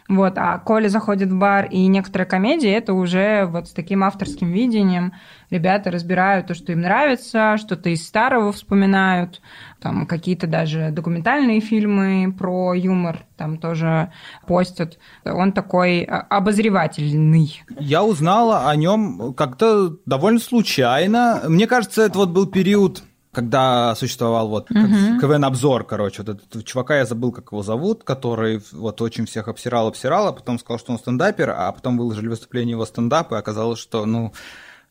Вот, 0.08 0.38
а 0.38 0.58
Коля 0.58 0.88
заходит 0.88 1.30
в 1.30 1.36
бар 1.36 1.66
и 1.66 1.86
некоторые 1.86 2.26
комедии, 2.26 2.70
это 2.70 2.94
уже 2.94 3.46
вот 3.46 3.68
с 3.68 3.72
таким 3.72 4.04
авторским 4.04 4.52
видением. 4.52 5.12
Ребята 5.50 5.90
разбирают 5.90 6.46
то, 6.46 6.54
что 6.54 6.72
им 6.72 6.80
нравится, 6.80 7.56
что-то 7.56 7.90
из 7.90 8.06
старого 8.06 8.52
вспоминают, 8.52 9.40
там 9.80 10.06
какие-то 10.06 10.46
даже 10.46 10.90
документальные 10.90 11.60
фильмы 11.60 12.32
про 12.36 12.74
юмор 12.74 13.24
там 13.36 13.58
тоже 13.58 14.10
постят. 14.46 14.98
Он 15.24 15.52
такой 15.52 16.02
а, 16.02 16.20
обозревательный. 16.30 17.62
Я 17.78 18.02
узнала 18.02 18.70
о 18.70 18.76
нем 18.76 19.34
как-то 19.34 19.96
довольно 20.06 20.40
случайно. 20.40 21.42
Мне 21.46 21.66
кажется, 21.66 22.02
это 22.02 22.18
вот 22.18 22.30
был 22.30 22.46
период 22.46 23.02
когда 23.36 23.94
существовал 23.96 24.48
вот 24.48 24.70
Мгм. 24.70 25.20
КВН-обзор, 25.20 25.84
короче, 25.84 26.22
вот 26.22 26.40
этот 26.40 26.64
чувака, 26.64 26.96
я 26.96 27.04
забыл, 27.04 27.32
как 27.32 27.52
его 27.52 27.62
зовут, 27.62 28.02
который 28.02 28.62
вот 28.72 29.02
очень 29.02 29.26
всех 29.26 29.48
обсирал, 29.48 29.88
обсирал, 29.88 30.28
а 30.28 30.32
потом 30.32 30.58
сказал, 30.58 30.78
что 30.78 30.92
он 30.92 30.98
стендапер, 30.98 31.50
а 31.50 31.70
потом 31.70 31.98
выложили 31.98 32.28
выступление 32.28 32.72
его 32.72 32.86
стендапа, 32.86 33.34
и 33.34 33.38
оказалось, 33.38 33.78
что, 33.78 34.06
ну, 34.06 34.32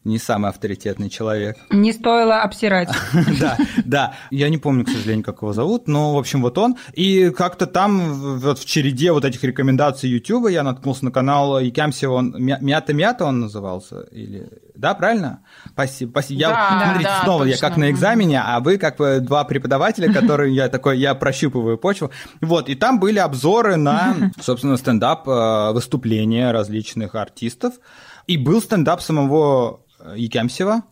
не 0.05 0.19
самый 0.19 0.51
авторитетный 0.51 1.09
человек. 1.09 1.57
Не 1.71 1.91
стоило 1.91 2.41
обсирать. 2.41 2.89
Да, 3.39 3.57
да. 3.83 4.13
Я 4.29 4.49
не 4.49 4.57
помню, 4.57 4.85
к 4.85 4.89
сожалению, 4.89 5.25
как 5.25 5.41
его 5.41 5.51
зовут, 5.51 5.87
но, 5.87 6.13
в 6.13 6.17
общем, 6.17 6.41
вот 6.41 6.57
он. 6.57 6.77
И 6.93 7.31
как-то 7.31 7.65
там 7.65 8.37
вот 8.39 8.59
в 8.59 8.65
череде 8.65 9.11
вот 9.11 9.25
этих 9.25 9.43
рекомендаций 9.43 10.09
YouTube 10.09 10.49
я 10.49 10.63
наткнулся 10.63 11.05
на 11.05 11.11
канал 11.11 11.59
Якямси, 11.59 12.05
он 12.05 12.35
Мя- 12.37 12.59
Мята-Мята 12.61 13.25
он 13.25 13.41
назывался? 13.41 14.01
Или... 14.11 14.47
Да, 14.75 14.93
правильно? 14.93 15.39
Спасибо. 15.71 16.11
спасибо. 16.11 16.39
Я, 16.39 16.81
смотрите, 16.83 17.09
снова 17.23 17.43
я 17.45 17.57
как 17.57 17.77
на 17.77 17.89
экзамене, 17.89 18.41
а 18.41 18.59
вы 18.59 18.77
как 18.77 18.97
два 19.23 19.43
преподавателя, 19.43 20.13
которые 20.19 20.53
я 20.53 20.69
такой, 20.69 20.99
я 20.99 21.15
прощупываю 21.15 21.77
почву. 21.77 22.11
Вот, 22.41 22.69
и 22.69 22.75
там 22.75 22.99
были 22.99 23.19
обзоры 23.19 23.75
на, 23.75 24.31
собственно, 24.39 24.77
стендап, 24.77 25.27
э, 25.27 25.71
выступления 25.73 26.51
различных 26.51 27.15
артистов. 27.15 27.73
И 28.27 28.37
был 28.37 28.61
стендап 28.61 29.01
самого 29.01 29.81
Якямсева, 30.15 30.83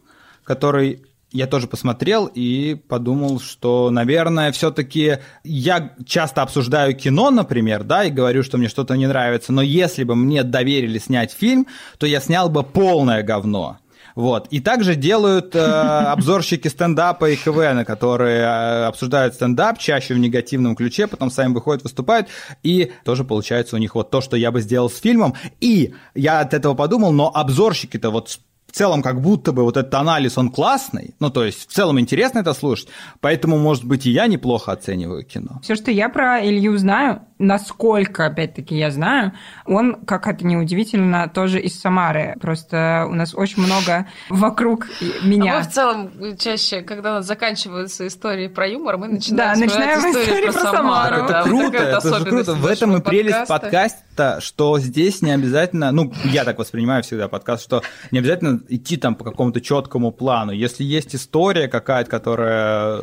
который 0.43 1.03
я 1.33 1.47
тоже 1.47 1.67
посмотрел 1.67 2.29
и 2.33 2.75
подумал, 2.75 3.39
что, 3.39 3.89
наверное, 3.89 4.51
все-таки 4.51 5.17
я 5.43 5.95
часто 6.05 6.43
обсуждаю 6.43 6.95
кино, 6.95 7.31
например, 7.31 7.83
да, 7.83 8.03
и 8.03 8.11
говорю, 8.11 8.43
что 8.43 8.57
мне 8.57 8.69
что-то 8.69 8.95
не 8.95 9.07
нравится, 9.07 9.51
но 9.51 9.63
если 9.63 10.03
бы 10.03 10.15
мне 10.15 10.43
доверили 10.43 10.99
снять 10.99 11.31
фильм, 11.31 11.65
то 11.97 12.05
я 12.05 12.21
снял 12.21 12.49
бы 12.49 12.63
полное 12.63 13.23
говно. 13.23 13.79
Вот. 14.15 14.47
И 14.51 14.59
также 14.59 14.95
делают 14.95 15.55
э, 15.55 15.59
обзорщики 15.59 16.67
стендапа 16.67 17.31
и 17.31 17.35
КВН, 17.35 17.83
которые 17.83 18.41
э, 18.41 18.85
обсуждают 18.85 19.33
стендап 19.33 19.79
чаще 19.79 20.13
в 20.13 20.19
негативном 20.19 20.75
ключе, 20.75 21.07
потом 21.07 21.31
сами 21.31 21.51
выходят, 21.51 21.81
выступают, 21.81 22.27
и 22.61 22.91
тоже 23.05 23.23
получается 23.23 23.75
у 23.75 23.79
них 23.79 23.95
вот 23.95 24.11
то, 24.11 24.21
что 24.21 24.37
я 24.37 24.51
бы 24.51 24.61
сделал 24.61 24.89
с 24.89 24.99
фильмом. 24.99 25.33
И 25.61 25.95
я 26.13 26.41
от 26.41 26.53
этого 26.53 26.75
подумал, 26.75 27.11
но 27.11 27.31
обзорщики-то 27.33 28.11
вот 28.11 28.39
в 28.73 28.75
целом 28.75 29.03
как 29.03 29.21
будто 29.21 29.51
бы 29.51 29.63
вот 29.63 29.77
этот 29.77 29.93
анализ, 29.93 30.35
он 30.37 30.49
классный, 30.49 31.13
ну, 31.19 31.29
то 31.29 31.45
есть 31.45 31.69
в 31.69 31.71
целом 31.71 31.99
интересно 31.99 32.39
это 32.39 32.55
слушать, 32.55 32.87
поэтому, 33.21 33.59
может 33.59 33.85
быть, 33.85 34.07
и 34.07 34.09
я 34.09 34.25
неплохо 34.25 34.71
оцениваю 34.71 35.23
кино. 35.23 35.59
Все, 35.61 35.75
что 35.75 35.91
я 35.91 36.09
про 36.09 36.43
Илью 36.43 36.75
знаю, 36.79 37.21
насколько, 37.39 38.25
опять-таки, 38.25 38.77
я 38.77 38.91
знаю, 38.91 39.33
он, 39.65 39.95
как 40.05 40.27
это 40.27 40.45
не 40.45 40.57
удивительно, 40.57 41.29
тоже 41.29 41.59
из 41.59 41.79
Самары. 41.79 42.35
Просто 42.41 43.05
у 43.09 43.13
нас 43.13 43.33
очень 43.35 43.63
много 43.63 44.07
вокруг 44.29 44.87
А 45.01 45.25
меня. 45.25 45.57
мы 45.57 45.61
в 45.63 45.69
целом 45.69 46.11
чаще, 46.37 46.81
когда 46.81 47.11
у 47.11 47.13
нас 47.15 47.25
заканчиваются 47.25 48.07
истории 48.07 48.47
про 48.47 48.67
юмор, 48.67 48.97
мы 48.97 49.07
Да, 49.07 49.13
начинаем 49.15 49.59
начинаем 49.59 49.99
вспоминать 49.99 50.23
истории 50.27 50.45
про 50.45 50.51
про 50.53 50.61
Самару. 50.61 51.15
Самару. 51.15 51.27
да, 51.27 51.39
это 51.39 51.49
вот 51.49 51.59
круто, 51.59 51.63
вот 51.63 51.81
это 51.83 52.19
же 52.19 52.25
круто. 52.25 52.53
В 52.53 52.65
этом 52.65 52.97
и 52.97 53.01
прелесть 53.01 53.47
подкаста. 53.47 53.97
подкаста, 54.15 54.41
что 54.41 54.79
здесь 54.79 55.21
не 55.21 55.31
обязательно, 55.31 55.91
ну, 55.91 56.13
я 56.25 56.43
так 56.43 56.57
воспринимаю 56.59 57.03
всегда 57.03 57.27
подкаст, 57.27 57.63
что 57.63 57.81
не 58.11 58.19
обязательно 58.19 58.59
идти 58.69 58.97
там 58.97 59.15
по 59.15 59.23
какому-то 59.23 59.59
четкому 59.61 60.11
плану. 60.11 60.51
Если 60.51 60.83
есть 60.83 61.15
история 61.15 61.67
какая-то, 61.67 62.09
которая 62.09 63.01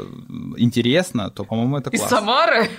интересна, 0.57 1.31
то, 1.31 1.45
по-моему, 1.45 1.79
это 1.79 1.91
Из 1.91 2.01
классно. 2.01 2.19
Самары? 2.19 2.71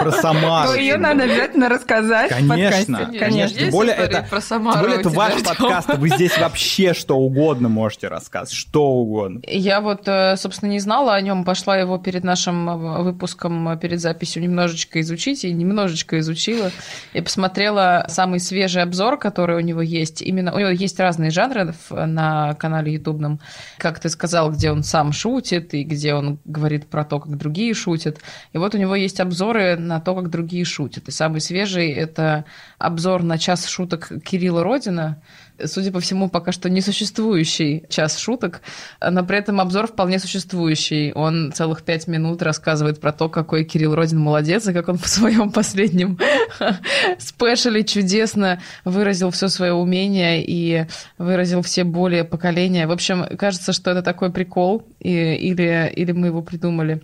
Про 0.00 0.12
Самару. 0.12 0.75
Ее 0.76 0.96
надо 0.96 1.24
обязательно 1.24 1.68
рассказать 1.68 2.30
Конечно, 2.30 3.12
конечно. 3.18 3.58
Тем 3.58 3.70
более 3.70 3.94
это, 3.94 4.26
тем 4.48 4.62
более 4.62 5.00
это 5.00 5.08
ваш 5.10 5.42
подкаст, 5.42 5.94
вы 5.96 6.08
здесь 6.10 6.36
вообще 6.38 6.94
что 6.94 7.16
угодно 7.16 7.68
можете 7.68 8.08
рассказывать, 8.08 8.52
что 8.52 8.86
угодно. 8.88 9.40
Я 9.46 9.80
вот, 9.80 10.02
э, 10.06 10.36
собственно, 10.36 10.70
не 10.70 10.78
знала 10.78 11.14
о 11.14 11.20
нем, 11.20 11.44
пошла 11.44 11.76
его 11.76 11.98
перед 11.98 12.24
нашим 12.24 12.68
э, 12.68 13.02
выпуском, 13.02 13.68
э, 13.68 13.76
перед 13.78 14.00
записью 14.00 14.42
немножечко 14.42 15.00
изучить, 15.00 15.44
и 15.44 15.52
немножечко 15.52 16.18
изучила, 16.20 16.70
и 17.12 17.20
посмотрела 17.20 18.06
самый 18.08 18.40
свежий 18.40 18.82
обзор, 18.82 19.18
который 19.18 19.56
у 19.56 19.60
него 19.60 19.82
есть. 19.82 20.22
Именно 20.22 20.54
у 20.54 20.58
него 20.58 20.70
есть 20.70 20.98
разные 21.00 21.30
жанры 21.30 21.74
на 21.90 22.54
канале 22.54 22.94
ютубном, 22.94 23.40
как 23.78 24.00
ты 24.00 24.08
сказал, 24.08 24.50
где 24.50 24.70
он 24.70 24.82
сам 24.82 25.12
шутит, 25.12 25.74
и 25.74 25.84
где 25.84 26.14
он 26.14 26.38
говорит 26.44 26.86
про 26.86 27.04
то, 27.04 27.20
как 27.20 27.36
другие 27.36 27.74
шутят. 27.74 28.18
И 28.52 28.58
вот 28.58 28.74
у 28.74 28.78
него 28.78 28.94
есть 28.94 29.20
обзоры 29.20 29.76
на 29.76 30.00
то, 30.00 30.14
как 30.14 30.30
другие 30.30 30.55
шутят. 30.64 31.08
И 31.08 31.10
самый 31.10 31.40
свежий– 31.40 31.90
это 31.92 32.44
обзор 32.78 33.22
на 33.22 33.38
час 33.38 33.66
шуток 33.66 34.10
Кирилла 34.24 34.62
Родина, 34.62 35.20
судя 35.64 35.90
по 35.90 36.00
всему, 36.00 36.28
пока 36.28 36.52
что 36.52 36.68
несуществующий 36.68 37.84
час 37.88 38.18
шуток, 38.18 38.60
но 39.00 39.24
при 39.24 39.38
этом 39.38 39.60
обзор 39.60 39.86
вполне 39.86 40.18
существующий. 40.18 41.12
Он 41.14 41.52
целых 41.52 41.82
пять 41.82 42.06
минут 42.08 42.42
рассказывает 42.42 43.00
про 43.00 43.12
то, 43.12 43.28
какой 43.28 43.64
Кирилл 43.64 43.94
Родин 43.94 44.18
молодец, 44.18 44.66
и 44.68 44.72
как 44.72 44.88
он 44.88 44.98
в 44.98 45.08
своем 45.08 45.50
последнем 45.50 46.18
спешле 47.18 47.84
чудесно 47.84 48.60
выразил 48.84 49.30
все 49.30 49.48
свое 49.48 49.72
умение 49.72 50.44
и 50.46 50.86
выразил 51.18 51.62
все 51.62 51.84
боли 51.84 52.22
поколения. 52.22 52.86
В 52.86 52.92
общем, 52.92 53.24
кажется, 53.38 53.72
что 53.72 53.90
это 53.90 54.02
такой 54.02 54.30
прикол, 54.30 54.86
и- 55.00 55.34
или, 55.34 55.92
или 55.94 56.12
мы 56.12 56.28
его 56.28 56.42
придумали. 56.42 57.00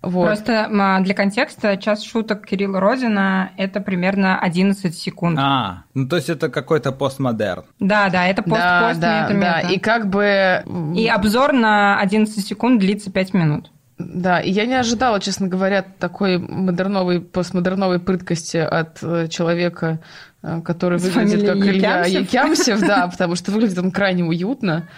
Вот. 0.00 0.26
Просто 0.26 0.52
м, 0.70 1.02
для 1.02 1.14
контекста 1.14 1.76
час 1.76 2.04
шуток 2.04 2.46
Кирилла 2.46 2.78
Родина– 2.78 3.50
это 3.56 3.80
примерно 3.80 4.38
11 4.38 4.96
секунд. 4.96 5.38
А, 5.40 5.82
ну 5.94 6.06
то 6.08 6.16
есть 6.16 6.28
это 6.28 6.48
какой-то 6.48 6.92
постмодерн. 6.92 7.64
Да, 7.80 8.08
да, 8.08 8.26
это 8.26 8.42
пост, 8.42 8.60
да, 8.60 8.88
пост, 8.88 9.00
да, 9.00 9.22
мета, 9.22 9.34
да. 9.34 9.56
мета. 9.62 9.72
И 9.72 9.78
как 9.80 10.08
бы... 10.08 10.64
И 10.96 11.08
обзор 11.08 11.52
на 11.52 11.98
11 12.00 12.46
секунд 12.46 12.78
длится 12.78 13.10
5 13.10 13.34
минут. 13.34 13.72
Да, 13.98 14.38
и 14.38 14.50
я 14.52 14.64
не 14.66 14.74
ожидала, 14.74 15.18
честно 15.18 15.48
говоря, 15.48 15.82
такой 15.82 16.38
модерновой, 16.38 17.20
постмодерновой 17.20 17.98
прыткости 17.98 18.58
от 18.58 19.02
э, 19.02 19.26
человека, 19.26 19.98
э, 20.40 20.60
который 20.60 21.00
С 21.00 21.02
выглядит 21.02 21.44
как 21.44 21.56
Илья 21.56 22.04
Якямсев. 22.04 22.78
Да, 22.80 23.08
потому 23.10 23.34
что 23.34 23.50
выглядит 23.50 23.76
он 23.78 23.90
крайне 23.90 24.22
уютно. 24.22 24.88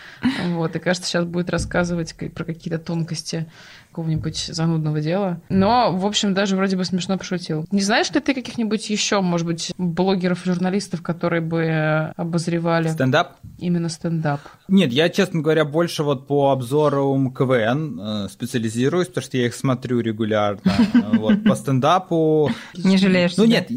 Вот, 0.48 0.76
и 0.76 0.78
кажется, 0.78 1.08
сейчас 1.08 1.24
будет 1.24 1.48
рассказывать 1.48 2.12
ка- 2.12 2.28
про 2.28 2.44
какие-то 2.44 2.78
тонкости 2.78 3.46
какого-нибудь 3.90 4.50
занудного 4.52 5.00
дела. 5.00 5.40
Но, 5.48 5.96
в 5.96 6.06
общем, 6.06 6.32
даже 6.32 6.56
вроде 6.56 6.76
бы 6.76 6.84
смешно 6.84 7.18
пошутил. 7.18 7.66
Не 7.70 7.82
знаешь 7.82 8.10
ли 8.12 8.20
ты 8.20 8.34
каких-нибудь 8.34 8.88
еще, 8.88 9.20
может 9.20 9.46
быть, 9.46 9.72
блогеров, 9.78 10.44
журналистов, 10.44 11.02
которые 11.02 11.40
бы 11.40 11.62
э, 11.62 12.12
обозревали 12.16 12.88
Стендап? 12.88 13.36
именно 13.58 13.88
стендап? 13.88 14.40
Нет, 14.68 14.92
я, 14.92 15.08
честно 15.08 15.40
говоря, 15.42 15.64
больше 15.64 16.02
вот 16.02 16.26
по 16.26 16.52
обзорам 16.52 17.32
КВН 17.32 18.00
э, 18.00 18.28
специализируюсь, 18.30 19.08
потому 19.08 19.24
что 19.24 19.36
я 19.36 19.46
их 19.46 19.54
смотрю 19.54 20.00
регулярно. 20.00 20.72
Вот, 21.12 21.44
по 21.44 21.54
стендапу... 21.54 22.50
Не 22.76 22.96
жалеешь 22.96 23.36
Ну 23.36 23.44
нет, 23.44 23.68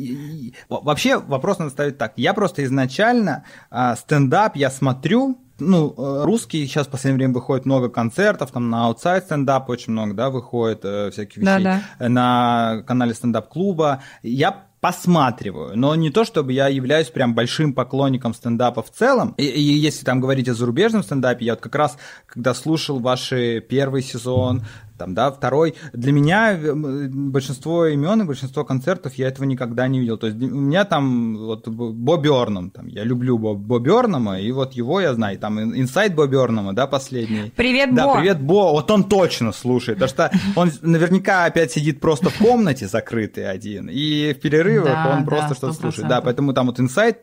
вообще 0.69 1.17
вопрос 1.17 1.59
надо 1.59 1.71
ставить 1.71 1.97
так. 1.97 2.13
Я 2.17 2.33
просто 2.33 2.63
изначально 2.63 3.43
а, 3.69 3.95
стендап 3.95 4.55
я 4.55 4.69
смотрю, 4.69 5.37
ну, 5.59 5.93
э, 5.97 6.23
русский 6.25 6.65
сейчас 6.65 6.87
в 6.87 6.89
последнее 6.89 7.19
время 7.19 7.33
выходит 7.33 7.65
много 7.65 7.89
концертов, 7.89 8.51
там 8.51 8.69
на 8.69 8.89
Outside 8.89 9.21
стендап 9.21 9.69
очень 9.69 9.93
много, 9.93 10.13
да, 10.13 10.29
выходит 10.29 10.81
э, 10.83 11.11
всяких 11.11 11.37
вещей. 11.37 11.45
Да-да. 11.45 11.81
Э, 11.99 12.07
На 12.07 12.83
канале 12.87 13.13
стендап-клуба. 13.13 14.01
Я 14.23 14.65
посматриваю, 14.83 15.77
но 15.77 15.95
не 15.95 16.09
то, 16.09 16.25
чтобы 16.25 16.51
я 16.51 16.67
являюсь 16.67 17.07
прям 17.07 17.33
большим 17.33 17.71
поклонником 17.73 18.33
стендапа 18.33 18.83
в 18.83 18.91
целом. 18.91 19.33
И, 19.37 19.45
и 19.45 19.61
если 19.61 20.03
там 20.03 20.19
говорить 20.19 20.49
о 20.49 20.53
зарубежном 20.53 21.03
стендапе, 21.03 21.45
я 21.45 21.53
вот 21.53 21.61
как 21.61 21.75
раз, 21.75 21.97
когда 22.25 22.53
слушал 22.53 22.99
ваши 22.99 23.61
первый 23.61 24.01
сезон, 24.01 24.63
там, 25.03 25.13
да. 25.13 25.31
Второй, 25.31 25.75
для 25.93 26.11
меня 26.11 26.53
э, 26.53 26.73
большинство 26.73 27.87
имен 27.87 28.21
и 28.21 28.25
большинство 28.25 28.63
концертов 28.63 29.15
я 29.15 29.27
этого 29.27 29.45
никогда 29.45 29.87
не 29.87 29.99
видел. 29.99 30.17
То 30.17 30.27
есть 30.27 30.41
у 30.41 30.47
меня 30.47 30.85
там 30.85 31.37
вот 31.37 31.67
Бо 31.67 32.17
Бёрном, 32.17 32.69
там, 32.71 32.87
я 32.87 33.03
люблю 33.03 33.37
Бо, 33.37 33.53
Бо 33.53 33.79
Бёрнома, 33.79 34.39
и 34.39 34.51
вот 34.51 34.73
его 34.73 35.01
я 35.01 35.13
знаю, 35.13 35.37
там 35.39 35.59
инсайд 35.59 36.15
Бо 36.15 36.27
Бёрнома, 36.27 36.73
да, 36.73 36.87
последний. 36.87 37.51
Привет, 37.55 37.93
Да, 37.93 38.05
Бо! 38.05 38.15
привет, 38.15 38.41
Бо, 38.41 38.71
вот 38.71 38.91
он 38.91 39.03
точно 39.03 39.51
слушает, 39.51 39.99
потому 39.99 40.09
что 40.09 40.31
он 40.55 40.71
наверняка 40.81 41.45
опять 41.45 41.71
сидит 41.71 41.99
просто 41.99 42.29
в 42.29 42.37
комнате 42.37 42.87
закрытый 42.87 43.49
один, 43.49 43.89
и 43.89 44.33
в 44.33 44.39
перерывах 44.39 44.93
Да, 44.93 45.11
он 45.13 45.19
да, 45.19 45.25
просто 45.25 45.55
что-то 45.55 45.73
слушает. 45.73 46.07
Да, 46.07 46.21
поэтому 46.21 46.53
там 46.53 46.67
вот 46.67 46.79
инсайд 46.79 47.17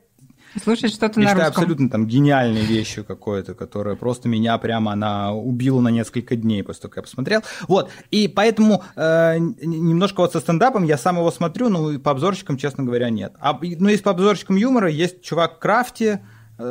Слушать 0.63 0.93
что-то 0.93 1.21
я 1.21 1.25
на 1.25 1.31
считаю 1.31 1.49
русском. 1.49 1.63
абсолютно 1.63 1.91
там 1.91 2.07
гениальной 2.07 2.63
вещью 2.63 3.05
какой-то, 3.05 3.55
которая 3.55 3.95
просто 3.95 4.29
меня 4.29 4.59
прямо, 4.59 4.93
она 4.93 5.33
убила 5.33 5.81
на 5.81 5.89
несколько 5.89 6.37
дней 6.37 6.63
после 6.63 6.83
того, 6.83 6.91
как 6.91 6.97
я 6.97 7.03
посмотрел. 7.03 7.43
Вот, 7.69 7.91
и 8.11 8.29
поэтому 8.29 8.83
э, 8.97 9.39
немножко 9.39 10.21
вот 10.21 10.33
со 10.33 10.41
стендапом 10.41 10.85
я 10.85 10.99
сам 10.99 11.19
его 11.19 11.31
смотрю, 11.31 11.69
ну, 11.69 11.91
и 11.91 11.99
по 11.99 12.11
обзорщикам, 12.11 12.57
честно 12.57 12.85
говоря, 12.85 13.11
нет. 13.11 13.35
А, 13.41 13.59
ну, 13.61 13.89
есть 13.89 14.03
по 14.03 14.11
обзорщикам 14.11 14.57
юмора, 14.57 14.89
есть 14.89 15.23
чувак 15.23 15.59
Крафти, 15.59 16.21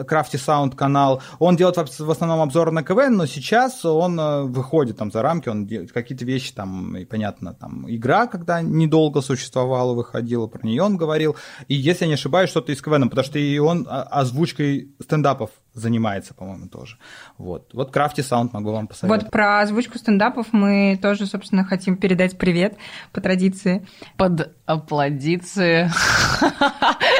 Крафти 0.07 0.37
Саунд 0.37 0.75
канал. 0.75 1.21
Он 1.39 1.55
делает 1.55 1.77
в 1.77 2.11
основном 2.11 2.41
обзор 2.41 2.71
на 2.71 2.83
КВН, 2.83 3.17
но 3.17 3.25
сейчас 3.25 3.83
он 3.85 4.19
э, 4.19 4.43
выходит 4.43 4.97
там 4.97 5.11
за 5.11 5.21
рамки, 5.21 5.49
он 5.49 5.65
делает 5.65 5.91
какие-то 5.91 6.25
вещи 6.25 6.53
там, 6.53 6.97
и 6.97 7.05
понятно, 7.05 7.53
там 7.53 7.85
игра, 7.89 8.27
когда 8.27 8.61
недолго 8.61 9.21
существовала, 9.21 9.93
выходила, 9.93 10.47
про 10.47 10.65
нее 10.65 10.83
он 10.83 10.97
говорил. 10.97 11.35
И 11.67 11.75
если 11.75 12.05
я 12.05 12.09
не 12.09 12.13
ошибаюсь, 12.15 12.49
что-то 12.49 12.71
из 12.71 12.81
КВН, 12.81 13.09
потому 13.09 13.25
что 13.25 13.39
и 13.39 13.57
он 13.57 13.87
а, 13.89 14.03
озвучкой 14.03 14.93
стендапов 15.01 15.51
занимается, 15.73 16.33
по-моему, 16.33 16.67
тоже. 16.67 16.97
Вот. 17.37 17.73
Вот 17.73 17.91
Крафти 17.91 18.21
Саунд 18.21 18.53
могу 18.53 18.71
вам 18.71 18.87
посоветовать. 18.87 19.23
Вот 19.23 19.31
про 19.31 19.61
озвучку 19.61 19.97
стендапов 19.97 20.47
мы 20.51 20.99
тоже, 21.01 21.25
собственно, 21.25 21.63
хотим 21.63 21.97
передать 21.97 22.37
привет 22.37 22.77
по 23.11 23.21
традиции. 23.21 23.87
Под 24.17 24.55
аплодиции. 24.65 25.89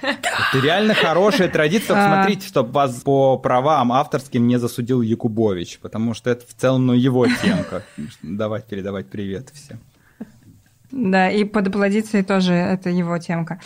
Это 0.00 0.60
реально 0.62 0.94
хорошая 0.94 1.48
традиция. 1.48 1.88
Только 1.88 2.04
А. 2.04 2.22
Смотрите, 2.22 2.46
чтобы 2.46 2.72
вас 2.72 2.94
по 3.00 3.38
правам 3.38 3.92
авторским 3.92 4.46
не 4.46 4.58
засудил 4.58 5.02
Якубович, 5.02 5.78
потому 5.80 6.14
что 6.14 6.30
это 6.30 6.46
в 6.46 6.54
целом 6.54 6.86
ну, 6.86 6.92
его 6.92 7.26
темка. 7.26 7.82
Давать, 8.22 8.66
передавать 8.66 9.08
привет 9.08 9.50
всем. 9.50 9.78
Да, 10.90 11.30
и 11.30 11.44
под 11.44 11.68
аплодицией 11.68 12.22
тоже 12.22 12.52
это 12.52 12.90
его 12.90 13.16
темка. 13.18 13.60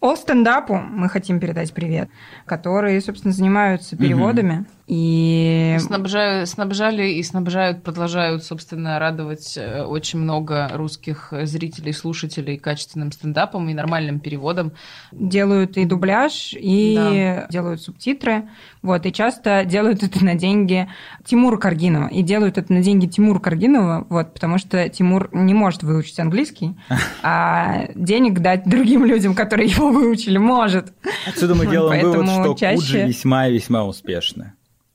О 0.00 0.16
стендапу 0.16 0.74
мы 0.74 1.08
хотим 1.08 1.38
передать 1.38 1.72
привет, 1.72 2.10
которые, 2.44 3.00
собственно, 3.00 3.32
занимаются 3.32 3.96
переводами. 3.96 4.64
И 4.94 5.78
Снабжаю- 5.80 6.46
снабжали 6.46 7.12
и 7.12 7.22
снабжают, 7.22 7.82
продолжают, 7.82 8.44
собственно, 8.44 8.98
радовать 8.98 9.54
э, 9.56 9.84
очень 9.84 10.18
много 10.18 10.68
русских 10.74 11.32
зрителей, 11.44 11.94
слушателей 11.94 12.58
качественным 12.58 13.10
стендапом 13.10 13.70
и 13.70 13.74
нормальным 13.74 14.20
переводом. 14.20 14.72
делают 15.10 15.78
и 15.78 15.86
дубляж, 15.86 16.52
и 16.58 16.94
Да. 16.96 17.46
делают 17.48 17.80
субтитры. 17.80 18.50
Вот, 18.82 19.06
и 19.06 19.12
часто 19.12 19.64
делают 19.64 20.02
это 20.02 20.22
на 20.22 20.34
деньги 20.34 20.88
Тимура 21.24 21.56
Каргинова. 21.56 22.08
И 22.08 22.22
делают 22.22 22.58
это 22.58 22.70
на 22.70 22.82
деньги 22.82 23.06
Тимура 23.06 23.38
Каргинова, 23.38 24.06
вот, 24.10 24.34
потому 24.34 24.58
что 24.58 24.86
Тимур 24.90 25.30
не 25.32 25.54
может 25.54 25.82
выучить 25.84 26.18
английский, 26.20 26.76
а 27.22 27.86
денег 27.94 28.40
дать 28.40 28.64
другим 28.66 29.06
людям, 29.06 29.34
которые 29.34 29.70
его 29.70 29.88
выучили, 29.90 30.36
может. 30.36 30.92
Отсюда 31.26 31.54
мы 31.54 31.66
делаем 31.66 32.10
вывод, 32.10 32.28
что 32.28 32.54
чаще- 32.58 32.76
Куджи 32.76 33.06
весьма 33.06 33.48
и 33.48 33.54
весьма 33.54 33.84
успешны. 33.86 34.52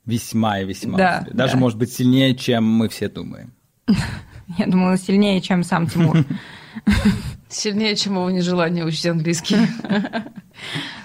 Весьма 0.08 0.60
и 0.60 0.66
весьма 0.66 0.98
Да. 0.98 1.28
Даже, 1.32 1.54
да. 1.54 1.60
может 1.60 1.78
быть, 1.78 1.92
сильнее, 1.92 2.34
чем 2.34 2.64
мы 2.64 2.88
все 2.88 3.10
думаем. 3.10 3.54
Я 4.58 4.66
думала, 4.66 4.98
сильнее, 4.98 5.42
чем 5.42 5.64
сам 5.64 5.88
Тимур. 5.88 6.26
Сильнее, 7.50 7.96
чем 7.96 8.14
его 8.14 8.30
нежелание 8.30 8.86
учить 8.86 9.06
английский. 9.06 9.58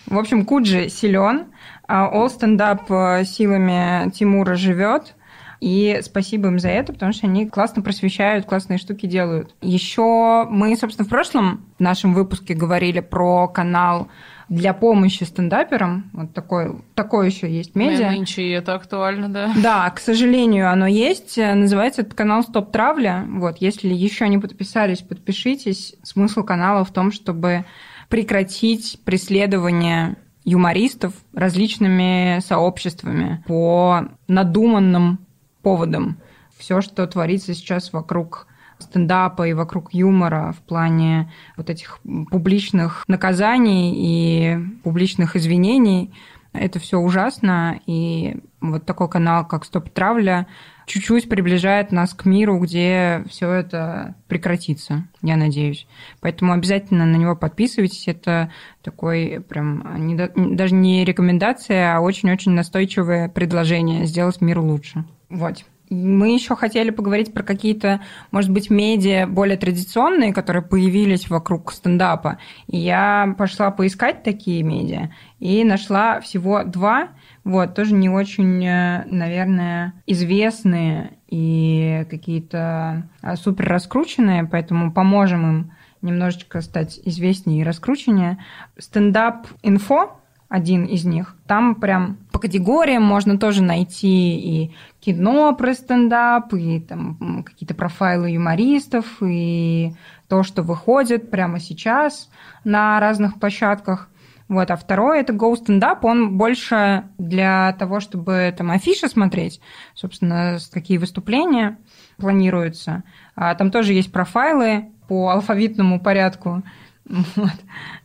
В 0.07 0.19
общем, 0.19 0.45
Куджи 0.45 0.89
силен, 0.89 1.47
а 1.89 2.11
All 2.13 2.29
Stand 2.29 2.59
Up 2.59 3.21
э, 3.21 3.25
силами 3.25 4.11
Тимура 4.11 4.55
живет. 4.55 5.15
И 5.63 6.01
спасибо 6.03 6.49
им 6.49 6.59
за 6.59 6.71
это, 6.71 6.93
потому 6.93 7.13
что 7.13 7.29
они 7.29 7.49
классно 7.49 7.83
просвещают, 7.83 8.47
классные 8.47 8.81
штуки 8.81 9.07
делают. 9.07 9.55
Еще 9.61 10.45
мы, 10.51 10.77
собственно, 10.77 11.07
в 11.07 11.09
прошлом 11.09 11.65
нашем 11.79 12.15
выпуске 12.15 12.55
говорили 12.55 12.99
про 12.99 13.47
канал 13.47 14.09
для 14.49 14.75
помощи 14.75 15.23
стендаперам. 15.23 16.11
Вот 16.15 16.35
такой, 16.35 16.83
такой 16.97 17.29
еще 17.29 17.49
есть 17.49 17.77
медиа. 17.77 18.11
Нынче 18.11 18.43
и 18.43 18.51
это 18.51 18.75
актуально, 18.75 19.29
да. 19.29 19.53
Да, 19.63 19.89
к 19.91 20.01
сожалению, 20.01 20.69
оно 20.69 20.89
есть. 20.89 21.37
Называется 21.37 22.01
этот 22.01 22.15
канал 22.15 22.43
Стоп 22.43 22.73
Травля. 22.73 23.25
Вот, 23.29 23.59
если 23.59 23.87
еще 23.87 24.29
не 24.29 24.39
подписались, 24.39 24.99
подпишитесь. 24.99 25.95
Смысл 26.03 26.43
канала 26.43 26.85
в 26.85 26.91
том, 26.91 27.13
чтобы 27.13 27.67
прекратить 28.09 28.99
преследование 29.05 30.17
юмористов 30.45 31.15
различными 31.33 32.41
сообществами 32.41 33.45
по 33.47 34.09
надуманным 34.27 35.21
поводам. 35.63 36.19
Все, 36.59 36.81
что 36.81 37.07
творится 37.07 37.55
сейчас 37.55 37.93
вокруг 37.93 38.47
стендапа 38.79 39.47
и 39.47 39.53
вокруг 39.53 39.95
юмора 39.95 40.55
в 40.57 40.61
плане 40.63 41.31
вот 41.57 41.71
этих 41.71 42.01
публичных 42.31 43.05
наказаний 43.09 43.95
и 43.97 44.59
публичных 44.83 45.37
извинений, 45.37 46.13
это 46.53 46.79
все 46.79 46.99
ужасно, 46.99 47.81
и 47.87 48.37
вот 48.61 48.85
такой 48.85 49.09
канал, 49.09 49.47
как 49.47 49.65
Стоп 49.65 49.89
Травля, 49.89 50.47
чуть-чуть 50.85 51.29
приближает 51.29 51.93
нас 51.93 52.13
к 52.13 52.27
миру, 52.27 52.59
где 52.59 53.25
все 53.31 53.51
это 53.51 54.17
прекратится, 54.29 55.09
я 55.23 55.37
надеюсь. 55.37 55.87
Поэтому 56.21 56.53
обязательно 56.53 57.07
на 57.07 57.17
него 57.17 57.37
подписывайтесь. 57.37 58.07
Это 58.07 58.53
такой 58.83 59.43
прям 59.49 60.07
не 60.07 60.15
даже 60.15 60.75
не 60.75 61.07
рекомендация, 61.07 61.97
а 61.97 62.01
очень-очень 62.01 62.53
настойчивое 62.53 63.31
предложение 63.31 64.05
сделать 64.05 64.43
мир 64.43 64.59
лучше. 64.59 65.07
Вот. 65.33 65.65
Мы 65.89 66.35
еще 66.35 66.57
хотели 66.57 66.91
поговорить 66.91 67.35
про 67.35 67.43
какие-то, 67.43 68.01
может 68.31 68.51
быть, 68.51 68.71
медиа 68.71 69.27
более 69.27 69.57
традиционные, 69.57 70.33
которые 70.33 70.63
появились 70.63 71.29
вокруг 71.29 71.73
стендапа. 71.73 72.39
И 72.67 72.79
я 72.79 73.35
пошла 73.37 73.71
поискать 73.71 74.23
такие 74.23 74.63
медиа 74.63 75.11
и 75.39 75.65
нашла 75.65 76.21
всего 76.21 76.65
два, 76.65 77.09
вот, 77.45 77.75
тоже 77.75 77.95
не 77.95 78.09
очень, 78.09 78.65
э, 78.65 79.05
наверное, 79.07 79.95
известные 80.07 81.19
и 81.29 82.07
какие-то 82.09 83.09
а, 83.21 83.37
супер 83.37 83.69
раскрученные, 83.69 84.45
поэтому 84.45 84.93
поможем 84.93 85.49
им 85.49 85.73
немножечко 86.03 86.61
стать 86.61 87.01
известнее 87.05 87.61
и 87.61 87.65
раскрученнее. 87.65 88.39
Стендап-инфо 88.79 90.19
один 90.49 90.85
из 90.85 91.07
них. 91.07 91.35
Там 91.47 91.75
прям 91.75 92.19
категориям 92.43 93.03
можно 93.03 93.39
тоже 93.39 93.63
найти 93.63 94.37
и 94.37 94.75
кино 95.01 95.55
про 95.55 95.75
стендап, 95.75 96.53
и 96.53 96.81
там 96.81 97.45
какие-то 97.45 97.75
профайлы 97.75 98.31
юмористов, 98.31 99.07
и 99.23 99.93
то, 100.29 100.43
что 100.43 100.63
выходит 100.63 101.31
прямо 101.31 101.61
сейчас 101.61 102.29
на 102.65 102.99
разных 103.01 103.39
площадках. 103.39 104.09
Вот, 104.49 104.71
а 104.71 104.77
второй 104.77 105.21
это 105.21 105.33
Go 105.33 105.55
Stand 105.55 105.81
Up, 105.81 106.01
он 106.03 106.37
больше 106.37 107.05
для 107.17 107.73
того, 107.79 108.01
чтобы 108.01 108.53
там 108.57 108.71
афиши 108.71 109.09
смотреть, 109.09 109.61
собственно, 109.95 110.59
какие 110.73 110.99
выступления 110.99 111.79
планируются. 112.19 113.05
А 113.35 113.55
там 113.55 113.71
тоже 113.71 113.95
есть 113.95 114.13
профайлы 114.13 114.91
по 115.09 115.31
алфавитному 115.31 116.01
порядку. 116.01 116.63
Вот. 117.05 117.51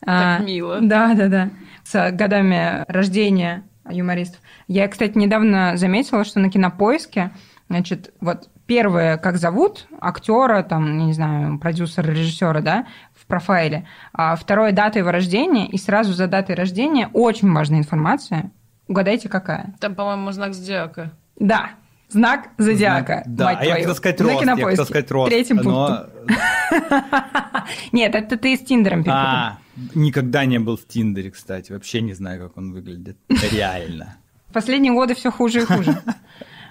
Так 0.02 0.40
А, 0.40 0.40
мило. 0.40 0.80
Да, 0.82 1.14
да, 1.14 1.28
да. 1.28 1.50
С 1.84 2.12
годами 2.12 2.84
рождения 2.88 3.64
юмористов. 3.90 4.40
Я, 4.68 4.88
кстати, 4.88 5.18
недавно 5.18 5.78
заметила, 5.78 6.24
что 6.24 6.40
на 6.40 6.50
кинопоиске, 6.50 7.32
значит, 7.70 8.14
вот 8.22 8.50
первое, 8.66 9.18
как 9.18 9.38
зовут 9.38 9.88
актера, 10.00 10.62
там, 10.64 11.00
я 11.00 11.06
не 11.06 11.14
знаю, 11.14 11.58
продюсера, 11.60 12.12
режиссера, 12.12 12.62
да, 12.62 12.86
в 13.16 13.26
профайле. 13.26 13.88
А 14.14 14.36
второе, 14.36 14.72
дата 14.72 15.00
его 15.00 15.12
рождения, 15.12 15.68
и 15.68 15.78
сразу 15.78 16.14
за 16.14 16.28
датой 16.28 16.56
рождения 16.56 17.10
очень 17.14 17.52
важная 17.52 17.80
информация. 17.80 18.52
Угадайте, 18.88 19.30
какая? 19.30 19.74
Там, 19.80 19.96
по-моему, 19.96 20.32
знак 20.32 20.54
зодиака. 20.54 21.12
Да, 21.40 21.72
знак 22.10 22.50
зодиака. 22.58 23.24
Да, 23.26 23.46
мать 23.46 23.58
а 23.60 23.66
я 23.66 23.70
твою. 23.72 23.82
хотел 23.84 23.96
сказать 23.96 24.20
На 24.20 24.26
рост. 24.26 24.46
Я 24.46 24.66
хотел 24.66 24.86
сказать 24.86 25.12
рост. 25.12 25.30
Третьим 25.32 25.58
но- 25.58 25.64
пунктом. 25.64 26.08
Нет, 27.92 28.16
это 28.16 28.38
ты 28.38 28.56
с 28.56 28.60
Тиндером 28.60 29.04
перепутал. 29.04 29.58
Никогда 29.96 30.46
не 30.46 30.60
был 30.60 30.78
в 30.78 30.88
Тиндере, 30.88 31.32
кстати. 31.32 31.72
Вообще 31.72 32.02
не 32.02 32.14
знаю, 32.14 32.42
как 32.42 32.58
он 32.58 32.74
выглядит. 32.74 33.18
Реально. 33.52 34.18
В 34.50 34.54
последние 34.54 34.94
годы 34.94 35.16
все 35.16 35.32
хуже 35.32 35.62
и 35.62 35.66
хуже. 35.66 36.02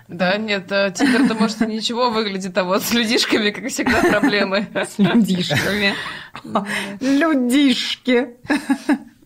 Да, 0.09 0.37
нет, 0.37 0.71
э, 0.71 0.93
Тиндер-то, 0.97 1.35
может, 1.35 1.61
и 1.63 1.67
ничего 1.67 2.11
выглядит, 2.11 2.57
а 2.57 2.63
вот 2.63 2.85
с 2.85 2.95
людишками, 2.95 3.51
как 3.51 3.67
всегда, 3.69 4.03
проблемы. 4.03 4.69
С 4.73 4.99
людишками. 4.99 5.95
Людишки. 7.01 8.37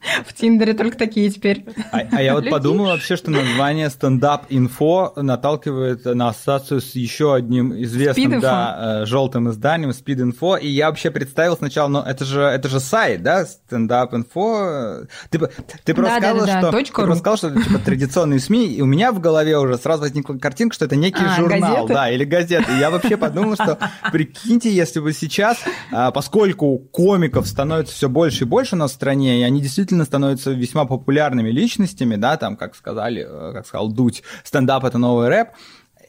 В 0.26 0.32
Тиндере 0.32 0.74
только 0.74 0.96
такие 0.96 1.30
теперь. 1.30 1.64
А, 1.92 2.00
а 2.10 2.22
я 2.22 2.34
вот 2.34 2.40
Люди. 2.44 2.50
подумал 2.50 2.86
вообще, 2.86 3.16
что 3.16 3.30
название 3.30 3.90
стендап-инфо 3.90 5.12
наталкивает 5.16 6.04
на 6.04 6.28
ассоциацию 6.28 6.80
с 6.80 6.94
еще 6.94 7.34
одним 7.34 7.72
известным, 7.82 8.40
да, 8.40 9.04
желтым 9.06 9.50
изданием 9.50 9.90
СПИД-инфо, 9.90 10.58
и 10.60 10.68
я 10.68 10.88
вообще 10.88 11.10
представил 11.10 11.56
сначала, 11.56 11.88
но 11.88 12.02
это 12.02 12.24
же, 12.24 12.40
это 12.40 12.68
же 12.68 12.80
сайт, 12.80 13.22
да, 13.22 13.44
стендап-инфо. 13.44 15.06
Ты, 15.30 15.38
ты 15.84 15.94
просто 15.94 16.20
Да-да-да, 16.20 16.40
сказала, 16.46 16.60
что, 16.60 16.70
точка 16.70 16.96
ты 16.96 17.00
ру. 17.02 17.06
просто 17.06 17.20
сказала, 17.20 17.36
что 17.36 17.48
это 17.48 17.62
типа 17.62 17.78
традиционные 17.84 18.40
СМИ, 18.40 18.66
и 18.74 18.80
у 18.82 18.86
меня 18.86 19.12
в 19.12 19.20
голове 19.20 19.58
уже 19.58 19.76
сразу 19.78 20.02
возникла 20.02 20.34
картинка, 20.34 20.74
что 20.74 20.84
это 20.86 20.96
некий 20.96 21.24
А, 21.24 21.36
журнал, 21.36 21.74
газеты? 21.86 21.94
да, 21.94 22.10
или 22.10 22.24
газеты. 22.24 22.72
И 22.74 22.78
я 22.78 22.90
вообще 22.90 23.16
подумал, 23.16 23.54
что 23.54 23.78
прикиньте, 24.12 24.72
если 24.72 25.00
бы 25.00 25.12
сейчас, 25.12 25.58
а, 25.92 26.10
поскольку 26.10 26.78
комиков 26.78 27.46
становится 27.46 27.94
все 27.94 28.08
больше 28.08 28.44
и 28.44 28.46
больше 28.46 28.74
у 28.76 28.78
нас 28.78 28.92
в 28.92 28.94
стране, 28.94 29.40
и 29.40 29.42
они 29.42 29.60
действительно 29.60 29.89
становятся 30.04 30.52
весьма 30.52 30.84
популярными 30.84 31.50
личностями, 31.50 32.16
да, 32.16 32.36
там, 32.36 32.56
как 32.56 32.74
сказали, 32.74 33.26
э, 33.28 33.52
как 33.52 33.66
сказал 33.66 33.90
Дудь, 33.90 34.22
стендап 34.44 34.84
это 34.84 34.98
новый 34.98 35.28
рэп, 35.28 35.48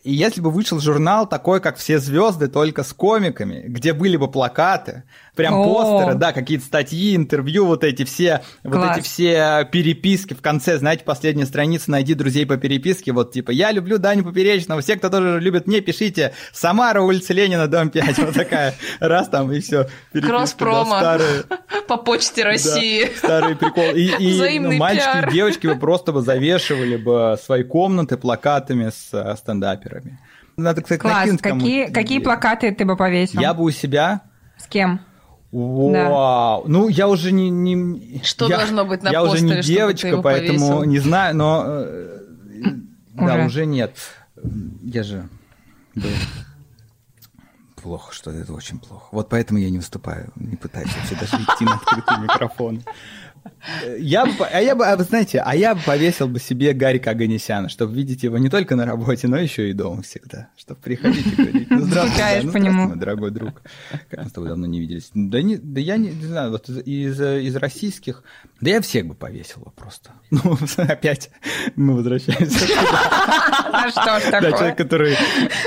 и 0.03 0.11
если 0.11 0.41
бы 0.41 0.49
вышел 0.49 0.79
журнал 0.79 1.27
такой, 1.27 1.61
как 1.61 1.77
«Все 1.77 1.99
звезды», 1.99 2.47
только 2.47 2.83
с 2.83 2.91
комиками, 2.91 3.63
где 3.67 3.93
были 3.93 4.17
бы 4.17 4.31
плакаты, 4.31 5.03
прям 5.41 5.55
О. 5.55 5.65
постеры, 5.65 6.15
да, 6.15 6.33
какие-то 6.33 6.65
статьи, 6.65 7.15
интервью, 7.15 7.65
вот 7.65 7.83
эти 7.83 8.03
все, 8.03 8.41
вот 8.63 8.75
Класс. 8.75 8.97
эти 8.97 9.05
все 9.05 9.67
переписки 9.71 10.33
в 10.33 10.41
конце, 10.41 10.77
знаете, 10.77 11.03
последняя 11.03 11.45
страница 11.45 11.91
«Найди 11.91 12.13
друзей 12.13 12.45
по 12.45 12.57
переписке», 12.57 13.11
вот 13.11 13.33
типа 13.33 13.51
«Я 13.51 13.71
люблю 13.71 13.97
Даню 13.97 14.23
Поперечного, 14.23 14.81
все, 14.81 14.95
кто 14.95 15.09
тоже 15.09 15.39
любит 15.39 15.67
мне, 15.67 15.81
пишите, 15.81 16.33
Самара, 16.53 17.01
улица 17.01 17.33
Ленина, 17.33 17.67
дом 17.67 17.87
5», 17.87 18.25
вот 18.25 18.35
такая, 18.35 18.75
раз 18.99 19.29
там, 19.29 19.51
и 19.51 19.59
все. 19.59 19.87
Кросс-промо. 20.13 21.01
По 21.87 21.97
почте 21.97 22.43
России. 22.43 23.09
старый 23.17 23.55
прикол. 23.55 23.91
И, 23.95 24.77
мальчики 24.77 25.29
и 25.29 25.33
девочки 25.33 25.67
бы 25.67 25.75
просто 25.75 26.11
бы 26.11 26.21
завешивали 26.21 26.97
бы 26.97 27.37
свои 27.43 27.63
комнаты 27.63 28.17
плакатами 28.17 28.89
с 28.89 29.09
э, 29.13 29.35
стендаперами. 29.37 30.19
Надо, 30.57 30.81
кстати, 30.81 30.99
Класс. 30.99 31.29
Какие, 31.41 31.91
какие 31.91 32.19
плакаты 32.19 32.73
ты 32.73 32.85
бы 32.85 32.95
повесил? 32.95 33.39
Я 33.39 33.53
бы 33.53 33.63
у 33.63 33.71
себя... 33.71 34.21
С 34.57 34.67
кем? 34.67 35.01
Вау! 35.51 36.63
Ну, 36.67 36.87
я 36.87 37.07
уже 37.07 37.31
не... 37.31 37.49
не- 37.49 38.21
Что 38.23 38.47
я- 38.47 38.57
должно 38.57 38.85
быть 38.85 39.03
на 39.03 39.09
Я 39.09 39.23
уже 39.23 39.41
не 39.43 39.53
постере, 39.55 39.61
чтобы 39.61 39.63
ты 39.63 39.73
девочка, 39.73 40.21
поэтому 40.21 40.59
повесил? 40.59 40.83
не 40.83 40.99
знаю, 40.99 41.35
но... 41.35 41.63
э, 41.67 42.19
Да, 43.13 43.35
Уже. 43.35 43.45
уже 43.45 43.65
нет. 43.65 43.95
Я 44.81 45.03
же... 45.03 45.27
был. 45.95 46.09
Плохо, 47.81 48.13
что 48.13 48.31
это 48.31 48.53
очень 48.53 48.79
плохо. 48.79 49.05
Вот 49.11 49.27
поэтому 49.29 49.59
я 49.59 49.69
не 49.71 49.77
выступаю, 49.77 50.31
не 50.35 50.55
пытаюсь 50.55 50.89
вообще 50.95 51.15
даже 51.15 51.43
идти 51.43 51.65
на 51.65 51.73
открытый 51.75 52.17
микрофон. 52.19 52.83
Я 53.99 54.25
бы, 54.25 54.45
а 54.45 54.59
я 54.59 54.75
бы, 54.75 54.85
а 54.85 54.97
вы 54.97 55.03
знаете, 55.03 55.39
а 55.39 55.55
я 55.55 55.75
бы 55.75 55.81
повесил 55.81 56.27
бы 56.27 56.39
себе 56.39 56.73
Гарика 56.73 57.11
Аганесяна, 57.11 57.69
чтобы 57.69 57.95
видеть 57.95 58.23
его 58.23 58.37
не 58.37 58.49
только 58.49 58.75
на 58.75 58.85
работе, 58.85 59.27
но 59.27 59.37
еще 59.37 59.69
и 59.69 59.73
дома 59.73 60.01
всегда. 60.01 60.49
Чтобы 60.57 60.79
приходить 60.81 61.27
и 61.27 61.35
говорить, 61.35 61.69
ну 61.69 61.81
здравствуй, 61.81 62.17
да, 62.17 62.39
ну, 62.43 62.51
по 62.51 62.57
нему. 62.57 62.87
мой 62.87 62.97
дорогой 62.97 63.31
друг. 63.31 63.61
Как 64.09 64.23
мы 64.23 64.29
с 64.29 64.31
тобой 64.31 64.49
давно 64.49 64.65
не 64.65 64.79
виделись. 64.79 65.11
Да, 65.13 65.41
не, 65.41 65.57
да 65.57 65.79
я 65.79 65.97
не, 65.97 66.09
не 66.09 66.25
знаю, 66.25 66.51
вот 66.51 66.69
из, 66.69 67.21
из, 67.21 67.55
российских, 67.55 68.23
да 68.61 68.71
я 68.71 68.81
всех 68.81 69.05
бы 69.05 69.13
повесил 69.13 69.61
бы 69.61 69.71
просто. 69.71 70.11
Ну, 70.43 70.57
опять 70.77 71.29
мы 71.75 71.95
возвращаемся 71.95 72.65
А 73.71 73.89
что 73.91 74.19
ж 74.19 74.23
к 74.23 74.29
человеку, 74.29 74.51
такое? 74.51 74.73
который... 74.73 75.17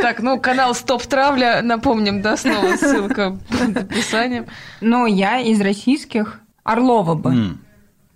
Так, 0.00 0.20
ну, 0.20 0.40
канал 0.40 0.74
Стоп 0.74 1.02
Травля, 1.02 1.62
напомним, 1.62 2.22
да, 2.22 2.36
снова 2.36 2.76
ссылка 2.76 3.38
под 3.50 3.76
описанием. 3.76 4.46
Ну, 4.80 5.06
я 5.06 5.40
из 5.40 5.60
российских 5.60 6.40
Орлова 6.64 7.14
бы. 7.14 7.58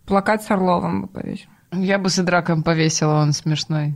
Плакат 0.09 0.43
с 0.43 0.51
Орловым 0.51 1.03
бы 1.03 1.09
повесил. 1.09 1.49
Я 1.73 1.99
бы 1.99 2.09
с 2.09 2.19
Идраком 2.19 2.63
повесила, 2.63 3.15
он 3.21 3.33
смешной. 3.33 3.95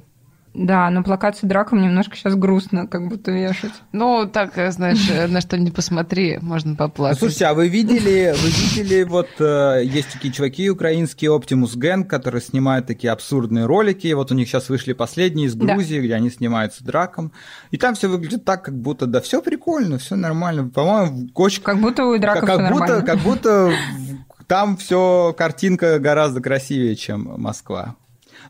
Да, 0.54 0.90
но 0.90 1.02
плакат 1.02 1.38
с 1.38 1.40
драком 1.40 1.80
немножко 1.80 2.14
сейчас 2.14 2.34
грустно, 2.34 2.86
как 2.86 3.08
будто 3.08 3.30
вешать. 3.30 3.72
Ну, 3.92 4.28
так, 4.30 4.58
э, 4.58 4.70
знаешь, 4.70 5.08
э, 5.10 5.26
на 5.26 5.40
что 5.40 5.56
не 5.56 5.70
посмотри, 5.70 6.38
можно 6.42 6.74
поплакать. 6.76 7.18
Слушайте, 7.20 7.46
а 7.46 7.54
вы 7.54 7.68
видели, 7.68 8.34
вы 8.36 8.48
видели, 8.50 9.02
вот 9.04 9.30
э, 9.38 9.80
есть 9.82 10.12
такие 10.12 10.30
чуваки 10.30 10.68
украинские, 10.68 11.30
Optimus 11.30 11.74
Gang, 11.78 12.04
которые 12.04 12.42
снимают 12.42 12.86
такие 12.86 13.10
абсурдные 13.14 13.64
ролики. 13.64 14.12
Вот 14.12 14.30
у 14.30 14.34
них 14.34 14.46
сейчас 14.46 14.68
вышли 14.68 14.92
последние 14.92 15.46
из 15.46 15.54
Да. 15.54 15.72
Грузии, 15.72 16.00
где 16.02 16.14
они 16.14 16.28
снимаются 16.28 16.84
драком. 16.84 17.32
И 17.70 17.78
там 17.78 17.94
все 17.94 18.08
выглядит 18.08 18.44
так, 18.44 18.62
как 18.62 18.76
будто, 18.78 19.06
да, 19.06 19.22
все 19.22 19.40
прикольно, 19.40 19.96
все 19.96 20.16
нормально. 20.16 20.68
По-моему, 20.68 21.30
очень 21.34 21.62
Как 21.62 21.78
будто 21.80 22.04
у 22.04 22.18
драков 22.18 22.42
как, 22.44 22.58
всё 22.60 22.68
будто, 22.68 22.78
нормально. 22.86 23.06
как 23.06 23.18
будто 23.20 23.72
там 24.52 24.76
все 24.76 25.34
картинка 25.34 25.98
гораздо 25.98 26.42
красивее, 26.42 26.94
чем 26.94 27.22
Москва. 27.38 27.96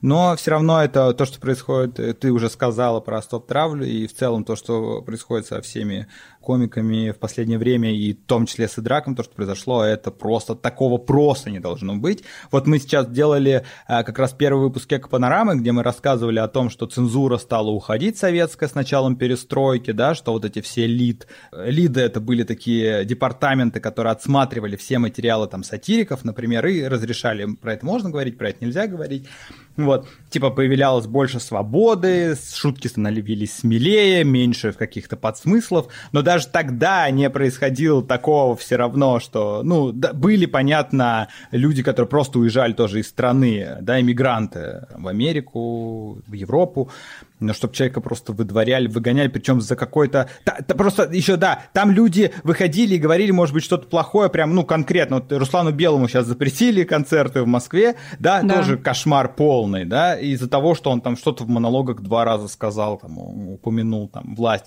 Но 0.01 0.35
все 0.35 0.51
равно 0.51 0.83
это 0.83 1.15
то, 1.15 1.25
что 1.25 1.41
происходит, 1.41 2.19
ты 2.19 2.33
уже 2.33 2.51
сказала 2.51 2.99
про 2.99 3.23
стоп-травлю, 3.23 3.87
и 3.87 4.09
в 4.09 4.13
целом 4.13 4.43
то, 4.43 4.57
что 4.57 5.01
происходит 5.03 5.47
со 5.47 5.63
всеми 5.63 6.09
комиками 6.43 7.11
в 7.11 7.19
последнее 7.19 7.59
время, 7.59 7.95
и 7.95 8.13
в 8.13 8.27
том 8.27 8.47
числе 8.47 8.69
с 8.69 8.79
Идраком, 8.79 9.17
то, 9.17 9.23
что 9.23 9.35
произошло, 9.35 9.83
это 9.83 10.11
просто, 10.11 10.55
такого 10.55 10.99
просто 10.99 11.51
не 11.51 11.61
должно 11.61 11.97
быть. 11.97 12.25
Вот 12.51 12.67
мы 12.67 12.79
сейчас 12.79 13.09
делали 13.09 13.65
а, 13.87 14.03
как 14.03 14.19
раз 14.19 14.33
первый 14.33 14.61
выпуск 14.61 14.93
Эко 14.93 15.09
Панорамы, 15.09 15.57
где 15.57 15.73
мы 15.73 15.83
рассказывали 15.83 16.39
о 16.39 16.49
том, 16.49 16.69
что 16.69 16.87
цензура 16.87 17.39
стала 17.39 17.71
уходить 17.71 18.19
советская 18.19 18.69
с 18.69 18.75
началом 18.75 19.17
перестройки, 19.17 19.93
да, 19.93 20.15
что 20.15 20.33
вот 20.33 20.45
эти 20.45 20.61
все 20.61 20.87
лид, 20.87 21.27
лиды 21.53 22.01
это 22.01 22.21
были 22.21 22.43
такие 22.43 23.05
департаменты, 23.05 23.81
которые 23.81 24.13
отсматривали 24.13 24.77
все 24.77 24.99
материалы 24.99 25.47
там 25.47 25.63
сатириков, 25.65 26.25
например, 26.25 26.67
и 26.67 26.83
разрешали, 26.85 27.55
про 27.55 27.75
это 27.75 27.87
можно 27.87 28.11
говорить, 28.11 28.37
про 28.37 28.51
это 28.51 28.65
нельзя 28.65 28.87
говорить. 28.87 29.27
Вот, 29.77 30.07
типа 30.29 30.51
появлялось 30.51 31.07
больше 31.07 31.41
свободы, 31.41 32.37
шутки 32.55 32.89
становились 32.89 33.57
смелее, 33.57 34.23
меньше 34.23 34.73
каких-то 34.73 35.17
подсмыслов, 35.17 35.89
но 36.13 36.21
даже 36.33 36.49
тогда 36.49 37.11
не 37.11 37.29
происходило 37.29 38.03
такого 38.03 38.57
все 38.57 38.77
равно, 38.77 39.21
что, 39.21 39.63
ну, 39.63 39.93
да, 39.93 40.13
были, 40.15 40.47
понятно, 40.47 41.29
люди, 41.51 41.83
которые 41.83 42.09
просто 42.09 42.39
уезжали 42.39 42.73
тоже 42.73 43.01
из 43.01 43.09
страны, 43.09 43.77
да, 43.83 44.01
иммигранты 44.01 44.87
в 44.97 45.09
Америку, 45.09 46.23
в 46.27 46.33
Европу, 46.33 46.89
но 47.39 47.53
чтобы 47.53 47.75
человека 47.75 48.01
просто 48.01 48.33
выдворяли, 48.33 48.87
выгоняли, 48.87 49.29
причем 49.29 49.61
за 49.61 49.77
какой-то... 49.77 50.29
Та- 50.45 50.59
та 50.67 50.75
просто 50.75 51.11
еще, 51.13 51.37
да, 51.37 51.59
там 51.75 51.91
люди 51.91 52.31
выходили 52.45 52.95
и 52.95 52.99
говорили, 52.99 53.31
может 53.33 53.53
быть, 53.53 53.65
что-то 53.65 53.89
плохое, 53.89 54.31
прям, 54.31 54.55
ну, 54.55 54.65
конкретно. 54.65 55.17
Вот 55.17 55.31
Руслану 55.33 55.73
Белому 55.73 56.09
сейчас 56.09 56.27
запретили 56.27 56.85
концерты 56.85 57.43
в 57.43 57.47
Москве, 57.47 57.97
да, 58.21 58.41
Да. 58.43 58.55
тоже 58.57 58.79
кошмар 58.79 59.35
полный, 59.35 59.85
да, 59.85 60.17
из-за 60.19 60.49
того, 60.49 60.75
что 60.75 60.91
он 60.91 61.01
там 61.01 61.17
что-то 61.17 61.45
в 61.45 61.49
монологах 61.49 62.01
два 62.01 62.25
раза 62.25 62.49
сказал, 62.49 62.97
там, 62.99 63.19
упомянул, 63.19 64.09
там, 64.09 64.35
власть. 64.37 64.63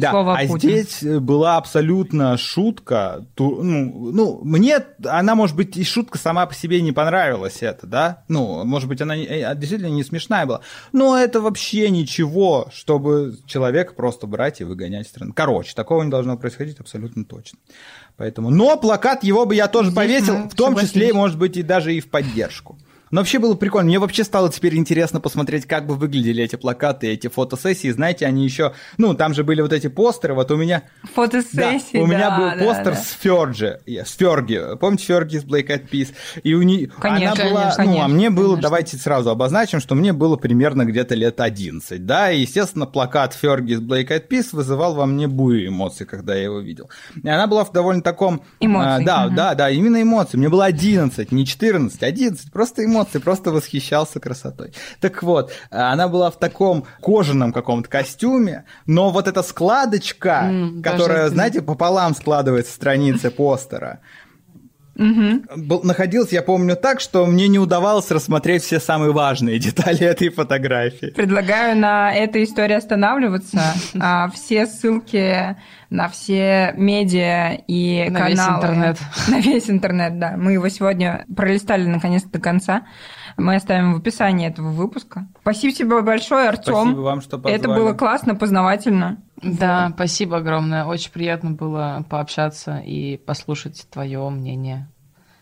Да, 0.00 0.10
Слово 0.10 0.34
а 0.38 0.46
Путин. 0.46 0.70
здесь 0.70 1.02
э, 1.02 1.20
была 1.20 1.56
абсолютно 1.56 2.36
шутка. 2.36 3.26
ту- 3.34 3.62
ну, 3.62 4.10
ну, 4.12 4.40
мне 4.44 4.78
она, 5.04 5.34
может 5.34 5.56
быть, 5.56 5.76
и 5.76 5.84
шутка 5.84 6.18
сама 6.18 6.46
по 6.46 6.54
себе 6.54 6.80
не 6.80 6.92
понравилась, 6.92 7.58
это, 7.60 7.86
да? 7.86 8.24
Ну, 8.28 8.64
может 8.64 8.88
быть, 8.88 9.00
она 9.00 9.16
э, 9.16 9.54
действительно 9.56 9.90
не 9.90 10.04
смешная 10.04 10.46
была. 10.46 10.60
Но 10.92 11.16
это 11.16 11.40
вообще 11.40 11.90
ничего, 11.90 12.68
чтобы 12.72 13.38
человека 13.46 13.94
просто 13.94 14.26
брать 14.26 14.60
и 14.60 14.64
выгонять 14.64 15.06
из 15.06 15.10
страны. 15.10 15.32
Короче, 15.34 15.74
такого 15.74 16.02
не 16.02 16.10
должно 16.10 16.36
происходить 16.36 16.80
абсолютно 16.80 17.24
точно. 17.24 17.58
Поэтому, 18.16 18.50
но 18.50 18.76
плакат 18.76 19.22
его 19.22 19.46
бы 19.46 19.54
я 19.54 19.68
тоже 19.68 19.90
Здесь 19.90 19.96
повесил, 19.96 20.48
в 20.48 20.54
том 20.54 20.76
числе, 20.76 21.12
может 21.12 21.38
быть, 21.38 21.56
и 21.56 21.62
даже 21.62 21.94
и 21.94 22.00
в 22.00 22.08
поддержку. 22.10 22.78
Но 23.10 23.20
вообще 23.20 23.38
было 23.38 23.54
прикольно. 23.54 23.88
Мне 23.88 23.98
вообще 23.98 24.24
стало 24.24 24.50
теперь 24.50 24.76
интересно 24.76 25.20
посмотреть, 25.20 25.66
как 25.66 25.86
бы 25.86 25.94
выглядели 25.94 26.42
эти 26.42 26.56
плакаты, 26.56 27.08
эти 27.08 27.28
фотосессии. 27.28 27.90
Знаете, 27.90 28.26
они 28.26 28.44
еще... 28.44 28.74
Ну, 28.96 29.14
там 29.14 29.34
же 29.34 29.44
были 29.44 29.60
вот 29.60 29.72
эти 29.72 29.88
постеры. 29.88 30.34
Вот 30.34 30.50
у 30.50 30.56
меня... 30.56 30.82
Да, 31.02 31.08
Фотосессии, 31.14 31.98
у 31.98 32.06
меня 32.06 32.30
да, 32.30 32.38
был 32.38 32.44
да, 32.50 32.64
постер 32.64 32.92
да. 32.92 32.96
с 32.96 33.10
Ферджи, 33.20 33.80
с 33.86 34.16
Ферги. 34.16 34.60
Помните 34.78 35.04
Ферги 35.04 35.38
с 35.38 35.44
Black 35.44 35.68
Eyed 35.68 35.88
Peas? 35.90 36.08
И 36.42 36.54
у 36.54 36.62
нее, 36.62 36.88
Конечно, 37.00 37.32
она 37.32 37.50
была, 37.50 37.74
конечно, 37.74 37.84
ну, 37.84 38.02
а 38.02 38.08
мне 38.08 38.30
было, 38.30 38.54
конечно. 38.54 38.62
давайте 38.62 38.96
сразу 38.96 39.30
обозначим, 39.30 39.80
что 39.80 39.94
мне 39.94 40.12
было 40.12 40.36
примерно 40.36 40.84
где-то 40.84 41.14
лет 41.14 41.40
11, 41.40 42.04
да, 42.04 42.30
и, 42.30 42.40
естественно, 42.40 42.86
плакат 42.86 43.34
Ферги 43.34 43.74
с 43.74 43.80
Black 43.80 44.08
Eyed 44.08 44.28
Peas 44.28 44.48
вызывал 44.52 44.94
во 44.94 45.06
мне 45.06 45.26
бурю 45.28 45.68
эмоций, 45.68 46.06
когда 46.06 46.34
я 46.34 46.44
его 46.44 46.60
видел. 46.60 46.90
И 47.22 47.28
она 47.28 47.46
была 47.46 47.64
в 47.64 47.72
довольно 47.72 48.02
таком... 48.02 48.42
Эмоций, 48.60 49.02
а, 49.02 49.06
да, 49.06 49.26
мгм. 49.26 49.34
да, 49.34 49.54
да, 49.54 49.70
именно 49.70 50.02
эмоции. 50.02 50.36
Мне 50.36 50.48
было 50.48 50.64
11, 50.64 51.32
не 51.32 51.46
14, 51.46 52.02
11, 52.02 52.52
просто 52.52 52.84
эмоции, 52.84 52.97
просто 53.04 53.50
восхищался 53.50 54.20
красотой. 54.20 54.72
Так 55.00 55.22
вот, 55.22 55.52
она 55.70 56.08
была 56.08 56.30
в 56.30 56.38
таком 56.38 56.84
кожаном 57.00 57.52
каком-то 57.52 57.88
костюме, 57.88 58.64
но 58.86 59.10
вот 59.10 59.28
эта 59.28 59.42
складочка, 59.42 60.46
М, 60.50 60.82
которая, 60.82 61.28
знаете, 61.28 61.62
пополам 61.62 62.14
складывается 62.14 62.72
страницы 62.72 63.30
постера, 63.30 64.00
Мгм. 64.98 65.44
был, 65.56 65.82
находился, 65.84 66.34
я 66.34 66.42
помню, 66.42 66.74
так, 66.76 67.00
что 67.00 67.24
мне 67.24 67.46
не 67.48 67.58
удавалось 67.58 68.10
рассмотреть 68.10 68.64
все 68.64 68.80
самые 68.80 69.12
важные 69.12 69.58
детали 69.60 70.00
этой 70.00 70.28
фотографии. 70.28 71.06
Предлагаю 71.14 71.76
на 71.78 72.12
этой 72.12 72.44
истории 72.44 72.74
останавливаться. 72.74 73.60
А, 74.00 74.28
Все 74.30 74.66
ссылки 74.66 75.56
на 75.90 76.08
все 76.08 76.74
медиа 76.76 77.54
и 77.66 78.08
На 78.10 78.28
весь 78.28 78.38
каналы. 78.38 78.56
интернет. 78.58 78.98
На 79.28 79.40
весь 79.40 79.70
интернет, 79.70 80.18
да. 80.18 80.34
Мы 80.36 80.52
его 80.52 80.68
сегодня 80.68 81.24
пролистали 81.34 81.86
наконец 81.86 82.24
до 82.24 82.38
конца. 82.40 82.82
Мы 83.36 83.54
оставим 83.54 83.94
в 83.94 83.98
описании 83.98 84.48
этого 84.48 84.68
выпуска. 84.70 85.28
Спасибо 85.42 85.72
тебе 85.72 86.02
большое, 86.02 86.48
Артем. 86.48 86.74
Спасибо 86.74 87.00
вам, 87.00 87.20
что 87.22 87.38
позвали. 87.38 87.56
Это 87.56 87.68
было 87.68 87.92
классно, 87.92 88.34
познавательно. 88.34 89.22
Да, 89.42 89.90
спасибо 89.94 90.38
огромное. 90.38 90.84
Очень 90.84 91.12
приятно 91.12 91.50
было 91.52 92.04
пообщаться 92.08 92.78
и 92.78 93.16
послушать 93.16 93.86
твое 93.90 94.28
мнение. 94.28 94.88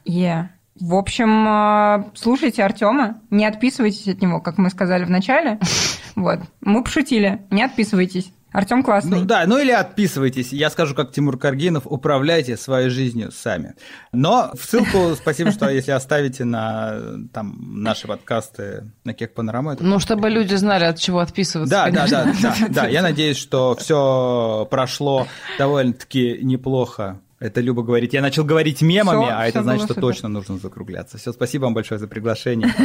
Е. 0.04 0.50
В 0.78 0.94
общем, 0.94 1.48
э, 1.48 2.10
слушайте 2.14 2.62
Артема, 2.62 3.20
не 3.30 3.46
отписывайтесь 3.46 4.08
от 4.08 4.20
него, 4.20 4.40
как 4.40 4.58
мы 4.58 4.70
сказали 4.70 5.04
в 5.04 5.10
начале. 5.10 5.58
Вот. 6.16 6.40
Мы 6.62 6.82
пошутили, 6.82 7.42
не 7.50 7.62
отписывайтесь. 7.62 8.32
Артем 8.56 8.82
классный. 8.82 9.18
Ну 9.18 9.24
да, 9.26 9.44
ну 9.46 9.58
или 9.58 9.70
отписывайтесь. 9.70 10.50
Я 10.50 10.70
скажу, 10.70 10.94
как 10.94 11.12
Тимур 11.12 11.38
Каргинов, 11.38 11.82
управляйте 11.84 12.56
своей 12.56 12.88
жизнью 12.88 13.30
сами. 13.30 13.74
Но 14.12 14.50
в 14.54 14.64
ссылку, 14.64 15.14
спасибо, 15.14 15.50
что 15.50 15.68
если 15.68 15.90
оставите 15.90 16.44
на 16.44 17.18
там, 17.34 17.82
наши 17.82 18.08
подкасты 18.08 18.90
на 19.04 19.12
Кек 19.12 19.34
Панорама. 19.34 19.76
Ну, 19.78 19.98
чтобы 19.98 20.30
люди 20.30 20.54
знали, 20.54 20.84
от 20.84 20.98
чего 20.98 21.18
отписываться. 21.18 21.70
Да, 21.70 21.90
да, 21.90 22.06
да, 22.08 22.32
да, 22.40 22.56
да. 22.70 22.88
Я 22.88 23.02
надеюсь, 23.02 23.36
что 23.36 23.76
все 23.78 24.66
прошло 24.70 25.26
довольно-таки 25.58 26.38
неплохо. 26.40 27.20
Это 27.38 27.60
Люба 27.60 27.82
говорит. 27.82 28.14
Я 28.14 28.22
начал 28.22 28.42
говорить 28.42 28.80
мемами, 28.80 29.28
а 29.30 29.46
это 29.46 29.62
значит, 29.62 29.84
что 29.84 29.92
супер. 29.92 30.00
точно 30.00 30.28
нужно 30.30 30.56
закругляться. 30.56 31.18
Все, 31.18 31.34
спасибо 31.34 31.64
вам 31.64 31.74
большое 31.74 31.98
за 32.00 32.08
приглашение. 32.08 32.74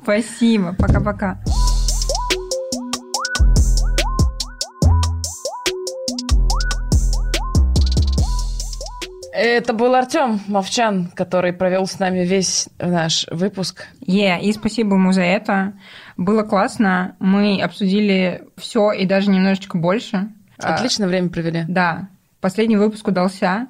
Спасибо. 0.00 0.72
Пока-пока. 0.78 1.42
Это 9.38 9.74
был 9.74 9.94
Артем 9.94 10.40
Мовчан, 10.46 11.10
который 11.14 11.52
провел 11.52 11.86
с 11.86 11.98
нами 11.98 12.20
весь 12.24 12.70
наш 12.78 13.26
выпуск. 13.30 13.86
Е, 14.00 14.40
и 14.40 14.50
спасибо 14.52 14.94
ему 14.94 15.12
за 15.12 15.22
это. 15.22 15.74
Было 16.16 16.42
классно. 16.42 17.16
Мы 17.18 17.60
обсудили 17.60 18.44
все 18.56 18.92
и 18.92 19.04
даже 19.04 19.30
немножечко 19.30 19.76
больше. 19.76 20.30
А, 20.58 20.74
Отличное 20.74 21.06
время 21.06 21.28
провели. 21.28 21.64
Да, 21.68 22.08
последний 22.40 22.78
выпуск 22.78 23.06
удался. 23.08 23.66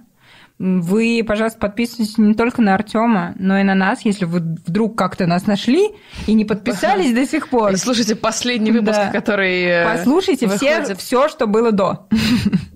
Вы, 0.58 1.22
пожалуйста, 1.26 1.58
подписывайтесь 1.58 2.16
не 2.16 2.32
только 2.32 2.62
на 2.62 2.74
Артема, 2.74 3.34
но 3.38 3.58
и 3.58 3.62
на 3.62 3.74
нас, 3.74 4.06
если 4.06 4.24
вы 4.24 4.40
вдруг 4.40 4.96
как-то 4.96 5.26
нас 5.26 5.46
нашли 5.46 5.90
и 6.26 6.32
не 6.32 6.46
подписались 6.46 7.12
до 7.12 7.26
сих 7.26 7.48
пор. 7.48 7.72
И 7.72 7.76
слушайте 7.76 8.16
последний 8.16 8.70
выпуск, 8.72 8.96
Да. 8.96 9.10
который 9.10 9.62
э, 9.64 9.84
Послушайте 9.84 10.48
все, 10.48 10.78
выходит. 10.78 10.98
все, 10.98 11.28
что 11.28 11.46
было 11.46 11.72
до. 11.72 12.06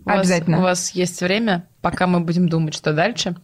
У 0.04 0.08
вас- 0.10 0.18
Обязательно. 0.20 0.58
У 0.58 0.62
вас 0.62 0.90
есть 0.90 1.20
время, 1.22 1.68
пока 1.80 2.06
мы 2.06 2.20
будем 2.20 2.48
думать, 2.50 2.74
что 2.74 2.92
дальше. 2.92 3.36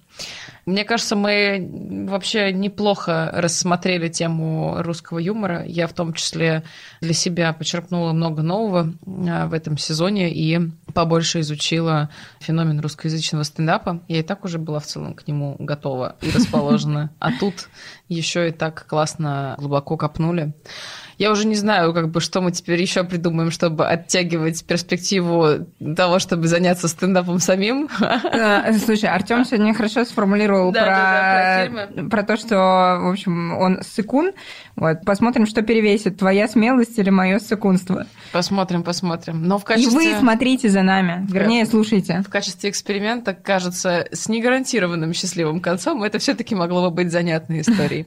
Мне 0.66 0.84
кажется, 0.84 1.14
мы 1.14 2.06
вообще 2.08 2.52
неплохо 2.52 3.30
рассмотрели 3.32 4.08
тему 4.08 4.82
русского 4.82 5.20
юмора. 5.20 5.64
Я 5.64 5.86
в 5.86 5.92
том 5.92 6.12
числе 6.12 6.64
для 7.00 7.12
себя 7.12 7.52
почерпнула 7.52 8.12
много 8.12 8.42
нового 8.42 8.92
а, 9.06 9.46
в 9.46 9.52
этом 9.52 9.78
сезоне 9.78 10.34
и 10.34 10.58
побольше 10.92 11.38
изучила 11.40 12.10
феномен 12.40 12.80
русскоязычного 12.80 13.44
стендапа. 13.44 14.02
Я 14.08 14.18
и 14.18 14.22
так 14.24 14.44
уже 14.44 14.58
была 14.58 14.80
в 14.80 14.86
целом 14.86 15.14
к 15.14 15.28
нему 15.28 15.54
готова 15.60 16.16
и 16.20 16.32
расположена. 16.32 17.10
А 17.20 17.30
тут 17.38 17.68
еще 18.08 18.48
и 18.48 18.50
так 18.50 18.86
классно 18.88 19.54
глубоко 19.58 19.96
копнули. 19.96 20.52
Я 21.18 21.30
уже 21.30 21.46
не 21.46 21.54
знаю, 21.54 21.94
как 21.94 22.10
бы, 22.10 22.20
что 22.20 22.40
мы 22.40 22.52
теперь 22.52 22.80
еще 22.80 23.04
придумаем, 23.04 23.50
чтобы 23.50 23.86
оттягивать 23.86 24.64
перспективу 24.64 25.66
того, 25.96 26.18
чтобы 26.18 26.48
заняться 26.48 26.88
стендапом 26.88 27.38
самим. 27.38 27.88
Э, 28.00 28.72
Слушай, 28.78 29.10
Артем 29.10 29.44
сегодня 29.44 29.72
хорошо 29.74 30.04
сформулировал 30.04 30.72
Да, 30.72 30.80
про, 30.80 31.76
да, 31.86 31.86
да, 31.88 32.08
про 32.08 32.16
про 32.16 32.22
то, 32.22 32.36
что, 32.38 32.56
в 32.56 33.10
общем, 33.10 33.52
он 33.58 33.82
сыкун. 33.82 34.32
Вот, 34.74 35.04
посмотрим, 35.04 35.44
что 35.46 35.60
перевесит, 35.60 36.16
твоя 36.18 36.48
смелость 36.48 36.98
или 36.98 37.10
мое 37.10 37.38
сыкунство. 37.38 38.06
Посмотрим, 38.32 38.82
посмотрим. 38.82 39.42
Но 39.42 39.58
в 39.58 39.64
И 39.64 39.66
качестве... 39.66 40.14
вы 40.14 40.18
смотрите 40.18 40.70
за 40.70 40.82
нами, 40.82 41.26
вернее, 41.30 41.66
слушайте. 41.66 42.22
В 42.26 42.30
качестве 42.30 42.70
эксперимента, 42.70 43.34
кажется, 43.34 44.06
с 44.12 44.30
негарантированным 44.30 45.12
счастливым 45.12 45.60
концом, 45.60 46.02
это 46.02 46.18
все-таки 46.18 46.54
могло 46.54 46.88
бы 46.88 46.96
быть 46.96 47.12
занятной 47.12 47.60
историей. 47.60 48.06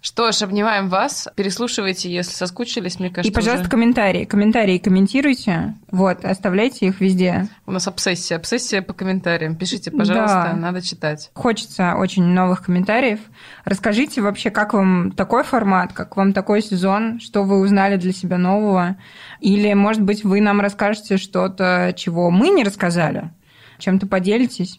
Что 0.00 0.30
ж, 0.30 0.42
обнимаем 0.42 0.88
вас. 0.88 1.26
Переслушивайте, 1.34 2.08
если 2.08 2.30
соскучились, 2.30 3.00
мне 3.00 3.10
кажется. 3.10 3.30
И, 3.30 3.34
пожалуйста, 3.34 3.62
уже 3.62 3.70
комментарии. 3.70 4.24
Комментарии 4.24 4.78
комментируйте. 4.78 5.74
Вот, 5.90 6.24
оставляйте 6.24 6.86
их 6.86 7.00
везде. 7.00 7.48
У 7.66 7.72
нас 7.72 7.88
обсессия. 7.88 8.36
Обсессия 8.36 8.80
по 8.80 8.92
комментариям. 8.92 9.56
Пишите, 9.56 9.90
пожалуйста, 9.90 10.50
Да. 10.52 10.56
надо 10.56 10.82
читать. 10.82 11.30
Хочется 11.34 11.96
очень 11.96 12.22
новых 12.22 12.62
комментариев. 12.62 13.18
Расскажите 13.64 14.20
вообще, 14.22 14.50
как 14.50 14.72
вам 14.72 15.10
такой 15.10 15.42
формат, 15.42 15.92
как 15.92 16.16
вам 16.16 16.32
такой 16.32 16.62
сезон, 16.62 17.18
что 17.18 17.42
вы 17.42 17.58
узнали 17.58 17.96
для 17.96 18.12
себя 18.12 18.38
нового. 18.38 18.96
Или, 19.40 19.72
может 19.74 20.02
быть, 20.02 20.22
вы 20.22 20.40
нам 20.40 20.60
расскажете 20.60 21.16
что-то, 21.16 21.92
чего 21.96 22.30
мы 22.30 22.50
не 22.50 22.62
рассказали, 22.62 23.30
чем-то 23.78 24.06
поделитесь. 24.06 24.78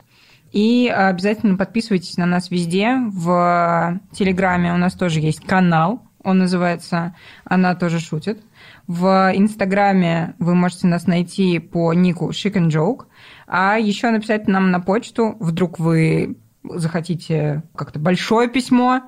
И 0.52 0.88
обязательно 0.88 1.58
подписывайтесь 1.58 2.18
на 2.18 2.26
нас 2.26 2.50
везде. 2.50 2.95
В 3.12 4.00
Телеграме 4.12 4.74
у 4.74 4.78
нас 4.78 4.93
тоже 4.93 5.20
есть 5.20 5.45
канал. 5.45 6.02
Он 6.24 6.39
называется 6.39 7.16
«Она 7.45 7.76
тоже 7.76 8.00
шутит». 8.00 8.41
В 8.88 9.32
Инстаграме 9.36 10.34
вы 10.39 10.56
можете 10.56 10.88
нас 10.88 11.06
найти 11.08 11.60
по 11.60 11.93
нику 11.93 12.32
Chic 12.32 12.54
and 12.54 12.70
Joke. 12.70 13.06
А 13.47 13.78
еще 13.78 14.10
написать 14.10 14.47
нам 14.47 14.72
на 14.72 14.80
почту, 14.80 15.36
вдруг 15.39 15.78
вы 15.80 16.38
захотите 16.64 17.62
как-то 17.76 18.00
большое 18.00 18.50
письмо, 18.50 19.04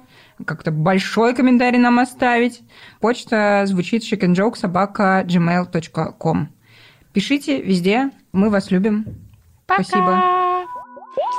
как-то 0.46 0.72
большой 0.72 1.34
комментарий 1.36 1.80
нам 1.80 2.00
оставить. 2.00 2.62
Почта 3.00 3.64
звучит 3.66 4.04
chickenjoke.gmail.com. 4.04 6.50
Пишите 7.14 7.62
везде, 7.62 8.12
мы 8.32 8.50
вас 8.50 8.72
любим. 8.72 9.06
Спасибо. 9.66 10.24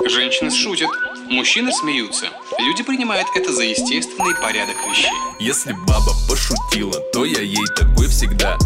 Женщины 0.07 0.51
шутят, 0.51 0.89
мужчины 1.29 1.71
смеются. 1.71 2.27
Люди 2.59 2.83
принимают 2.83 3.27
это 3.35 3.51
за 3.51 3.63
естественный 3.63 4.35
порядок 4.35 4.75
вещей. 4.87 5.09
Если 5.39 5.71
баба 5.71 6.11
пошутила, 6.29 6.99
то 7.11 7.25
я 7.25 7.41
ей 7.41 7.65
такой 7.75 8.07
всегда. 8.07 8.57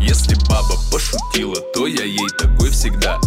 Если 0.00 0.34
баба 0.48 0.74
пошутила, 0.92 1.56
то 1.74 1.86
я 1.86 2.04
ей 2.04 2.28
такой 2.38 2.70
всегда. 2.70 3.18